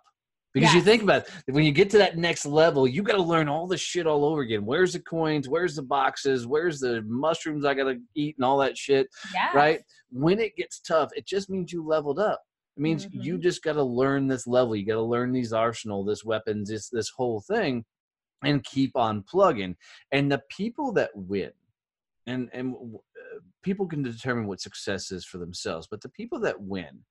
because 0.54 0.74
yes. 0.74 0.76
you 0.76 0.82
think 0.82 1.02
about 1.02 1.26
it, 1.48 1.54
when 1.54 1.64
you 1.64 1.72
get 1.72 1.90
to 1.92 1.98
that 1.98 2.18
next 2.18 2.46
level, 2.46 2.88
you 2.88 3.02
got 3.02 3.16
to 3.16 3.24
learn 3.24 3.50
all 3.50 3.66
the 3.66 3.78
shit 3.78 4.06
all 4.06 4.24
over 4.24 4.42
again. 4.42 4.66
Where's 4.66 4.94
the 4.94 5.00
coins? 5.00 5.50
Where's 5.50 5.76
the 5.76 5.82
boxes? 5.82 6.46
Where's 6.46 6.80
the 6.80 7.02
mushrooms 7.08 7.66
I 7.66 7.74
got 7.74 7.86
to 7.86 8.00
eat 8.16 8.36
and 8.38 8.46
all 8.46 8.60
that 8.60 8.78
shit? 8.78 9.08
Yes. 9.34 9.56
Right? 9.56 9.82
When 10.12 10.40
it 10.40 10.56
gets 10.56 10.80
tough, 10.80 11.10
it 11.16 11.26
just 11.26 11.50
means 11.50 11.74
you 11.74 11.86
leveled 11.86 12.20
up. 12.20 12.42
It 12.78 12.82
means 12.82 13.06
mm-hmm. 13.06 13.22
you 13.22 13.38
just 13.40 13.64
got 13.64 13.74
to 13.74 13.84
learn 13.84 14.28
this 14.28 14.46
level. 14.46 14.76
You 14.76 14.86
got 14.86 14.94
to 14.94 15.02
learn 15.02 15.32
these 15.32 15.54
arsenal, 15.54 16.04
this 16.04 16.24
weapons, 16.24 16.70
this 16.70 16.90
this 16.90 17.10
whole 17.10 17.42
thing, 17.42 17.86
and 18.44 18.64
keep 18.64 18.96
on 18.96 19.24
plugging. 19.24 19.76
And 20.12 20.32
the 20.32 20.42
people 20.50 20.92
that 20.94 21.12
win, 21.16 21.52
and 22.26 22.50
and 22.54 22.76
uh, 22.76 23.40
people 23.64 23.88
can 23.88 24.04
determine 24.04 24.48
what 24.48 24.62
success 24.62 25.12
is 25.12 25.26
for 25.26 25.38
themselves, 25.38 25.88
but 25.90 26.02
the 26.02 26.10
people 26.10 26.40
that 26.42 26.62
win 26.62 27.04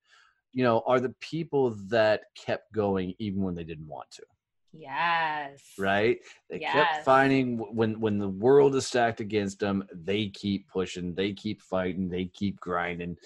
you 0.53 0.63
know, 0.63 0.83
are 0.85 0.99
the 0.99 1.13
people 1.19 1.71
that 1.87 2.21
kept 2.35 2.71
going 2.71 3.15
even 3.19 3.41
when 3.41 3.55
they 3.55 3.63
didn't 3.63 3.87
want 3.87 4.09
to. 4.11 4.23
Yes. 4.71 5.61
Right? 5.77 6.19
They 6.49 6.61
yes. 6.61 6.73
kept 6.73 7.05
finding 7.05 7.57
when 7.57 7.99
when 7.99 8.17
the 8.17 8.29
world 8.29 8.75
is 8.75 8.87
stacked 8.87 9.19
against 9.19 9.59
them, 9.59 9.83
they 9.93 10.29
keep 10.29 10.67
pushing, 10.67 11.13
they 11.13 11.33
keep 11.33 11.61
fighting, 11.61 12.09
they 12.09 12.25
keep 12.25 12.59
grinding. 12.59 13.17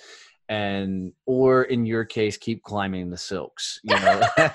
And 0.49 1.11
or 1.25 1.63
in 1.63 1.85
your 1.85 2.05
case 2.05 2.37
keep 2.37 2.63
climbing 2.63 3.09
the 3.09 3.17
silks 3.17 3.79
you 3.83 3.95
know, 3.99 4.21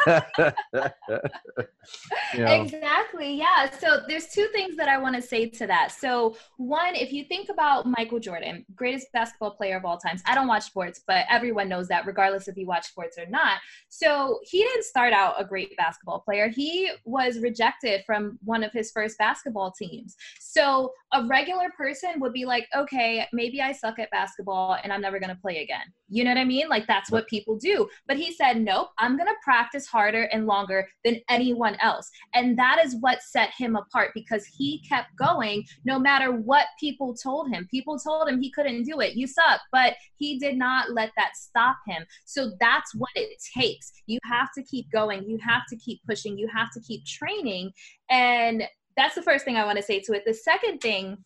you 2.35 2.45
know. 2.45 2.63
exactly 2.63 3.35
yeah 3.35 3.71
so 3.79 4.01
there's 4.09 4.29
two 4.29 4.49
things 4.53 4.77
that 4.77 4.89
i 4.89 4.97
want 4.97 5.15
to 5.15 5.21
say 5.21 5.49
to 5.49 5.67
that. 5.67 5.93
So 5.93 6.37
one 6.57 6.95
if 6.95 7.13
you 7.13 7.25
think 7.25 7.49
about 7.51 7.87
michael 7.87 8.19
jordan 8.19 8.65
greatest 8.75 9.09
basketball 9.13 9.51
player 9.53 9.77
of 9.77 9.85
all 9.85 9.99
times 9.99 10.23
i 10.27 10.35
don't 10.35 10.49
watch 10.49 10.65
sports 10.65 11.03
but 11.07 11.27
everyone 11.29 11.69
knows 11.69 11.89
that 11.89 12.07
regardless 12.07 12.49
if 12.49 12.57
you 12.57 12.67
watch 12.67 12.87
sports 12.87 13.19
or 13.19 13.27
not. 13.27 13.59
So 13.89 14.41
he 14.45 14.63
didn't 14.63 14.85
start 14.85 15.13
out 15.13 15.35
a 15.39 15.45
great 15.45 15.77
basketball 15.77 16.21
player. 16.21 16.49
He 16.49 16.91
was 17.05 17.39
rejected 17.41 18.03
from 18.07 18.39
one 18.45 18.63
of 18.63 18.73
his 18.73 18.91
first 18.91 19.19
basketball 19.19 19.73
teams. 19.73 20.17
So 20.41 20.93
a 21.13 21.27
regular 21.27 21.71
person 21.77 22.19
would 22.19 22.33
be 22.33 22.45
like 22.45 22.67
okay 22.75 23.27
maybe 23.33 23.61
i 23.61 23.73
suck 23.73 23.99
at 23.99 24.11
basketball 24.11 24.77
and 24.83 24.93
i'm 24.93 25.01
never 25.01 25.19
going 25.19 25.35
to 25.35 25.41
play 25.41 25.63
again 25.63 25.82
you 26.09 26.25
know 26.25 26.31
what 26.31 26.39
I 26.39 26.45
mean? 26.45 26.69
Like 26.69 26.87
that's 26.87 27.11
what 27.11 27.27
people 27.27 27.57
do. 27.57 27.89
But 28.07 28.19
he 28.19 28.33
said, 28.33 28.61
nope, 28.61 28.89
I'm 28.99 29.17
going 29.17 29.29
to 29.29 29.35
practice 29.43 29.87
harder 29.87 30.25
and 30.25 30.47
longer 30.47 30.87
than 31.05 31.21
anyone 31.31 31.75
else. 31.81 32.11
And 32.35 32.59
that 32.59 32.79
is 32.85 32.97
what 33.01 33.23
set 33.23 33.49
him 33.57 33.77
apart 33.77 34.11
because 34.15 34.45
he 34.45 34.85
kept 34.87 35.09
going 35.17 35.65
no 35.87 35.99
matter 35.99 36.31
what 36.31 36.67
people 36.79 37.15
told 37.15 37.51
him. 37.51 37.67
People 37.71 37.99
told 37.99 38.29
him 38.29 38.43
he 38.43 38.51
couldn't 38.51 38.83
do 38.83 39.01
it. 39.01 39.15
You 39.15 39.27
suck. 39.27 39.63
But 39.73 39.95
he 40.17 40.39
did 40.39 40.59
not 40.59 40.91
let 40.91 41.13
that 41.17 41.35
stop 41.35 41.77
him. 41.87 42.05
So 42.27 42.53
that's 42.61 42.95
what 42.95 43.11
it 43.15 43.31
takes. 43.59 43.91
You 44.07 44.19
have 44.25 44.49
to 44.57 44.63
keep 44.65 44.91
going. 44.93 45.25
You 45.27 45.39
have 45.39 45.63
to 45.71 45.77
keep 45.77 46.01
pushing. 46.07 46.37
You 46.37 46.47
have 46.55 46.71
to 46.73 46.81
keep 46.81 47.07
training. 47.07 47.71
And 48.11 48.65
that's 48.99 49.15
the 49.15 49.23
first 49.23 49.47
thing 49.47 49.57
I 49.57 49.65
want 49.65 49.79
to 49.79 49.83
say 49.83 50.01
to 50.01 50.13
it. 50.13 50.25
The 50.27 50.35
second 50.35 50.81
thing, 50.81 51.17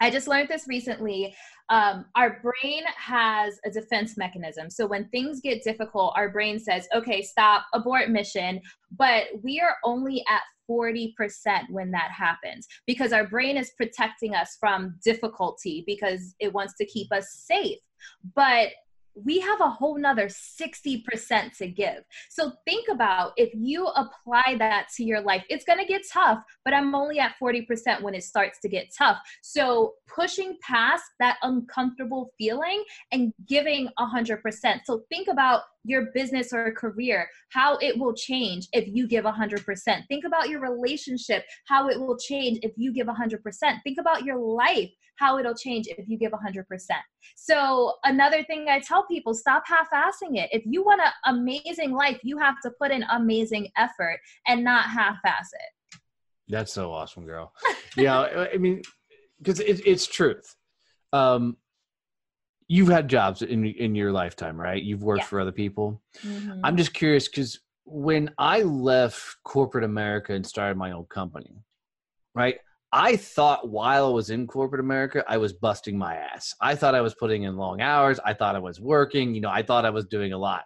I 0.00 0.10
just 0.10 0.28
learned 0.28 0.48
this 0.48 0.66
recently 0.68 1.34
um, 1.70 2.06
our 2.14 2.40
brain 2.40 2.82
has 2.96 3.58
a 3.64 3.70
defense 3.70 4.16
mechanism. 4.16 4.70
So 4.70 4.86
when 4.86 5.08
things 5.08 5.40
get 5.40 5.62
difficult, 5.62 6.14
our 6.16 6.30
brain 6.30 6.58
says, 6.58 6.88
okay, 6.94 7.22
stop, 7.22 7.66
abort 7.74 8.10
mission. 8.10 8.60
But 8.96 9.24
we 9.42 9.60
are 9.60 9.76
only 9.84 10.24
at 10.30 10.40
40% 10.70 11.12
when 11.70 11.90
that 11.90 12.10
happens 12.10 12.66
because 12.86 13.12
our 13.12 13.26
brain 13.26 13.56
is 13.56 13.72
protecting 13.76 14.34
us 14.34 14.56
from 14.58 14.96
difficulty 15.04 15.84
because 15.86 16.34
it 16.40 16.52
wants 16.52 16.74
to 16.78 16.86
keep 16.86 17.12
us 17.12 17.26
safe. 17.46 17.78
But 18.34 18.68
we 19.24 19.40
have 19.40 19.60
a 19.60 19.68
whole 19.68 19.98
nother 19.98 20.26
60% 20.26 21.56
to 21.58 21.68
give. 21.68 22.04
So 22.28 22.52
think 22.64 22.88
about 22.88 23.32
if 23.36 23.50
you 23.54 23.86
apply 23.86 24.56
that 24.58 24.88
to 24.96 25.04
your 25.04 25.20
life, 25.20 25.44
it's 25.48 25.64
going 25.64 25.78
to 25.78 25.84
get 25.84 26.02
tough, 26.12 26.42
but 26.64 26.74
I'm 26.74 26.94
only 26.94 27.18
at 27.18 27.34
40% 27.42 28.02
when 28.02 28.14
it 28.14 28.24
starts 28.24 28.58
to 28.60 28.68
get 28.68 28.88
tough. 28.96 29.18
So 29.42 29.94
pushing 30.06 30.56
past 30.62 31.04
that 31.20 31.36
uncomfortable 31.42 32.32
feeling 32.38 32.84
and 33.12 33.32
giving 33.46 33.88
100%. 33.98 34.80
So 34.84 35.02
think 35.08 35.28
about 35.28 35.62
your 35.88 36.10
business 36.14 36.52
or 36.52 36.72
career, 36.72 37.28
how 37.50 37.76
it 37.78 37.98
will 37.98 38.14
change 38.14 38.68
if 38.72 38.86
you 38.88 39.08
give 39.08 39.24
100%. 39.24 40.06
Think 40.08 40.24
about 40.24 40.48
your 40.48 40.60
relationship, 40.60 41.44
how 41.66 41.88
it 41.88 41.98
will 41.98 42.16
change 42.16 42.58
if 42.62 42.72
you 42.76 42.92
give 42.92 43.06
100%. 43.06 43.38
Think 43.82 43.98
about 43.98 44.24
your 44.24 44.38
life, 44.38 44.90
how 45.16 45.38
it'll 45.38 45.54
change 45.54 45.86
if 45.88 46.08
you 46.08 46.18
give 46.18 46.32
100%. 46.32 46.64
So, 47.36 47.94
another 48.04 48.42
thing 48.44 48.66
I 48.68 48.80
tell 48.80 49.06
people 49.06 49.34
stop 49.34 49.64
half 49.66 49.88
assing 49.92 50.36
it. 50.36 50.50
If 50.52 50.62
you 50.66 50.84
want 50.84 51.00
an 51.00 51.36
amazing 51.36 51.92
life, 51.92 52.18
you 52.22 52.38
have 52.38 52.56
to 52.62 52.70
put 52.80 52.90
in 52.90 53.02
amazing 53.10 53.68
effort 53.76 54.20
and 54.46 54.62
not 54.62 54.84
half 54.84 55.16
ass 55.24 55.48
it. 55.52 56.00
That's 56.48 56.72
so 56.72 56.92
awesome, 56.92 57.26
girl. 57.26 57.52
yeah, 57.96 58.46
I 58.52 58.56
mean, 58.56 58.82
because 59.38 59.60
it, 59.60 59.86
it's 59.86 60.06
truth. 60.06 60.54
Um, 61.12 61.56
you've 62.68 62.88
had 62.88 63.08
jobs 63.08 63.42
in 63.42 63.64
in 63.64 63.94
your 63.94 64.12
lifetime, 64.12 64.60
right? 64.60 64.82
You've 64.82 65.02
worked 65.02 65.22
yeah. 65.22 65.26
for 65.26 65.40
other 65.40 65.52
people. 65.52 66.00
Mm-hmm. 66.22 66.60
I'm 66.62 66.76
just 66.76 66.94
curious 66.94 67.26
because 67.26 67.58
when 67.84 68.30
I 68.38 68.62
left 68.62 69.36
corporate 69.44 69.84
America 69.84 70.34
and 70.34 70.46
started 70.46 70.76
my 70.76 70.92
own 70.92 71.06
company, 71.06 71.62
right? 72.34 72.56
I 72.92 73.16
thought 73.16 73.68
while 73.68 74.06
I 74.06 74.10
was 74.10 74.30
in 74.30 74.46
corporate 74.46 74.80
America, 74.80 75.22
I 75.28 75.36
was 75.36 75.52
busting 75.52 75.98
my 75.98 76.16
ass. 76.16 76.54
I 76.60 76.74
thought 76.74 76.94
I 76.94 77.02
was 77.02 77.14
putting 77.14 77.42
in 77.42 77.56
long 77.56 77.82
hours. 77.82 78.18
I 78.24 78.32
thought 78.32 78.56
I 78.56 78.60
was 78.60 78.80
working. 78.80 79.34
You 79.34 79.42
know, 79.42 79.50
I 79.50 79.62
thought 79.62 79.84
I 79.84 79.90
was 79.90 80.06
doing 80.06 80.32
a 80.32 80.38
lot. 80.38 80.64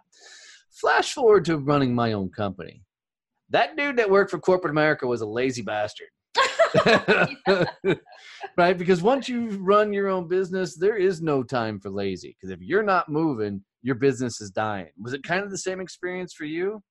Flash 0.71 1.13
forward 1.13 1.45
to 1.45 1.57
running 1.57 1.93
my 1.93 2.13
own 2.13 2.29
company. 2.29 2.83
That 3.49 3.75
dude 3.75 3.97
that 3.97 4.09
worked 4.09 4.31
for 4.31 4.39
corporate 4.39 4.71
America 4.71 5.05
was 5.05 5.21
a 5.21 5.25
lazy 5.25 5.61
bastard. 5.61 6.07
right? 8.57 8.77
Because 8.77 9.01
once 9.01 9.29
you 9.29 9.49
run 9.61 9.93
your 9.93 10.07
own 10.09 10.27
business, 10.27 10.75
there 10.75 10.97
is 10.97 11.21
no 11.21 11.43
time 11.43 11.79
for 11.79 11.89
lazy. 11.89 12.35
Because 12.35 12.51
if 12.51 12.61
you're 12.61 12.83
not 12.83 13.09
moving, 13.09 13.63
your 13.81 13.95
business 13.95 14.41
is 14.41 14.51
dying. 14.51 14.89
Was 14.99 15.13
it 15.13 15.23
kind 15.23 15.43
of 15.43 15.51
the 15.51 15.57
same 15.57 15.79
experience 15.79 16.33
for 16.33 16.45
you? 16.45 16.81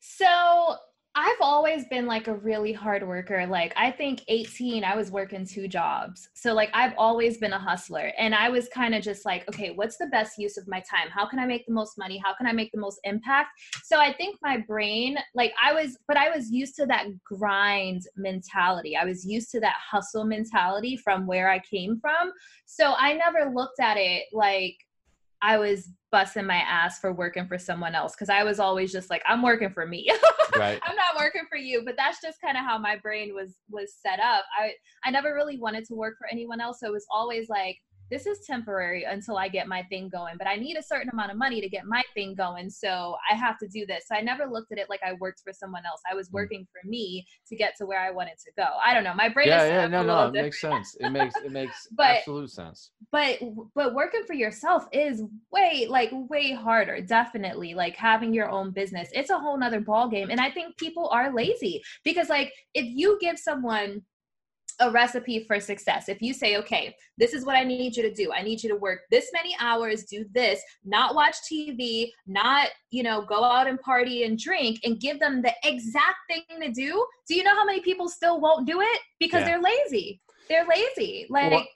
So 0.00 0.76
I've 1.16 1.40
always 1.40 1.86
been 1.86 2.06
like 2.06 2.26
a 2.26 2.34
really 2.34 2.72
hard 2.72 3.06
worker. 3.06 3.46
Like 3.46 3.72
I 3.76 3.92
think 3.92 4.22
18 4.26 4.82
I 4.82 4.96
was 4.96 5.12
working 5.12 5.46
two 5.46 5.68
jobs. 5.68 6.28
So 6.34 6.54
like 6.54 6.70
I've 6.74 6.94
always 6.98 7.38
been 7.38 7.52
a 7.52 7.58
hustler 7.58 8.10
and 8.18 8.34
I 8.34 8.48
was 8.48 8.68
kind 8.68 8.96
of 8.96 9.02
just 9.02 9.24
like, 9.24 9.48
okay, 9.48 9.70
what's 9.70 9.96
the 9.96 10.08
best 10.08 10.38
use 10.38 10.56
of 10.56 10.66
my 10.66 10.80
time? 10.80 11.08
How 11.10 11.24
can 11.24 11.38
I 11.38 11.46
make 11.46 11.66
the 11.66 11.72
most 11.72 11.96
money? 11.98 12.20
How 12.24 12.34
can 12.34 12.48
I 12.48 12.52
make 12.52 12.72
the 12.72 12.80
most 12.80 12.98
impact? 13.04 13.50
So 13.84 14.00
I 14.00 14.12
think 14.12 14.38
my 14.42 14.58
brain 14.58 15.16
like 15.36 15.52
I 15.62 15.72
was 15.72 15.96
but 16.08 16.16
I 16.16 16.34
was 16.34 16.50
used 16.50 16.74
to 16.76 16.86
that 16.86 17.06
grind 17.22 18.02
mentality. 18.16 18.96
I 18.96 19.04
was 19.04 19.24
used 19.24 19.52
to 19.52 19.60
that 19.60 19.76
hustle 19.78 20.24
mentality 20.24 20.96
from 20.96 21.28
where 21.28 21.48
I 21.48 21.60
came 21.60 22.00
from. 22.00 22.32
So 22.66 22.94
I 22.98 23.12
never 23.12 23.52
looked 23.54 23.78
at 23.78 23.96
it 23.98 24.24
like 24.32 24.76
I 25.44 25.58
was 25.58 25.90
busting 26.10 26.46
my 26.46 26.56
ass 26.56 26.98
for 27.00 27.12
working 27.12 27.46
for 27.46 27.58
someone 27.58 27.94
else 27.94 28.14
because 28.14 28.30
I 28.30 28.44
was 28.44 28.58
always 28.58 28.90
just 28.90 29.10
like, 29.10 29.22
I'm 29.26 29.42
working 29.42 29.68
for 29.68 29.86
me. 29.86 30.10
right. 30.56 30.80
I'm 30.82 30.96
not 30.96 31.16
working 31.18 31.42
for 31.50 31.58
you. 31.58 31.82
But 31.84 31.96
that's 31.98 32.22
just 32.22 32.40
kind 32.40 32.56
of 32.56 32.64
how 32.64 32.78
my 32.78 32.96
brain 32.96 33.34
was 33.34 33.56
was 33.68 33.92
set 34.00 34.20
up. 34.20 34.46
I 34.58 34.72
I 35.04 35.10
never 35.10 35.34
really 35.34 35.58
wanted 35.58 35.84
to 35.86 35.94
work 35.94 36.14
for 36.16 36.26
anyone 36.32 36.62
else. 36.62 36.80
So 36.80 36.86
it 36.86 36.92
was 36.92 37.06
always 37.12 37.50
like, 37.50 37.76
this 38.10 38.26
is 38.26 38.40
temporary 38.46 39.04
until 39.04 39.36
I 39.36 39.48
get 39.48 39.68
my 39.68 39.82
thing 39.84 40.08
going, 40.08 40.36
but 40.38 40.46
I 40.46 40.56
need 40.56 40.76
a 40.76 40.82
certain 40.82 41.08
amount 41.10 41.30
of 41.30 41.38
money 41.38 41.60
to 41.60 41.68
get 41.68 41.86
my 41.86 42.02
thing 42.14 42.34
going. 42.34 42.70
So 42.70 43.16
I 43.30 43.34
have 43.34 43.58
to 43.58 43.68
do 43.68 43.86
this. 43.86 44.04
So 44.08 44.14
I 44.14 44.20
never 44.20 44.46
looked 44.46 44.72
at 44.72 44.78
it 44.78 44.88
like 44.90 45.00
I 45.04 45.14
worked 45.14 45.40
for 45.44 45.52
someone 45.52 45.84
else. 45.86 46.00
I 46.10 46.14
was 46.14 46.28
mm. 46.28 46.34
working 46.34 46.66
for 46.72 46.86
me 46.86 47.26
to 47.48 47.56
get 47.56 47.74
to 47.78 47.86
where 47.86 48.00
I 48.00 48.10
wanted 48.10 48.34
to 48.44 48.52
go. 48.56 48.66
I 48.84 48.94
don't 48.94 49.04
know. 49.04 49.14
My 49.14 49.28
brain 49.28 49.48
yeah, 49.48 49.66
yeah, 49.66 49.86
no, 49.86 50.02
no, 50.02 50.28
it 50.28 50.32
makes 50.32 50.60
sense. 50.60 50.96
It 51.00 51.10
makes 51.10 51.34
it 51.36 51.52
makes 51.52 51.88
but, 51.96 52.18
absolute 52.18 52.50
sense. 52.50 52.90
But 53.10 53.38
but 53.74 53.94
working 53.94 54.24
for 54.26 54.34
yourself 54.34 54.86
is 54.92 55.22
way 55.50 55.86
like 55.88 56.10
way 56.12 56.52
harder, 56.52 57.00
definitely. 57.00 57.74
Like 57.74 57.96
having 57.96 58.32
your 58.32 58.50
own 58.50 58.70
business. 58.70 59.08
It's 59.12 59.30
a 59.30 59.38
whole 59.38 59.58
nother 59.58 59.80
ball 59.80 60.08
game. 60.08 60.30
And 60.30 60.40
I 60.40 60.50
think 60.50 60.76
people 60.76 61.08
are 61.08 61.34
lazy 61.34 61.82
because 62.04 62.28
like 62.28 62.52
if 62.74 62.84
you 62.86 63.18
give 63.20 63.38
someone 63.38 64.02
a 64.80 64.90
recipe 64.90 65.44
for 65.46 65.60
success. 65.60 66.08
If 66.08 66.20
you 66.20 66.34
say, 66.34 66.56
okay, 66.56 66.96
this 67.18 67.32
is 67.32 67.44
what 67.44 67.56
I 67.56 67.64
need 67.64 67.96
you 67.96 68.02
to 68.02 68.12
do. 68.12 68.32
I 68.32 68.42
need 68.42 68.62
you 68.62 68.68
to 68.70 68.76
work 68.76 69.00
this 69.10 69.30
many 69.32 69.56
hours, 69.60 70.04
do 70.04 70.24
this, 70.32 70.60
not 70.84 71.14
watch 71.14 71.36
TV, 71.50 72.10
not, 72.26 72.68
you 72.90 73.02
know, 73.02 73.22
go 73.22 73.44
out 73.44 73.66
and 73.66 73.80
party 73.80 74.24
and 74.24 74.38
drink 74.38 74.80
and 74.84 75.00
give 75.00 75.20
them 75.20 75.42
the 75.42 75.52
exact 75.64 76.16
thing 76.28 76.42
to 76.60 76.70
do. 76.70 77.04
Do 77.28 77.34
you 77.34 77.44
know 77.44 77.54
how 77.54 77.64
many 77.64 77.80
people 77.80 78.08
still 78.08 78.40
won't 78.40 78.66
do 78.66 78.80
it? 78.80 79.00
Because 79.18 79.40
yeah. 79.40 79.46
they're 79.46 79.62
lazy. 79.62 80.20
They're 80.48 80.66
lazy. 80.66 81.26
Like, 81.30 81.52
well, 81.52 81.66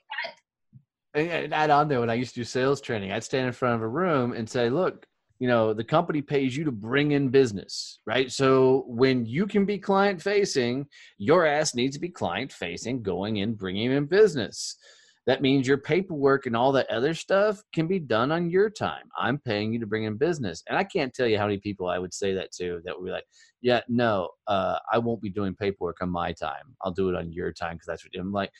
and 1.15 1.53
add 1.53 1.69
on 1.69 1.87
there 1.87 1.99
when 1.99 2.09
I 2.09 2.13
used 2.13 2.33
to 2.35 2.41
do 2.41 2.43
sales 2.43 2.81
training, 2.81 3.11
I'd 3.11 3.23
stand 3.23 3.47
in 3.47 3.53
front 3.53 3.75
of 3.75 3.81
a 3.81 3.87
room 3.87 4.33
and 4.33 4.47
say, 4.47 4.69
look, 4.69 5.07
you 5.39 5.47
know 5.47 5.73
the 5.73 5.83
company 5.83 6.21
pays 6.21 6.55
you 6.55 6.63
to 6.65 6.71
bring 6.71 7.11
in 7.11 7.29
business 7.29 7.99
right? 8.05 8.31
So 8.31 8.85
when 8.87 9.25
you 9.25 9.45
can 9.45 9.65
be 9.65 9.77
client 9.77 10.21
facing 10.21 10.87
your 11.17 11.45
ass 11.45 11.75
needs 11.75 11.95
to 11.95 12.01
be 12.01 12.09
client 12.09 12.51
facing 12.51 13.03
going 13.03 13.37
in 13.37 13.53
bringing 13.53 13.91
in 13.91 14.05
business. 14.05 14.75
That 15.27 15.43
means 15.43 15.67
your 15.67 15.77
paperwork 15.77 16.47
and 16.47 16.55
all 16.55 16.71
that 16.71 16.89
other 16.89 17.13
stuff 17.13 17.61
can 17.71 17.85
be 17.85 17.99
done 17.99 18.31
on 18.31 18.49
your 18.49 18.67
time. 18.67 19.03
I'm 19.15 19.37
paying 19.37 19.71
you 19.71 19.79
to 19.79 19.85
bring 19.85 20.05
in 20.05 20.17
business. 20.17 20.63
And 20.67 20.77
i 20.77 20.83
can't 20.83 21.13
tell 21.13 21.27
you 21.27 21.37
how 21.37 21.45
many 21.45 21.59
people 21.59 21.87
i 21.87 21.99
would 21.99 22.13
say 22.13 22.33
that 22.33 22.51
to 22.53 22.81
that 22.85 22.97
would 22.97 23.05
be 23.05 23.11
like 23.11 23.25
yeah 23.61 23.81
no 23.87 24.29
uh, 24.47 24.79
i 24.91 24.97
won't 24.97 25.21
be 25.21 25.29
doing 25.29 25.55
paperwork 25.55 25.97
on 26.01 26.09
my 26.09 26.33
time. 26.33 26.75
I'll 26.81 26.91
do 26.91 27.09
it 27.09 27.15
on 27.15 27.31
your 27.31 27.53
time 27.53 27.75
because 27.75 27.87
that's 27.87 28.03
what 28.03 28.19
i'm 28.19 28.31
like 28.31 28.51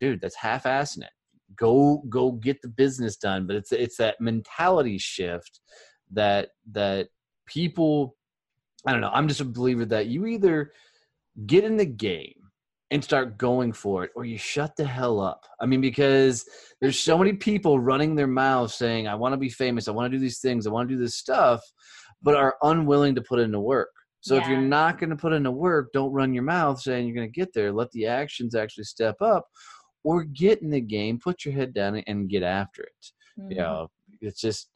dude 0.00 0.20
that's 0.20 0.36
half-assing 0.36 1.02
it. 1.02 1.10
Go 1.56 2.02
go 2.08 2.32
get 2.32 2.60
the 2.60 2.68
business 2.68 3.16
done. 3.16 3.46
But 3.46 3.56
it's 3.56 3.72
it's 3.72 3.96
that 3.98 4.20
mentality 4.20 4.98
shift 4.98 5.60
that 6.12 6.50
that 6.72 7.08
people 7.46 8.16
I 8.86 8.92
don't 8.92 9.00
know, 9.00 9.10
I'm 9.12 9.28
just 9.28 9.40
a 9.40 9.44
believer 9.44 9.84
that 9.86 10.06
you 10.06 10.26
either 10.26 10.72
get 11.46 11.64
in 11.64 11.76
the 11.76 11.86
game 11.86 12.34
and 12.92 13.02
start 13.02 13.36
going 13.36 13.72
for 13.72 14.04
it 14.04 14.12
or 14.14 14.24
you 14.24 14.38
shut 14.38 14.76
the 14.76 14.86
hell 14.86 15.20
up. 15.20 15.44
I 15.60 15.66
mean 15.66 15.80
because 15.80 16.44
there's 16.80 16.98
so 16.98 17.18
many 17.18 17.32
people 17.32 17.80
running 17.80 18.14
their 18.14 18.26
mouths 18.26 18.74
saying 18.74 19.08
I 19.08 19.14
want 19.14 19.32
to 19.32 19.38
be 19.38 19.48
famous, 19.48 19.88
I 19.88 19.92
want 19.92 20.10
to 20.10 20.16
do 20.16 20.20
these 20.20 20.40
things, 20.40 20.66
I 20.66 20.70
want 20.70 20.88
to 20.88 20.94
do 20.94 21.00
this 21.00 21.16
stuff 21.16 21.62
but 22.22 22.34
are 22.34 22.56
unwilling 22.62 23.14
to 23.14 23.22
put 23.22 23.38
into 23.38 23.60
work. 23.60 23.90
So 24.20 24.34
yeah. 24.34 24.42
if 24.42 24.48
you're 24.48 24.60
not 24.60 24.98
going 24.98 25.10
to 25.10 25.16
put 25.16 25.32
into 25.32 25.50
work, 25.50 25.92
don't 25.92 26.12
run 26.12 26.34
your 26.34 26.42
mouth 26.42 26.80
saying 26.80 27.06
you're 27.06 27.14
going 27.14 27.30
to 27.30 27.40
get 27.40 27.52
there. 27.52 27.72
Let 27.72 27.90
the 27.92 28.06
actions 28.06 28.54
actually 28.54 28.84
step 28.84 29.20
up 29.20 29.46
or 30.02 30.24
get 30.24 30.62
in 30.62 30.70
the 30.70 30.80
game, 30.80 31.18
put 31.18 31.44
your 31.44 31.54
head 31.54 31.72
down 31.72 32.02
and 32.06 32.28
get 32.28 32.42
after 32.42 32.82
it. 32.82 33.12
Mm-hmm. 33.38 33.50
You 33.52 33.56
know, 33.58 33.88
it's 34.20 34.40
just 34.40 34.70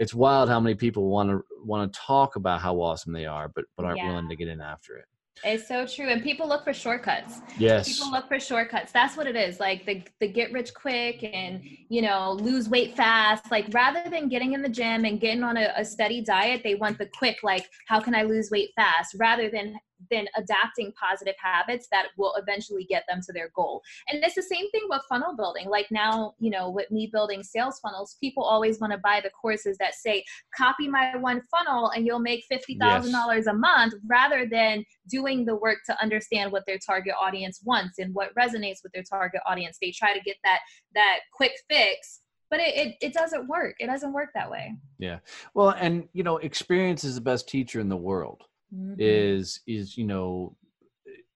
it's 0.00 0.14
wild 0.14 0.48
how 0.48 0.58
many 0.58 0.74
people 0.74 1.08
want 1.10 1.30
to 1.30 1.42
want 1.62 1.92
to 1.92 2.00
talk 2.00 2.34
about 2.36 2.60
how 2.60 2.76
awesome 2.80 3.12
they 3.12 3.26
are, 3.26 3.48
but 3.54 3.64
but 3.76 3.84
aren't 3.84 3.98
Yeah. 3.98 4.08
willing 4.08 4.28
to 4.30 4.34
get 4.34 4.48
in 4.48 4.60
after 4.60 4.96
it. 4.96 5.04
It's 5.44 5.68
so 5.68 5.86
true. 5.86 6.08
And 6.08 6.22
people 6.22 6.46
look 6.48 6.64
for 6.64 6.72
shortcuts. 6.74 7.40
Yes. 7.58 7.88
People 7.88 8.10
look 8.10 8.28
for 8.28 8.38
shortcuts. 8.38 8.92
That's 8.92 9.16
what 9.16 9.26
it 9.26 9.36
is. 9.36 9.60
Like 9.60 9.86
the 9.86 10.02
the 10.20 10.28
get 10.28 10.52
rich 10.52 10.74
quick 10.74 11.22
and 11.22 11.62
you 11.88 12.02
know 12.02 12.32
lose 12.32 12.68
weight 12.68 12.96
fast. 12.96 13.50
Like 13.50 13.66
rather 13.72 14.02
than 14.10 14.28
getting 14.28 14.54
in 14.54 14.62
the 14.62 14.68
gym 14.68 15.04
and 15.04 15.20
getting 15.20 15.42
on 15.44 15.56
a, 15.56 15.72
a 15.76 15.84
steady 15.84 16.22
diet, 16.22 16.62
they 16.64 16.74
want 16.74 16.98
the 16.98 17.06
quick. 17.06 17.38
Like 17.42 17.68
how 17.86 18.00
can 18.00 18.14
I 18.14 18.22
lose 18.22 18.50
weight 18.50 18.70
fast? 18.76 19.14
Rather 19.18 19.50
than 19.50 19.78
than 20.10 20.26
adapting 20.36 20.92
positive 20.92 21.34
habits 21.42 21.88
that 21.90 22.06
will 22.16 22.34
eventually 22.36 22.84
get 22.84 23.04
them 23.08 23.20
to 23.26 23.32
their 23.32 23.50
goal. 23.54 23.82
And 24.08 24.22
it's 24.24 24.34
the 24.34 24.42
same 24.42 24.70
thing 24.70 24.82
with 24.88 25.02
funnel 25.08 25.36
building. 25.36 25.68
Like 25.68 25.86
now, 25.90 26.34
you 26.38 26.50
know, 26.50 26.70
with 26.70 26.90
me 26.90 27.08
building 27.12 27.42
sales 27.42 27.80
funnels, 27.80 28.16
people 28.20 28.42
always 28.42 28.80
want 28.80 28.92
to 28.92 28.98
buy 28.98 29.20
the 29.22 29.30
courses 29.30 29.76
that 29.78 29.94
say 29.94 30.24
copy 30.56 30.88
my 30.88 31.16
one 31.16 31.42
funnel 31.50 31.90
and 31.90 32.06
you'll 32.06 32.18
make 32.18 32.44
fifty 32.48 32.76
thousand 32.78 33.12
dollars 33.12 33.46
a 33.46 33.54
month, 33.54 33.94
rather 34.06 34.46
than 34.46 34.84
doing 35.08 35.44
the 35.44 35.56
work 35.56 35.78
to 35.86 36.02
understand 36.02 36.52
what 36.52 36.64
their 36.66 36.78
target 36.78 37.14
audience 37.20 37.60
wants 37.64 37.98
and 37.98 38.14
what 38.14 38.34
resonates 38.34 38.78
with 38.82 38.92
their 38.92 39.02
target 39.02 39.40
audience. 39.46 39.78
They 39.80 39.90
try 39.90 40.14
to 40.14 40.20
get 40.20 40.36
that 40.44 40.60
that 40.94 41.18
quick 41.32 41.52
fix, 41.68 42.20
but 42.50 42.60
it, 42.60 42.76
it, 42.76 42.94
it 43.00 43.12
doesn't 43.12 43.48
work. 43.48 43.76
It 43.78 43.86
doesn't 43.86 44.12
work 44.12 44.30
that 44.34 44.50
way. 44.50 44.74
Yeah 44.98 45.18
well, 45.54 45.70
and 45.70 46.08
you 46.12 46.22
know, 46.22 46.38
experience 46.38 47.04
is 47.04 47.14
the 47.14 47.20
best 47.20 47.48
teacher 47.48 47.80
in 47.80 47.88
the 47.88 47.96
world. 47.96 48.44
Mhm. 48.72 48.98
Is 48.98 49.60
is 49.66 49.96
you 49.96 50.04
know, 50.04 50.56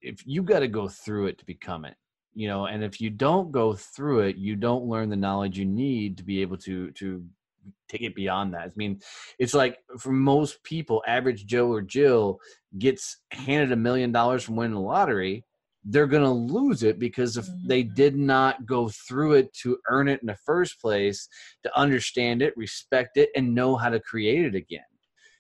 if 0.03 0.27
you 0.27 0.43
got 0.43 0.61
to 0.61 0.69
go 0.69 0.89
through 0.89 1.27
it 1.29 1.39
to 1.39 1.47
become 1.47 1.85
it, 1.85 1.97
you 2.35 2.49
know, 2.49 2.67
and 2.67 2.85
if 2.85 3.01
you 3.01 3.11
don't 3.11 3.53
go 3.53 3.75
through 3.75 4.21
it, 4.21 4.37
you 4.37 4.57
don't 4.57 4.85
learn 4.87 5.09
the 5.11 5.17
knowledge 5.17 5.59
you 5.59 5.65
need 5.65 6.17
to 6.19 6.25
be 6.25 6.43
able 6.43 6.59
to 6.59 6.91
to 6.93 7.25
take 7.89 8.03
it 8.03 8.15
beyond 8.15 8.55
that. 8.55 8.69
I 8.69 8.73
mean, 8.77 9.01
it's 9.39 9.55
like 9.55 9.79
for 9.99 10.13
most 10.13 10.63
people, 10.65 11.03
average 11.07 11.47
Joe 11.47 11.71
or 11.73 11.83
Jill 11.83 12.41
gets 12.79 13.19
handed 13.31 13.73
a 13.73 13.77
million 13.77 14.13
dollars 14.13 14.45
from 14.45 14.57
winning 14.57 14.75
the 14.75 14.81
lottery. 14.81 15.45
They're 15.85 16.07
gonna 16.07 16.33
lose 16.33 16.83
it 16.83 16.99
because 16.99 17.37
if 17.37 17.47
they 17.65 17.83
Mhm. 17.83 17.95
did 17.95 18.17
not 18.17 18.67
go 18.67 18.89
through 18.89 19.35
it 19.35 19.53
to 19.63 19.79
earn 19.89 20.09
it 20.09 20.21
in 20.23 20.27
the 20.27 20.37
first 20.47 20.81
place, 20.81 21.29
to 21.63 21.79
understand 21.79 22.43
it, 22.43 22.57
respect 22.57 23.17
it, 23.17 23.31
and 23.37 23.55
know 23.55 23.77
how 23.77 23.91
to 23.91 24.01
create 24.01 24.45
it 24.47 24.55
again 24.55 24.85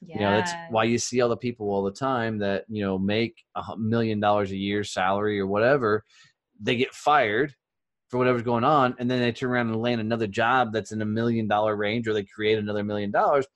yeah. 0.06 0.14
you 0.14 0.20
know 0.20 0.30
that's 0.30 0.52
why 0.70 0.84
you 0.84 0.98
see 0.98 1.20
all 1.20 1.28
the 1.28 1.36
people 1.36 1.70
all 1.70 1.82
the 1.82 1.90
time 1.90 2.38
that 2.38 2.64
you 2.68 2.82
know 2.82 2.98
make 2.98 3.42
a 3.54 3.76
million 3.76 4.20
dollars 4.20 4.50
a 4.50 4.56
year 4.56 4.84
salary 4.84 5.38
or 5.40 5.46
whatever. 5.46 6.04
They 6.60 6.76
get 6.76 6.94
fired 6.94 7.54
for 8.10 8.18
whatever's 8.18 8.42
going 8.42 8.64
on 8.64 8.94
and 8.98 9.10
then 9.10 9.20
they 9.20 9.32
turn 9.32 9.50
around 9.50 9.68
and 9.68 9.80
land 9.80 10.00
another 10.00 10.26
job 10.26 10.72
that's 10.72 10.92
in 10.92 11.02
a 11.02 11.06
million 11.06 11.48
dollar 11.48 11.74
range 11.74 12.06
or 12.06 12.12
they 12.12 12.22
create 12.24 12.58
another 12.58 12.84
million 12.84 13.10
dollars. 13.10 13.46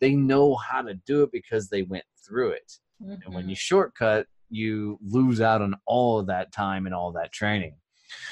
They 0.00 0.14
know 0.14 0.54
how 0.56 0.82
to 0.82 0.94
do 1.06 1.22
it 1.22 1.30
because 1.32 1.68
they 1.68 1.82
went 1.82 2.04
through 2.26 2.50
it. 2.50 2.72
And 3.00 3.34
when 3.34 3.48
you 3.48 3.54
mm-hmm. 3.54 3.58
shortcut 3.58 4.26
you 4.50 4.98
lose 5.02 5.40
out 5.40 5.62
on 5.62 5.74
all 5.86 6.18
of 6.18 6.26
that 6.26 6.52
time 6.52 6.86
and 6.86 6.94
all 6.94 7.12
that 7.12 7.32
training. 7.32 7.74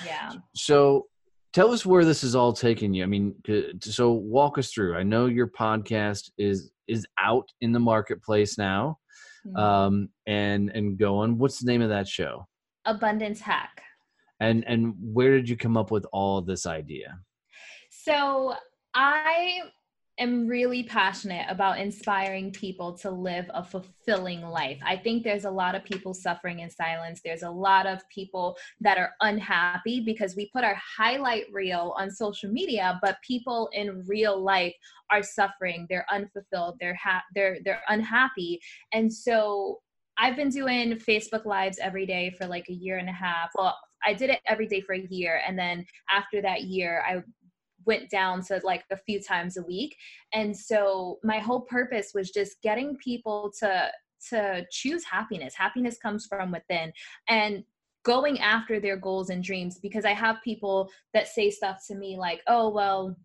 Yeah. 0.05 0.33
so 0.55 1.07
tell 1.55 1.71
us 1.73 1.87
where 1.87 2.05
this 2.05 2.23
is 2.25 2.35
all 2.35 2.53
taking 2.53 2.93
you. 2.93 3.03
I 3.05 3.07
mean 3.07 3.35
so 3.81 4.13
walk 4.13 4.59
us 4.59 4.71
through. 4.73 4.97
I 4.97 5.03
know 5.03 5.27
your 5.27 5.49
podcast 5.49 6.31
is 6.37 6.71
is 6.89 7.07
out 7.19 7.49
in 7.63 7.73
the 7.73 7.81
marketplace 7.81 8.59
now 8.59 8.99
Mhm. 9.47 9.59
um 9.59 10.09
and 10.27 10.71
and 10.71 10.99
going. 10.99 11.39
What's 11.39 11.59
the 11.61 11.71
name 11.71 11.81
of 11.83 11.89
that 11.91 12.09
show? 12.09 12.47
Abundance 12.85 13.41
hack. 13.41 13.81
and 14.41 14.65
and 14.67 14.95
where 15.01 15.31
did 15.37 15.49
you 15.49 15.57
come 15.57 15.77
up 15.77 15.91
with 15.91 16.05
all 16.13 16.43
this 16.43 16.67
idea? 16.67 17.19
So 17.91 18.55
I 18.95 19.61
am 20.19 20.47
really 20.47 20.85
passionate 20.85 21.47
about 21.49 21.79
inspiring 21.79 22.53
people 22.53 22.97
to 22.99 23.11
live 23.11 23.47
a 23.53 23.65
fulfilling 23.65 24.43
life. 24.43 24.79
I 24.85 24.97
think 24.97 25.25
there's 25.25 25.45
a 25.45 25.51
lot 25.51 25.75
of 25.75 25.85
people 25.85 26.15
suffering 26.15 26.61
in 26.61 26.71
silence. 26.71 27.21
There's 27.25 27.43
a 27.43 27.51
lot 27.51 27.87
of 27.87 28.01
people 28.09 28.57
that 28.81 28.97
are 28.97 29.13
unhappy 29.21 30.01
because 30.01 30.37
we 30.37 30.51
put 30.53 30.63
our 30.63 30.77
highlight 30.97 31.45
reel 31.53 31.95
on 31.99 32.11
social 32.11 32.51
media, 32.51 32.99
but 33.03 33.17
people 33.27 33.69
in 33.73 34.05
real 34.07 34.41
life 34.41 34.75
are 35.11 35.23
suffering. 35.23 35.87
They're 35.89 36.07
unfulfilled. 36.11 36.77
They're 36.81 36.99
ha- 37.03 37.25
they're 37.35 37.59
they're 37.65 37.83
unhappy. 37.89 38.61
And 38.93 39.13
so 39.13 39.81
I've 40.17 40.37
been 40.37 40.51
doing 40.51 40.95
Facebook 40.95 41.45
lives 41.45 41.81
every 41.83 42.07
day 42.07 42.33
for 42.39 42.47
like 42.47 42.69
a 42.69 42.73
year 42.75 42.99
and 42.99 43.09
a 43.09 43.13
half. 43.13 43.51
Well, 43.57 43.77
I 44.07 44.15
did 44.15 44.31
it 44.31 44.41
every 44.47 44.69
day 44.69 44.81
for 44.81 44.95
a 44.95 45.07
year 45.11 45.41
and 45.47 45.59
then 45.59 45.85
after 46.11 46.43
that 46.43 46.65
year 46.65 47.03
I 47.09 47.23
went 47.87 48.11
down 48.11 48.43
to 48.47 48.61
like 48.65 48.85
a 48.91 48.97
few 48.97 49.21
times 49.23 49.57
a 49.57 49.63
week. 49.63 49.97
And 50.33 50.57
so 50.57 51.19
my 51.23 51.39
whole 51.39 51.63
purpose 51.63 52.13
was 52.15 52.31
just 52.31 52.61
getting 52.63 52.97
people 52.97 53.53
to 53.61 53.91
to 54.31 54.65
choose 54.71 55.05
happiness. 55.05 55.55
Happiness 55.55 55.99
comes 55.99 56.27
from 56.27 56.51
within 56.51 56.93
and 57.29 57.65
going 58.05 58.39
after 58.41 58.81
their 58.81 58.97
goals 58.97 59.31
and 59.31 59.43
dreams 59.43 59.79
because 59.79 60.05
i 60.05 60.13
have 60.13 60.37
people 60.45 60.91
that 61.15 61.27
say 61.27 61.51
stuff 61.51 61.83
to 61.87 61.95
me 61.95 62.19
like 62.19 62.43
oh 62.49 62.69
well 62.69 63.17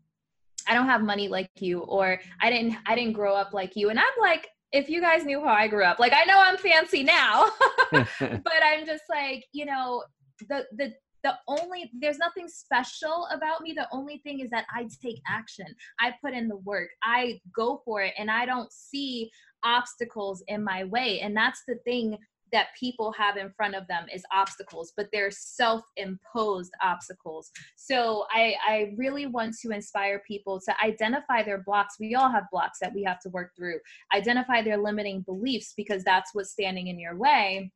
i 0.69 0.73
don't 0.73 0.85
have 0.85 1.01
money 1.01 1.27
like 1.27 1.49
you 1.59 1.79
or 1.81 2.17
i 2.41 2.49
didn't 2.49 2.77
i 2.85 2.95
didn't 2.95 3.11
grow 3.11 3.35
up 3.35 3.53
like 3.53 3.75
you. 3.75 3.89
And 3.89 3.99
i'm 3.99 4.05
like 4.21 4.47
if 4.71 4.87
you 4.89 5.01
guys 5.01 5.25
knew 5.25 5.41
how 5.41 5.53
i 5.53 5.67
grew 5.67 5.83
up 5.83 5.99
like 5.99 6.13
i 6.13 6.23
know 6.23 6.39
i'm 6.39 6.57
fancy 6.57 7.03
now. 7.03 7.49
But 8.19 8.61
I'm 8.63 8.85
just 8.85 9.03
like, 9.09 9.45
you 9.51 9.65
know, 9.65 10.03
the 10.47 10.65
the 10.73 10.93
the 11.23 11.35
only 11.47 11.91
there's 11.99 12.17
nothing 12.17 12.47
special 12.47 13.27
about 13.31 13.61
me. 13.61 13.73
The 13.73 13.87
only 13.91 14.19
thing 14.19 14.39
is 14.39 14.49
that 14.51 14.65
I 14.73 14.87
take 15.01 15.21
action. 15.27 15.67
I 15.99 16.13
put 16.23 16.33
in 16.33 16.47
the 16.47 16.57
work. 16.57 16.89
I 17.03 17.39
go 17.55 17.81
for 17.85 18.01
it 18.01 18.13
and 18.17 18.29
I 18.29 18.45
don't 18.45 18.71
see 18.71 19.29
obstacles 19.63 20.43
in 20.47 20.63
my 20.63 20.85
way. 20.85 21.19
And 21.19 21.35
that's 21.35 21.63
the 21.67 21.75
thing 21.85 22.17
that 22.51 22.67
people 22.79 23.11
have 23.11 23.37
in 23.37 23.51
front 23.51 23.75
of 23.75 23.85
them 23.87 24.05
is 24.11 24.23
obstacles, 24.33 24.93
but 24.97 25.07
they're 25.13 25.29
self-imposed 25.29 26.71
obstacles. 26.81 27.51
So 27.75 28.25
I 28.31 28.55
I 28.67 28.93
really 28.97 29.27
want 29.27 29.55
to 29.61 29.69
inspire 29.69 30.23
people 30.27 30.59
to 30.61 30.83
identify 30.83 31.43
their 31.43 31.59
blocks. 31.59 31.97
We 31.99 32.15
all 32.15 32.31
have 32.31 32.45
blocks 32.51 32.79
that 32.79 32.93
we 32.93 33.03
have 33.03 33.19
to 33.21 33.29
work 33.29 33.51
through. 33.55 33.79
Identify 34.15 34.63
their 34.63 34.77
limiting 34.77 35.21
beliefs 35.21 35.73
because 35.75 36.03
that's 36.03 36.31
what's 36.33 36.51
standing 36.51 36.87
in 36.87 36.99
your 36.99 37.15
way 37.15 37.71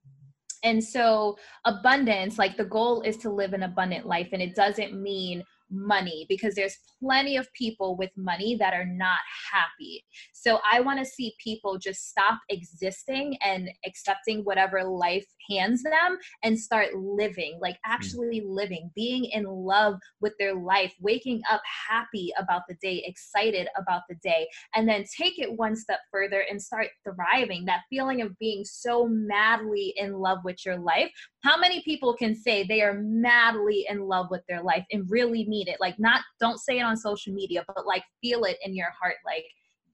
and 0.64 0.84
so, 0.84 1.38
abundance, 1.66 2.38
like 2.38 2.57
the 2.57 2.66
goal 2.66 3.01
is 3.01 3.18
to 3.18 3.30
live 3.30 3.53
an 3.53 3.64
abundant 3.64 4.05
life, 4.05 4.30
and 4.32 4.41
it 4.41 4.55
doesn't 4.55 4.93
mean 4.93 5.43
money 5.74 6.26
because 6.30 6.55
there's 6.55 6.78
plenty 7.01 7.38
of 7.38 7.51
people 7.53 7.97
with 7.97 8.11
money 8.15 8.55
that 8.59 8.74
are 8.74 8.86
not 8.86 9.19
happy. 9.51 10.03
So, 10.34 10.59
I 10.71 10.80
want 10.80 10.99
to 10.99 11.05
see 11.05 11.34
people 11.43 11.78
just 11.78 12.09
stop 12.09 12.39
existing 12.49 13.38
and 13.43 13.69
accepting 13.86 14.41
whatever 14.41 14.84
life 14.84 15.26
hands 15.49 15.84
them 15.84 16.17
and 16.43 16.57
start 16.57 16.95
living, 16.95 17.57
like 17.61 17.78
hmm. 17.86 17.91
actually 17.91 18.43
living, 18.45 18.91
being 18.95 19.26
in 19.26 19.45
love 19.45 19.95
with 20.21 20.34
their 20.39 20.55
life, 20.55 20.93
waking 21.01 21.41
up 21.49 21.61
happy 21.89 22.32
about 22.38 22.63
the 22.67 22.76
day, 22.82 23.03
excited 23.05 23.67
about 23.78 24.03
the 24.09 24.15
day, 24.15 24.47
and 24.76 24.88
then 24.88 25.03
take 25.17 25.39
it 25.39 25.57
one 25.57 25.76
step 25.76 25.99
further 26.11 26.43
and 26.49 26.61
start 26.61 26.88
thriving. 27.03 27.65
That 27.65 27.82
feeling 27.89 28.21
of 28.21 28.38
being 28.38 28.63
so 28.63 29.07
madly 29.07 29.93
in 29.97 30.13
love 30.13 30.39
with 30.43 30.65
your 30.65 30.78
life. 30.78 31.11
How 31.43 31.57
many 31.57 31.82
people 31.84 32.15
can 32.15 32.36
say 32.36 32.63
they 32.63 32.82
are 32.82 33.01
madly 33.01 33.86
in 33.89 34.07
love 34.07 34.28
with 34.30 34.43
their 34.47 34.63
life 34.63 34.86
and 34.91 35.09
really 35.09 35.45
mean 35.47 35.62
it? 35.68 35.78
Like, 35.80 35.99
not, 35.99 36.22
don't 36.39 36.59
say 36.59 36.80
it 36.80 36.84
on 36.84 36.97
social 36.97 37.34
media, 37.34 37.64
but 37.68 37.86
like 37.86 38.03
feel 38.22 38.43
it 38.43 38.57
in 38.64 38.76
your 38.76 38.91
heart. 38.99 39.16
Like, 39.26 39.45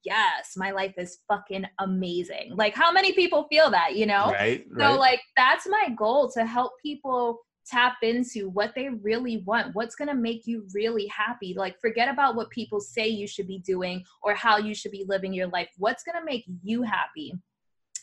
yes, 0.03 0.53
my 0.55 0.71
life 0.71 0.93
is 0.97 1.19
fucking 1.27 1.65
amazing. 1.79 2.53
Like, 2.55 2.75
how 2.75 2.91
many 2.91 3.13
people 3.13 3.47
feel 3.49 3.69
that, 3.71 3.95
you 3.95 4.05
know? 4.05 4.31
right 4.31 4.65
So 4.77 4.97
like 4.97 5.21
that's 5.35 5.67
my 5.67 5.89
goal 5.97 6.31
to 6.31 6.45
help 6.45 6.73
people 6.81 7.39
tap 7.67 7.97
into 8.01 8.49
what 8.49 8.73
they 8.75 8.89
really 8.89 9.43
want. 9.45 9.75
What's 9.75 9.95
going 9.95 10.07
to 10.07 10.15
make 10.15 10.47
you 10.47 10.65
really 10.73 11.07
happy? 11.07 11.53
Like 11.55 11.79
forget 11.79 12.09
about 12.09 12.35
what 12.35 12.49
people 12.49 12.79
say 12.79 13.07
you 13.07 13.27
should 13.27 13.47
be 13.47 13.59
doing 13.59 14.03
or 14.23 14.33
how 14.33 14.57
you 14.57 14.73
should 14.73 14.91
be 14.91 15.05
living 15.07 15.33
your 15.33 15.47
life. 15.47 15.69
What's 15.77 16.03
going 16.03 16.17
to 16.17 16.25
make 16.25 16.45
you 16.63 16.81
happy? 16.81 17.33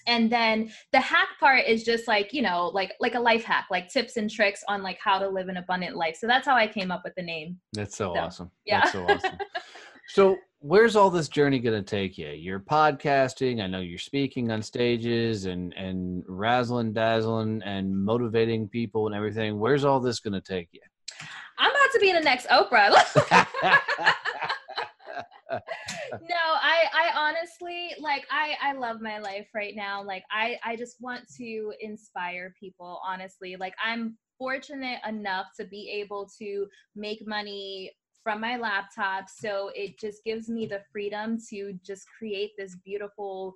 And 0.06 0.30
then 0.30 0.70
the 0.92 1.00
hack 1.00 1.28
part 1.40 1.64
is 1.66 1.82
just 1.84 2.06
like, 2.08 2.32
you 2.32 2.42
know, 2.42 2.70
like 2.74 2.94
like 3.00 3.14
a 3.14 3.20
life 3.20 3.44
hack, 3.44 3.66
like 3.70 3.88
tips 3.88 4.16
and 4.16 4.30
tricks 4.30 4.62
on 4.68 4.82
like 4.82 4.98
how 5.02 5.18
to 5.18 5.28
live 5.28 5.48
an 5.48 5.56
abundant 5.56 5.96
life. 5.96 6.16
So 6.16 6.26
that's 6.26 6.46
how 6.46 6.54
I 6.56 6.66
came 6.66 6.90
up 6.90 7.02
with 7.04 7.14
the 7.16 7.22
name. 7.22 7.58
that's 7.72 7.96
so 7.96 8.12
So, 8.14 8.20
awesome 8.20 8.50
yeah. 8.64 8.80
that's 8.80 8.92
so 8.92 9.04
awesome 9.08 9.38
so 10.08 10.36
where's 10.60 10.96
all 10.96 11.10
this 11.10 11.28
journey 11.28 11.58
going 11.58 11.82
to 11.82 11.88
take 11.88 12.16
you 12.16 12.28
you're 12.28 12.60
podcasting 12.60 13.62
i 13.62 13.66
know 13.66 13.80
you're 13.80 13.98
speaking 13.98 14.50
on 14.50 14.62
stages 14.62 15.46
and 15.46 15.72
and 15.74 16.22
razzling 16.28 16.92
dazzling 16.92 17.60
and 17.64 17.94
motivating 17.94 18.68
people 18.68 19.06
and 19.06 19.14
everything 19.14 19.58
where's 19.58 19.84
all 19.84 20.00
this 20.00 20.20
going 20.20 20.32
to 20.32 20.40
take 20.40 20.68
you 20.72 20.80
I'm 21.58 21.70
about 21.70 21.90
to 21.94 21.98
be 22.00 22.10
in 22.10 22.16
the 22.16 22.20
next 22.22 22.46
Oprah. 22.48 22.92
no 25.52 26.42
i 26.62 26.84
i 26.92 27.10
honestly 27.14 27.90
like 28.00 28.26
i 28.30 28.56
i 28.62 28.72
love 28.72 29.00
my 29.00 29.18
life 29.18 29.46
right 29.54 29.76
now 29.76 30.02
like 30.02 30.24
i 30.30 30.58
i 30.64 30.74
just 30.74 30.96
want 31.00 31.22
to 31.36 31.72
inspire 31.80 32.54
people 32.58 33.00
honestly 33.06 33.56
like 33.56 33.74
i'm 33.84 34.16
fortunate 34.38 34.98
enough 35.08 35.46
to 35.58 35.64
be 35.64 35.88
able 35.90 36.28
to 36.38 36.66
make 36.94 37.26
money 37.26 37.92
from 38.26 38.40
my 38.40 38.56
laptop. 38.56 39.28
So 39.28 39.70
it 39.76 40.00
just 40.00 40.24
gives 40.24 40.48
me 40.48 40.66
the 40.66 40.82
freedom 40.90 41.38
to 41.50 41.78
just 41.86 42.06
create 42.18 42.50
this 42.58 42.74
beautiful 42.84 43.54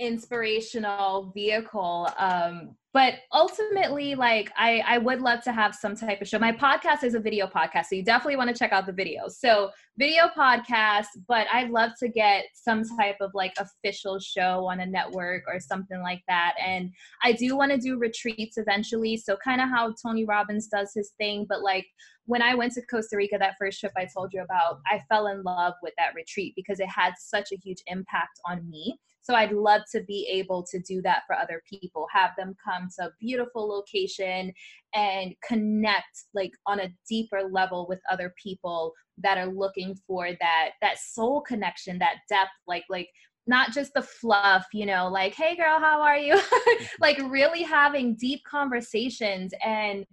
inspirational 0.00 1.30
vehicle 1.34 2.08
um 2.18 2.74
but 2.92 3.14
ultimately 3.32 4.16
like 4.16 4.50
i 4.56 4.82
i 4.86 4.98
would 4.98 5.20
love 5.20 5.40
to 5.40 5.52
have 5.52 5.72
some 5.72 5.94
type 5.94 6.20
of 6.20 6.26
show. 6.26 6.38
My 6.38 6.50
podcast 6.50 7.04
is 7.04 7.14
a 7.14 7.20
video 7.20 7.46
podcast 7.46 7.86
so 7.86 7.94
you 7.96 8.04
definitely 8.04 8.36
want 8.36 8.50
to 8.50 8.56
check 8.56 8.72
out 8.72 8.86
the 8.86 8.92
videos 8.92 9.32
so 9.38 9.70
video 9.96 10.24
podcast 10.36 11.06
but 11.28 11.46
i'd 11.52 11.70
love 11.70 11.92
to 12.00 12.08
get 12.08 12.46
some 12.54 12.82
type 12.98 13.16
of 13.20 13.30
like 13.34 13.52
official 13.58 14.18
show 14.18 14.66
on 14.66 14.80
a 14.80 14.86
network 14.86 15.44
or 15.46 15.60
something 15.60 16.00
like 16.02 16.22
that 16.26 16.54
and 16.60 16.90
i 17.22 17.30
do 17.30 17.56
want 17.56 17.70
to 17.70 17.78
do 17.78 17.96
retreats 17.96 18.58
eventually 18.58 19.16
so 19.16 19.36
kind 19.44 19.60
of 19.60 19.68
how 19.68 19.94
tony 20.04 20.24
robbins 20.24 20.66
does 20.66 20.90
his 20.92 21.12
thing 21.18 21.46
but 21.48 21.62
like 21.62 21.86
when 22.26 22.42
i 22.42 22.52
went 22.52 22.72
to 22.72 22.82
costa 22.86 23.16
rica 23.16 23.36
that 23.38 23.54
first 23.60 23.78
trip 23.78 23.92
i 23.96 24.08
told 24.12 24.32
you 24.32 24.42
about 24.42 24.80
i 24.90 25.00
fell 25.08 25.28
in 25.28 25.40
love 25.44 25.74
with 25.84 25.92
that 25.98 26.14
retreat 26.16 26.52
because 26.56 26.80
it 26.80 26.88
had 26.88 27.12
such 27.16 27.52
a 27.52 27.60
huge 27.62 27.82
impact 27.86 28.40
on 28.44 28.68
me 28.68 28.98
so 29.24 29.34
I'd 29.34 29.52
love 29.52 29.80
to 29.92 30.02
be 30.02 30.28
able 30.30 30.62
to 30.70 30.78
do 30.80 31.00
that 31.02 31.22
for 31.26 31.34
other 31.34 31.62
people, 31.68 32.06
have 32.12 32.32
them 32.36 32.54
come 32.62 32.88
to 32.98 33.06
a 33.06 33.12
beautiful 33.18 33.66
location 33.66 34.52
and 34.94 35.34
connect 35.46 36.24
like 36.34 36.52
on 36.66 36.80
a 36.80 36.90
deeper 37.08 37.40
level 37.42 37.86
with 37.88 38.00
other 38.10 38.34
people 38.40 38.92
that 39.18 39.38
are 39.38 39.46
looking 39.46 39.96
for 40.06 40.28
that 40.40 40.72
that 40.82 40.98
soul 40.98 41.40
connection, 41.40 41.98
that 41.98 42.16
depth, 42.28 42.50
like 42.66 42.84
like 42.90 43.08
not 43.46 43.72
just 43.72 43.92
the 43.94 44.02
fluff, 44.02 44.66
you 44.72 44.86
know, 44.86 45.08
like, 45.08 45.34
hey 45.34 45.56
girl, 45.56 45.78
how 45.78 46.00
are 46.00 46.18
you? 46.18 46.38
Mm-hmm. 46.74 47.02
like 47.02 47.18
really 47.30 47.62
having 47.62 48.16
deep 48.16 48.40
conversations 48.50 49.52
and 49.64 50.04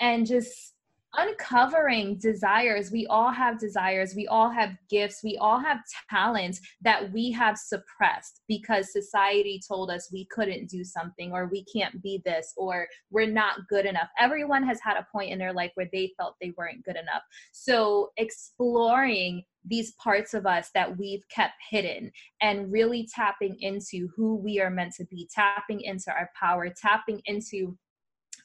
and 0.00 0.26
just 0.26 0.74
uncovering 1.16 2.16
desires. 2.18 2.90
We 2.90 3.06
all 3.06 3.30
have 3.30 3.58
desires, 3.58 4.14
we 4.14 4.26
all 4.26 4.50
have 4.50 4.70
gifts, 4.88 5.20
we 5.24 5.36
all 5.38 5.58
have 5.58 5.78
talents 6.08 6.60
that 6.82 7.12
we 7.12 7.30
have 7.32 7.58
suppressed 7.58 8.42
because 8.48 8.92
society 8.92 9.60
told 9.66 9.90
us 9.90 10.10
we 10.12 10.26
couldn't 10.30 10.68
do 10.68 10.84
something 10.84 11.32
or 11.32 11.48
we 11.48 11.64
can't 11.64 12.00
be 12.02 12.22
this 12.24 12.52
or 12.56 12.86
we're 13.10 13.26
not 13.26 13.66
good 13.68 13.86
enough. 13.86 14.08
Everyone 14.18 14.62
has 14.62 14.80
had 14.82 14.96
a 14.96 15.06
point 15.12 15.32
in 15.32 15.38
their 15.38 15.52
life 15.52 15.72
where 15.74 15.88
they 15.92 16.12
felt 16.16 16.36
they 16.40 16.52
weren't 16.56 16.84
good 16.84 16.96
enough. 16.96 17.22
So, 17.52 18.10
exploring 18.16 19.44
these 19.64 19.92
parts 20.02 20.32
of 20.32 20.46
us 20.46 20.70
that 20.74 20.96
we've 20.96 21.28
kept 21.28 21.54
hidden 21.70 22.10
and 22.40 22.72
really 22.72 23.06
tapping 23.14 23.56
into 23.60 24.08
who 24.16 24.36
we 24.36 24.58
are 24.60 24.70
meant 24.70 24.94
to 24.94 25.04
be, 25.04 25.28
tapping 25.34 25.82
into 25.82 26.10
our 26.10 26.30
power, 26.40 26.70
tapping 26.70 27.20
into 27.26 27.76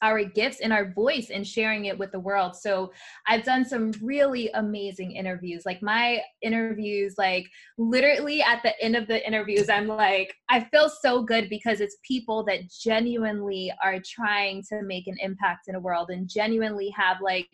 our 0.02 0.24
gifts 0.24 0.60
and 0.60 0.72
our 0.72 0.92
voice 0.92 1.30
and 1.30 1.46
sharing 1.46 1.86
it 1.86 1.98
with 1.98 2.12
the 2.12 2.20
world. 2.20 2.56
So 2.56 2.92
I've 3.26 3.44
done 3.44 3.64
some 3.64 3.92
really 4.02 4.50
amazing 4.54 5.12
interviews. 5.12 5.64
Like 5.66 5.82
my 5.82 6.20
interviews, 6.42 7.14
like 7.18 7.46
literally 7.78 8.42
at 8.42 8.62
the 8.62 8.78
end 8.82 8.96
of 8.96 9.06
the 9.06 9.26
interviews, 9.26 9.68
I'm 9.68 9.86
like, 9.86 10.34
I 10.48 10.60
feel 10.60 10.88
so 10.88 11.22
good 11.22 11.48
because 11.48 11.80
it's 11.80 11.96
people 12.02 12.44
that 12.44 12.70
genuinely 12.70 13.72
are 13.82 14.00
trying 14.04 14.62
to 14.70 14.82
make 14.82 15.06
an 15.06 15.16
impact 15.20 15.68
in 15.68 15.74
the 15.74 15.80
world 15.80 16.10
and 16.10 16.28
genuinely 16.28 16.90
have 16.90 17.18
like 17.20 17.48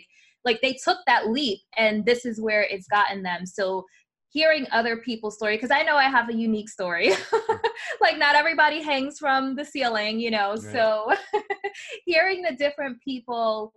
like 0.44 0.60
they 0.60 0.72
took 0.72 0.98
that 1.06 1.28
leap 1.28 1.60
and 1.76 2.04
this 2.04 2.24
is 2.24 2.40
where 2.40 2.62
it's 2.62 2.88
gotten 2.88 3.22
them. 3.22 3.46
So 3.46 3.84
hearing 4.30 4.66
other 4.72 4.96
people's 4.96 5.36
story 5.36 5.56
because 5.56 5.70
I 5.70 5.82
know 5.82 5.96
I 5.96 6.04
have 6.08 6.28
a 6.28 6.34
unique 6.34 6.68
story. 6.68 7.12
like 8.02 8.18
not 8.18 8.34
everybody 8.34 8.82
hangs 8.82 9.18
from 9.18 9.54
the 9.54 9.64
ceiling, 9.64 10.20
you 10.20 10.30
know. 10.30 10.50
Right. 10.50 10.60
So 10.60 11.12
hearing 12.06 12.42
the 12.42 12.54
different 12.54 13.00
people 13.00 13.72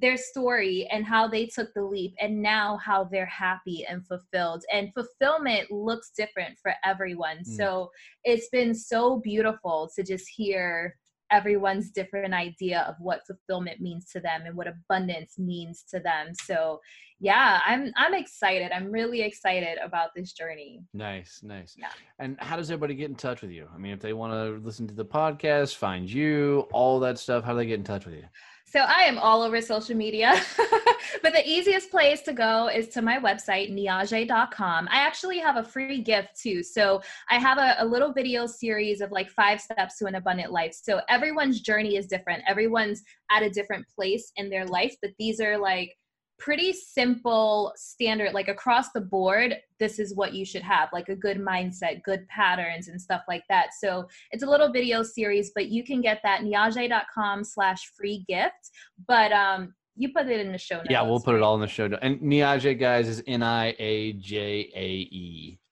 their 0.00 0.16
story 0.16 0.86
and 0.92 1.04
how 1.04 1.26
they 1.26 1.46
took 1.46 1.72
the 1.74 1.82
leap 1.82 2.14
and 2.20 2.40
now 2.40 2.76
how 2.76 3.04
they're 3.04 3.26
happy 3.26 3.84
and 3.88 4.06
fulfilled 4.06 4.64
and 4.72 4.92
fulfillment 4.94 5.70
looks 5.70 6.12
different 6.16 6.56
for 6.62 6.72
everyone 6.84 7.38
mm. 7.38 7.56
so 7.56 7.90
it's 8.22 8.48
been 8.50 8.72
so 8.72 9.18
beautiful 9.18 9.90
to 9.94 10.04
just 10.04 10.28
hear 10.28 10.96
everyone's 11.30 11.90
different 11.90 12.34
idea 12.34 12.84
of 12.88 12.94
what 12.98 13.26
fulfillment 13.26 13.80
means 13.80 14.06
to 14.12 14.20
them 14.20 14.42
and 14.46 14.56
what 14.56 14.66
abundance 14.66 15.38
means 15.38 15.84
to 15.90 16.00
them. 16.00 16.32
So 16.44 16.80
yeah 17.22 17.60
i'm 17.66 17.92
i'm 17.96 18.14
excited. 18.14 18.72
I'm 18.72 18.90
really 18.90 19.20
excited 19.20 19.78
about 19.84 20.10
this 20.14 20.32
journey. 20.32 20.82
Nice 20.94 21.40
nice. 21.42 21.74
Yeah. 21.78 21.90
and 22.18 22.36
how 22.40 22.56
does 22.56 22.70
everybody 22.70 22.94
get 22.94 23.10
in 23.10 23.16
touch 23.16 23.42
with 23.42 23.50
you? 23.50 23.68
I 23.74 23.78
mean 23.78 23.92
if 23.92 24.00
they 24.00 24.12
want 24.12 24.32
to 24.32 24.64
listen 24.64 24.86
to 24.88 24.94
the 24.94 25.04
podcast 25.04 25.76
find 25.76 26.10
you 26.10 26.66
all 26.72 26.98
that 27.00 27.18
stuff 27.18 27.44
how 27.44 27.52
do 27.52 27.58
they 27.58 27.66
get 27.66 27.78
in 27.78 27.84
touch 27.84 28.06
with 28.06 28.14
you 28.14 28.24
so 28.70 28.80
I 28.80 29.02
am 29.02 29.18
all 29.18 29.42
over 29.42 29.60
social 29.60 29.96
media, 29.96 30.40
but 31.22 31.32
the 31.32 31.42
easiest 31.44 31.90
place 31.90 32.22
to 32.22 32.32
go 32.32 32.68
is 32.68 32.86
to 32.88 33.02
my 33.02 33.18
website, 33.18 33.72
niajae.com. 33.72 34.88
I 34.90 34.98
actually 35.00 35.38
have 35.38 35.56
a 35.56 35.64
free 35.64 36.00
gift 36.02 36.40
too. 36.40 36.62
So 36.62 37.02
I 37.28 37.38
have 37.38 37.58
a, 37.58 37.74
a, 37.80 37.84
little 37.84 38.12
video 38.12 38.46
series 38.46 39.00
of 39.00 39.10
like 39.10 39.28
five 39.28 39.60
steps 39.60 39.98
to 39.98 40.06
an 40.06 40.14
abundant 40.14 40.52
life. 40.52 40.78
So 40.80 41.00
everyone's 41.08 41.60
journey 41.60 41.96
is 41.96 42.06
different. 42.06 42.44
Everyone's 42.46 43.02
at 43.32 43.42
a 43.42 43.50
different 43.50 43.86
place 43.88 44.30
in 44.36 44.48
their 44.48 44.64
life, 44.64 44.94
but 45.02 45.10
these 45.18 45.40
are 45.40 45.58
like 45.58 45.92
pretty 46.40 46.72
simple 46.72 47.72
standard 47.76 48.32
like 48.32 48.48
across 48.48 48.90
the 48.92 49.00
board 49.00 49.56
this 49.78 49.98
is 49.98 50.14
what 50.14 50.32
you 50.32 50.44
should 50.44 50.62
have 50.62 50.88
like 50.92 51.08
a 51.10 51.14
good 51.14 51.38
mindset 51.38 52.02
good 52.02 52.26
patterns 52.28 52.88
and 52.88 53.00
stuff 53.00 53.22
like 53.28 53.44
that. 53.48 53.68
So 53.78 54.08
it's 54.32 54.42
a 54.42 54.46
little 54.46 54.72
video 54.72 55.02
series 55.02 55.52
but 55.54 55.68
you 55.68 55.84
can 55.84 56.00
get 56.00 56.20
that 56.24 56.40
niajae.com 56.40 57.44
slash 57.44 57.92
free 57.94 58.24
gift 58.26 58.70
but 59.06 59.30
um 59.32 59.74
you 59.96 60.12
put 60.12 60.26
it 60.26 60.40
in 60.40 60.50
the 60.50 60.58
show 60.58 60.76
notes 60.76 60.88
yeah 60.88 61.02
we'll 61.02 61.20
put 61.20 61.34
it 61.36 61.42
all 61.42 61.54
in 61.54 61.60
the 61.60 61.68
show 61.68 61.86
notes 61.86 62.00
and 62.02 62.18
niajae 62.20 62.78
guys 62.78 63.06
is 63.06 63.22
n-i-a-j-a-e 63.26 64.18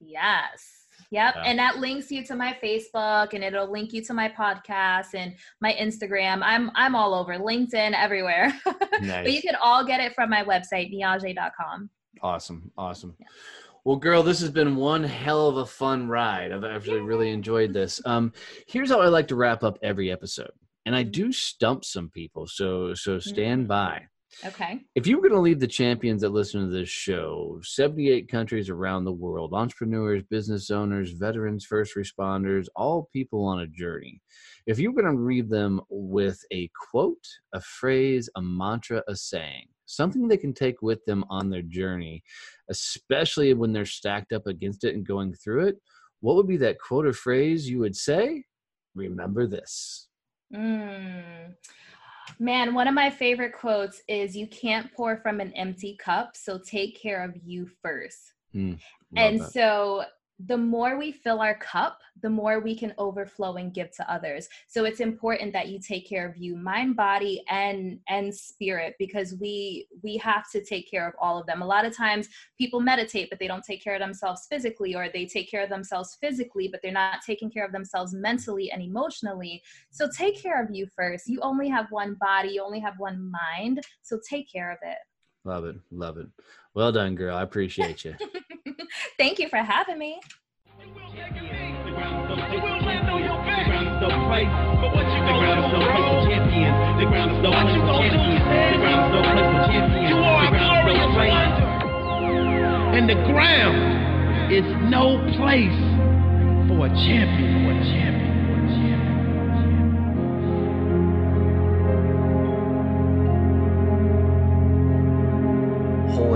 yes 0.00 0.77
Yep. 1.10 1.34
Yeah. 1.36 1.42
And 1.42 1.58
that 1.58 1.78
links 1.78 2.10
you 2.10 2.22
to 2.24 2.34
my 2.34 2.56
Facebook 2.62 3.32
and 3.32 3.42
it'll 3.42 3.70
link 3.70 3.92
you 3.92 4.02
to 4.04 4.14
my 4.14 4.28
podcast 4.28 5.14
and 5.14 5.34
my 5.60 5.74
Instagram. 5.80 6.40
I'm 6.42 6.70
I'm 6.74 6.94
all 6.94 7.14
over 7.14 7.34
LinkedIn 7.34 7.94
everywhere. 7.94 8.52
Nice. 9.00 9.24
but 9.24 9.32
you 9.32 9.40
can 9.40 9.56
all 9.62 9.84
get 9.84 10.00
it 10.00 10.14
from 10.14 10.30
my 10.30 10.44
website, 10.44 10.92
niajae.com. 10.94 11.90
Awesome. 12.22 12.70
Awesome. 12.76 13.14
Yeah. 13.18 13.26
Well, 13.84 13.96
girl, 13.96 14.22
this 14.22 14.40
has 14.40 14.50
been 14.50 14.76
one 14.76 15.02
hell 15.02 15.48
of 15.48 15.56
a 15.56 15.64
fun 15.64 16.08
ride. 16.08 16.52
I've 16.52 16.64
actually 16.64 17.00
really 17.00 17.30
enjoyed 17.30 17.72
this. 17.72 18.02
Um, 18.04 18.32
here's 18.66 18.90
how 18.90 19.00
I 19.00 19.06
like 19.06 19.28
to 19.28 19.36
wrap 19.36 19.64
up 19.64 19.78
every 19.82 20.12
episode. 20.12 20.50
And 20.84 20.94
I 20.94 21.04
do 21.04 21.32
stump 21.32 21.84
some 21.84 22.10
people, 22.10 22.46
so 22.46 22.94
so 22.94 23.18
stand 23.18 23.62
mm-hmm. 23.62 23.68
by. 23.68 24.02
Okay. 24.44 24.80
If 24.94 25.06
you 25.06 25.16
were 25.16 25.22
going 25.22 25.34
to 25.34 25.40
leave 25.40 25.60
the 25.60 25.66
champions 25.66 26.22
that 26.22 26.30
listen 26.30 26.60
to 26.60 26.70
this 26.70 26.88
show, 26.88 27.60
78 27.62 28.30
countries 28.30 28.68
around 28.68 29.04
the 29.04 29.12
world, 29.12 29.52
entrepreneurs, 29.54 30.22
business 30.30 30.70
owners, 30.70 31.12
veterans, 31.12 31.64
first 31.64 31.96
responders, 31.96 32.66
all 32.76 33.08
people 33.12 33.44
on 33.44 33.60
a 33.60 33.66
journey, 33.66 34.20
if 34.66 34.78
you 34.78 34.92
were 34.92 35.02
going 35.02 35.16
to 35.16 35.22
leave 35.22 35.48
them 35.48 35.80
with 35.88 36.40
a 36.52 36.70
quote, 36.90 37.26
a 37.54 37.60
phrase, 37.60 38.28
a 38.36 38.42
mantra, 38.42 39.02
a 39.08 39.16
saying, 39.16 39.66
something 39.86 40.28
they 40.28 40.36
can 40.36 40.52
take 40.52 40.82
with 40.82 41.04
them 41.06 41.24
on 41.30 41.50
their 41.50 41.62
journey, 41.62 42.22
especially 42.70 43.54
when 43.54 43.72
they're 43.72 43.86
stacked 43.86 44.32
up 44.32 44.46
against 44.46 44.84
it 44.84 44.94
and 44.94 45.06
going 45.06 45.32
through 45.34 45.66
it, 45.68 45.76
what 46.20 46.36
would 46.36 46.48
be 46.48 46.56
that 46.58 46.78
quote 46.78 47.06
or 47.06 47.12
phrase 47.12 47.68
you 47.68 47.78
would 47.80 47.96
say? 47.96 48.44
Remember 48.94 49.46
this. 49.46 50.08
Mm. 50.54 51.54
Man, 52.38 52.74
one 52.74 52.88
of 52.88 52.94
my 52.94 53.10
favorite 53.10 53.52
quotes 53.52 54.02
is 54.08 54.36
You 54.36 54.46
can't 54.46 54.92
pour 54.92 55.16
from 55.16 55.40
an 55.40 55.52
empty 55.54 55.96
cup, 55.96 56.36
so 56.36 56.58
take 56.58 57.00
care 57.00 57.24
of 57.24 57.36
you 57.44 57.68
first. 57.82 58.32
Mm, 58.54 58.78
and 59.16 59.40
that. 59.40 59.52
so 59.52 60.04
the 60.46 60.56
more 60.56 60.96
we 60.96 61.10
fill 61.10 61.40
our 61.40 61.56
cup, 61.56 62.00
the 62.22 62.30
more 62.30 62.60
we 62.60 62.76
can 62.76 62.94
overflow 62.98 63.56
and 63.56 63.74
give 63.74 63.90
to 63.96 64.12
others. 64.12 64.48
So 64.68 64.84
it's 64.84 65.00
important 65.00 65.52
that 65.52 65.68
you 65.68 65.80
take 65.80 66.08
care 66.08 66.28
of 66.28 66.36
you, 66.36 66.56
mind, 66.56 66.96
body, 66.96 67.42
and 67.48 67.98
and 68.08 68.32
spirit, 68.34 68.94
because 68.98 69.34
we 69.40 69.88
we 70.02 70.16
have 70.18 70.48
to 70.52 70.64
take 70.64 70.88
care 70.88 71.08
of 71.08 71.14
all 71.20 71.40
of 71.40 71.46
them. 71.46 71.62
A 71.62 71.66
lot 71.66 71.84
of 71.84 71.96
times 71.96 72.28
people 72.56 72.80
meditate, 72.80 73.30
but 73.30 73.38
they 73.40 73.48
don't 73.48 73.64
take 73.64 73.82
care 73.82 73.94
of 73.94 74.00
themselves 74.00 74.46
physically, 74.48 74.94
or 74.94 75.08
they 75.08 75.26
take 75.26 75.50
care 75.50 75.64
of 75.64 75.70
themselves 75.70 76.16
physically, 76.20 76.68
but 76.68 76.80
they're 76.82 76.92
not 76.92 77.22
taking 77.26 77.50
care 77.50 77.64
of 77.64 77.72
themselves 77.72 78.14
mentally 78.14 78.70
and 78.70 78.80
emotionally. 78.80 79.62
So 79.90 80.08
take 80.08 80.40
care 80.40 80.62
of 80.62 80.70
you 80.72 80.86
first. 80.94 81.26
You 81.26 81.40
only 81.42 81.68
have 81.68 81.86
one 81.90 82.14
body, 82.20 82.50
you 82.50 82.62
only 82.62 82.80
have 82.80 82.94
one 82.98 83.30
mind. 83.30 83.80
So 84.02 84.20
take 84.28 84.50
care 84.50 84.70
of 84.70 84.78
it. 84.82 84.98
Love 85.44 85.64
it. 85.64 85.76
Love 85.90 86.18
it. 86.18 86.26
Well 86.78 86.92
done, 86.92 87.16
girl. 87.16 87.34
I 87.36 87.42
appreciate 87.42 88.04
you. 88.04 88.14
Thank 89.18 89.40
you 89.40 89.48
for 89.48 89.56
having 89.56 89.98
me. 89.98 90.20
And 102.94 103.08
the 103.08 103.14
ground 103.26 104.52
is 104.52 104.62
no 104.88 105.18
place 105.34 105.74
for 106.68 106.86
a 106.86 106.90
champion. 106.90 107.64
For 107.64 107.72
a 107.72 107.82
champion. 107.82 108.28
Holy 108.48 109.07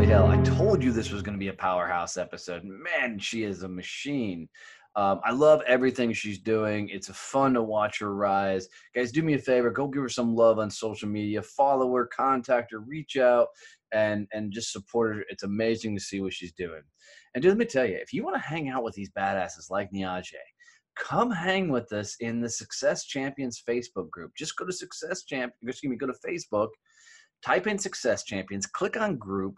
Joy 0.03 0.09
Hill. 0.09 0.27
I 0.27 0.43
told 0.43 0.83
you 0.83 0.91
this 0.91 1.13
was 1.13 1.23
going 1.23 1.35
to 1.35 1.39
be 1.39 1.49
a 1.49 1.53
powerhouse 1.53 2.17
episode. 2.17 2.65
Man, 2.65 3.21
she 3.21 3.45
is 3.45 3.63
a 3.63 3.69
machine. 3.69 4.49
Um, 4.97 5.21
I 5.25 5.31
love 5.31 5.63
everything 5.65 6.13
she's 6.13 6.41
doing. 6.41 6.89
It's 6.89 7.09
fun 7.09 7.55
to 7.55 7.63
watch 7.63 8.01
her 8.01 8.13
rise. 8.13 8.67
Guys, 8.97 9.13
do 9.13 9.23
me 9.23 9.35
a 9.35 9.39
favor, 9.39 9.71
go 9.71 9.87
give 9.87 10.03
her 10.03 10.09
some 10.09 10.35
love 10.35 10.59
on 10.59 10.71
social 10.71 11.09
media. 11.09 11.41
Follow 11.41 11.95
her, 11.95 12.07
contact 12.07 12.73
her, 12.73 12.81
reach 12.81 13.17
out, 13.17 13.47
and 13.93 14.27
and 14.33 14.51
just 14.53 14.73
support 14.73 15.15
her. 15.15 15.25
It's 15.29 15.45
amazing 15.45 15.95
to 15.97 16.03
see 16.03 16.21
what 16.21 16.33
she's 16.33 16.53
doing. 16.53 16.83
And 17.37 17.45
let 17.45 17.57
me 17.57 17.65
tell 17.65 17.87
you, 17.87 17.95
if 17.95 18.13
you 18.13 18.25
want 18.25 18.35
to 18.35 18.49
hang 18.49 18.71
out 18.71 18.83
with 18.83 18.95
these 18.95 19.11
badasses 19.17 19.71
like 19.71 19.93
Niajae, 19.93 20.35
come 20.97 21.31
hang 21.31 21.69
with 21.69 21.93
us 21.93 22.17
in 22.19 22.41
the 22.41 22.51
Success 22.51 23.05
Champions 23.05 23.63
Facebook 23.69 24.11
group. 24.11 24.33
Just 24.37 24.57
go 24.57 24.67
to 24.67 24.73
Success 24.73 25.23
Champ. 25.23 25.53
Excuse 25.63 25.91
me, 25.91 25.97
go 25.97 26.09
to 26.09 26.29
Facebook, 26.29 26.71
type 27.47 27.69
in 27.69 27.79
Success 27.79 28.25
Champions, 28.25 28.67
click 28.67 28.97
on 28.97 29.17
group 29.17 29.55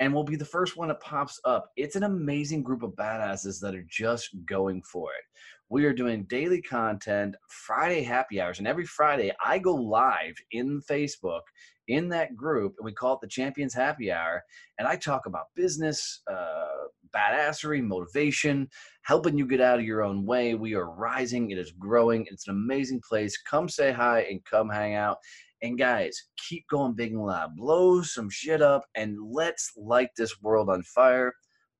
and 0.00 0.12
will 0.12 0.24
be 0.24 0.36
the 0.36 0.44
first 0.44 0.76
one 0.76 0.88
that 0.88 1.00
pops 1.00 1.40
up. 1.44 1.70
It's 1.76 1.96
an 1.96 2.04
amazing 2.04 2.62
group 2.62 2.82
of 2.82 2.92
badasses 2.92 3.60
that 3.60 3.74
are 3.74 3.86
just 3.88 4.30
going 4.46 4.82
for 4.82 5.10
it. 5.12 5.24
We 5.70 5.84
are 5.84 5.92
doing 5.92 6.24
daily 6.24 6.62
content, 6.62 7.36
Friday 7.48 8.02
happy 8.02 8.40
hours, 8.40 8.58
and 8.58 8.66
every 8.66 8.86
Friday 8.86 9.32
I 9.44 9.58
go 9.58 9.74
live 9.74 10.36
in 10.52 10.80
Facebook 10.88 11.42
in 11.88 12.08
that 12.10 12.36
group, 12.36 12.74
and 12.78 12.84
we 12.84 12.92
call 12.92 13.14
it 13.14 13.20
the 13.20 13.28
Champions 13.28 13.74
Happy 13.74 14.10
Hour. 14.10 14.42
And 14.78 14.88
I 14.88 14.96
talk 14.96 15.26
about 15.26 15.46
business, 15.54 16.22
uh, 16.30 16.66
badassery, 17.14 17.82
motivation, 17.82 18.68
helping 19.02 19.36
you 19.36 19.46
get 19.46 19.60
out 19.60 19.78
of 19.78 19.84
your 19.84 20.02
own 20.02 20.24
way. 20.24 20.54
We 20.54 20.74
are 20.74 20.90
rising, 20.90 21.50
it 21.50 21.58
is 21.58 21.72
growing, 21.72 22.26
it's 22.30 22.48
an 22.48 22.54
amazing 22.54 23.02
place. 23.06 23.36
Come 23.38 23.68
say 23.68 23.92
hi 23.92 24.20
and 24.22 24.44
come 24.44 24.68
hang 24.68 24.94
out. 24.94 25.18
And 25.62 25.76
guys, 25.76 26.22
keep 26.48 26.66
going 26.68 26.94
big 26.94 27.12
and 27.12 27.24
loud. 27.24 27.56
Blow 27.56 28.02
some 28.02 28.30
shit 28.30 28.62
up 28.62 28.84
and 28.94 29.16
let's 29.32 29.72
light 29.76 30.10
this 30.16 30.40
world 30.40 30.70
on 30.70 30.82
fire. 30.82 31.32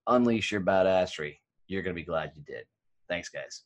Unleash 0.08 0.50
your 0.50 0.62
badassery. 0.62 1.36
You're 1.68 1.82
going 1.82 1.94
to 1.94 2.00
be 2.00 2.06
glad 2.06 2.32
you 2.34 2.42
did. 2.42 2.64
Thanks, 3.08 3.28
guys. 3.28 3.62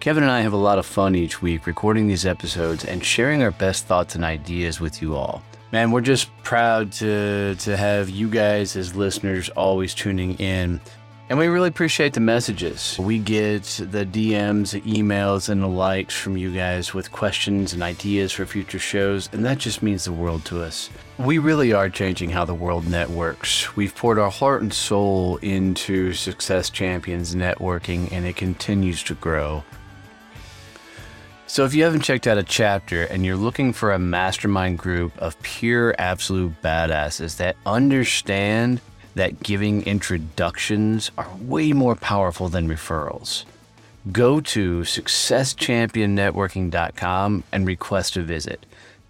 Kevin 0.00 0.22
and 0.22 0.32
I 0.32 0.40
have 0.40 0.54
a 0.54 0.56
lot 0.56 0.78
of 0.78 0.86
fun 0.86 1.14
each 1.14 1.42
week 1.42 1.66
recording 1.66 2.08
these 2.08 2.24
episodes 2.24 2.86
and 2.86 3.04
sharing 3.04 3.42
our 3.42 3.50
best 3.50 3.84
thoughts 3.84 4.14
and 4.14 4.24
ideas 4.24 4.80
with 4.80 5.02
you 5.02 5.14
all. 5.14 5.42
Man, 5.72 5.90
we're 5.90 6.00
just 6.00 6.34
proud 6.42 6.90
to 6.92 7.54
to 7.56 7.76
have 7.76 8.08
you 8.08 8.28
guys 8.30 8.74
as 8.76 8.96
listeners 8.96 9.50
always 9.50 9.94
tuning 9.94 10.34
in 10.36 10.80
and 11.30 11.38
we 11.38 11.46
really 11.46 11.68
appreciate 11.68 12.12
the 12.12 12.20
messages. 12.20 12.98
We 12.98 13.20
get 13.20 13.62
the 13.62 14.04
DMs, 14.04 14.82
emails, 14.82 15.48
and 15.48 15.62
the 15.62 15.68
likes 15.68 16.12
from 16.12 16.36
you 16.36 16.52
guys 16.52 16.92
with 16.92 17.12
questions 17.12 17.72
and 17.72 17.84
ideas 17.84 18.32
for 18.32 18.44
future 18.44 18.80
shows, 18.80 19.30
and 19.32 19.44
that 19.44 19.58
just 19.58 19.80
means 19.80 20.04
the 20.04 20.12
world 20.12 20.44
to 20.46 20.60
us. 20.60 20.90
We 21.18 21.38
really 21.38 21.72
are 21.72 21.88
changing 21.88 22.30
how 22.30 22.44
the 22.44 22.54
world 22.54 22.88
networks. 22.88 23.76
We've 23.76 23.94
poured 23.94 24.18
our 24.18 24.30
heart 24.30 24.62
and 24.62 24.74
soul 24.74 25.36
into 25.36 26.14
Success 26.14 26.68
Champions 26.68 27.36
networking, 27.36 28.10
and 28.10 28.26
it 28.26 28.34
continues 28.34 29.04
to 29.04 29.14
grow. 29.14 29.62
So, 31.46 31.64
if 31.64 31.74
you 31.74 31.84
haven't 31.84 32.02
checked 32.02 32.26
out 32.26 32.38
a 32.38 32.42
chapter 32.42 33.04
and 33.04 33.24
you're 33.24 33.36
looking 33.36 33.72
for 33.72 33.92
a 33.92 33.98
mastermind 34.00 34.78
group 34.78 35.16
of 35.18 35.40
pure, 35.42 35.94
absolute 35.96 36.60
badasses 36.60 37.36
that 37.36 37.56
understand 37.66 38.80
that 39.14 39.42
giving 39.42 39.82
introductions 39.82 41.10
are 41.18 41.28
way 41.40 41.72
more 41.72 41.96
powerful 41.96 42.48
than 42.48 42.68
referrals. 42.68 43.44
Go 44.12 44.40
to 44.40 44.80
successchampionnetworking.com 44.80 47.44
and 47.52 47.66
request 47.66 48.16
a 48.16 48.22
visit. 48.22 48.64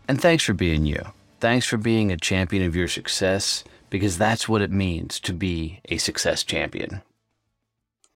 And 0.08 0.20
thanks 0.20 0.42
for 0.44 0.54
being 0.54 0.86
you. 0.86 1.04
Thanks 1.38 1.66
for 1.66 1.76
being 1.76 2.10
a 2.10 2.16
champion 2.16 2.64
of 2.64 2.74
your 2.74 2.88
success 2.88 3.62
because 3.88 4.18
that's 4.18 4.48
what 4.48 4.62
it 4.62 4.70
means 4.70 5.18
to 5.20 5.32
be 5.32 5.80
a 5.86 5.98
success 5.98 6.44
champion. 6.44 7.02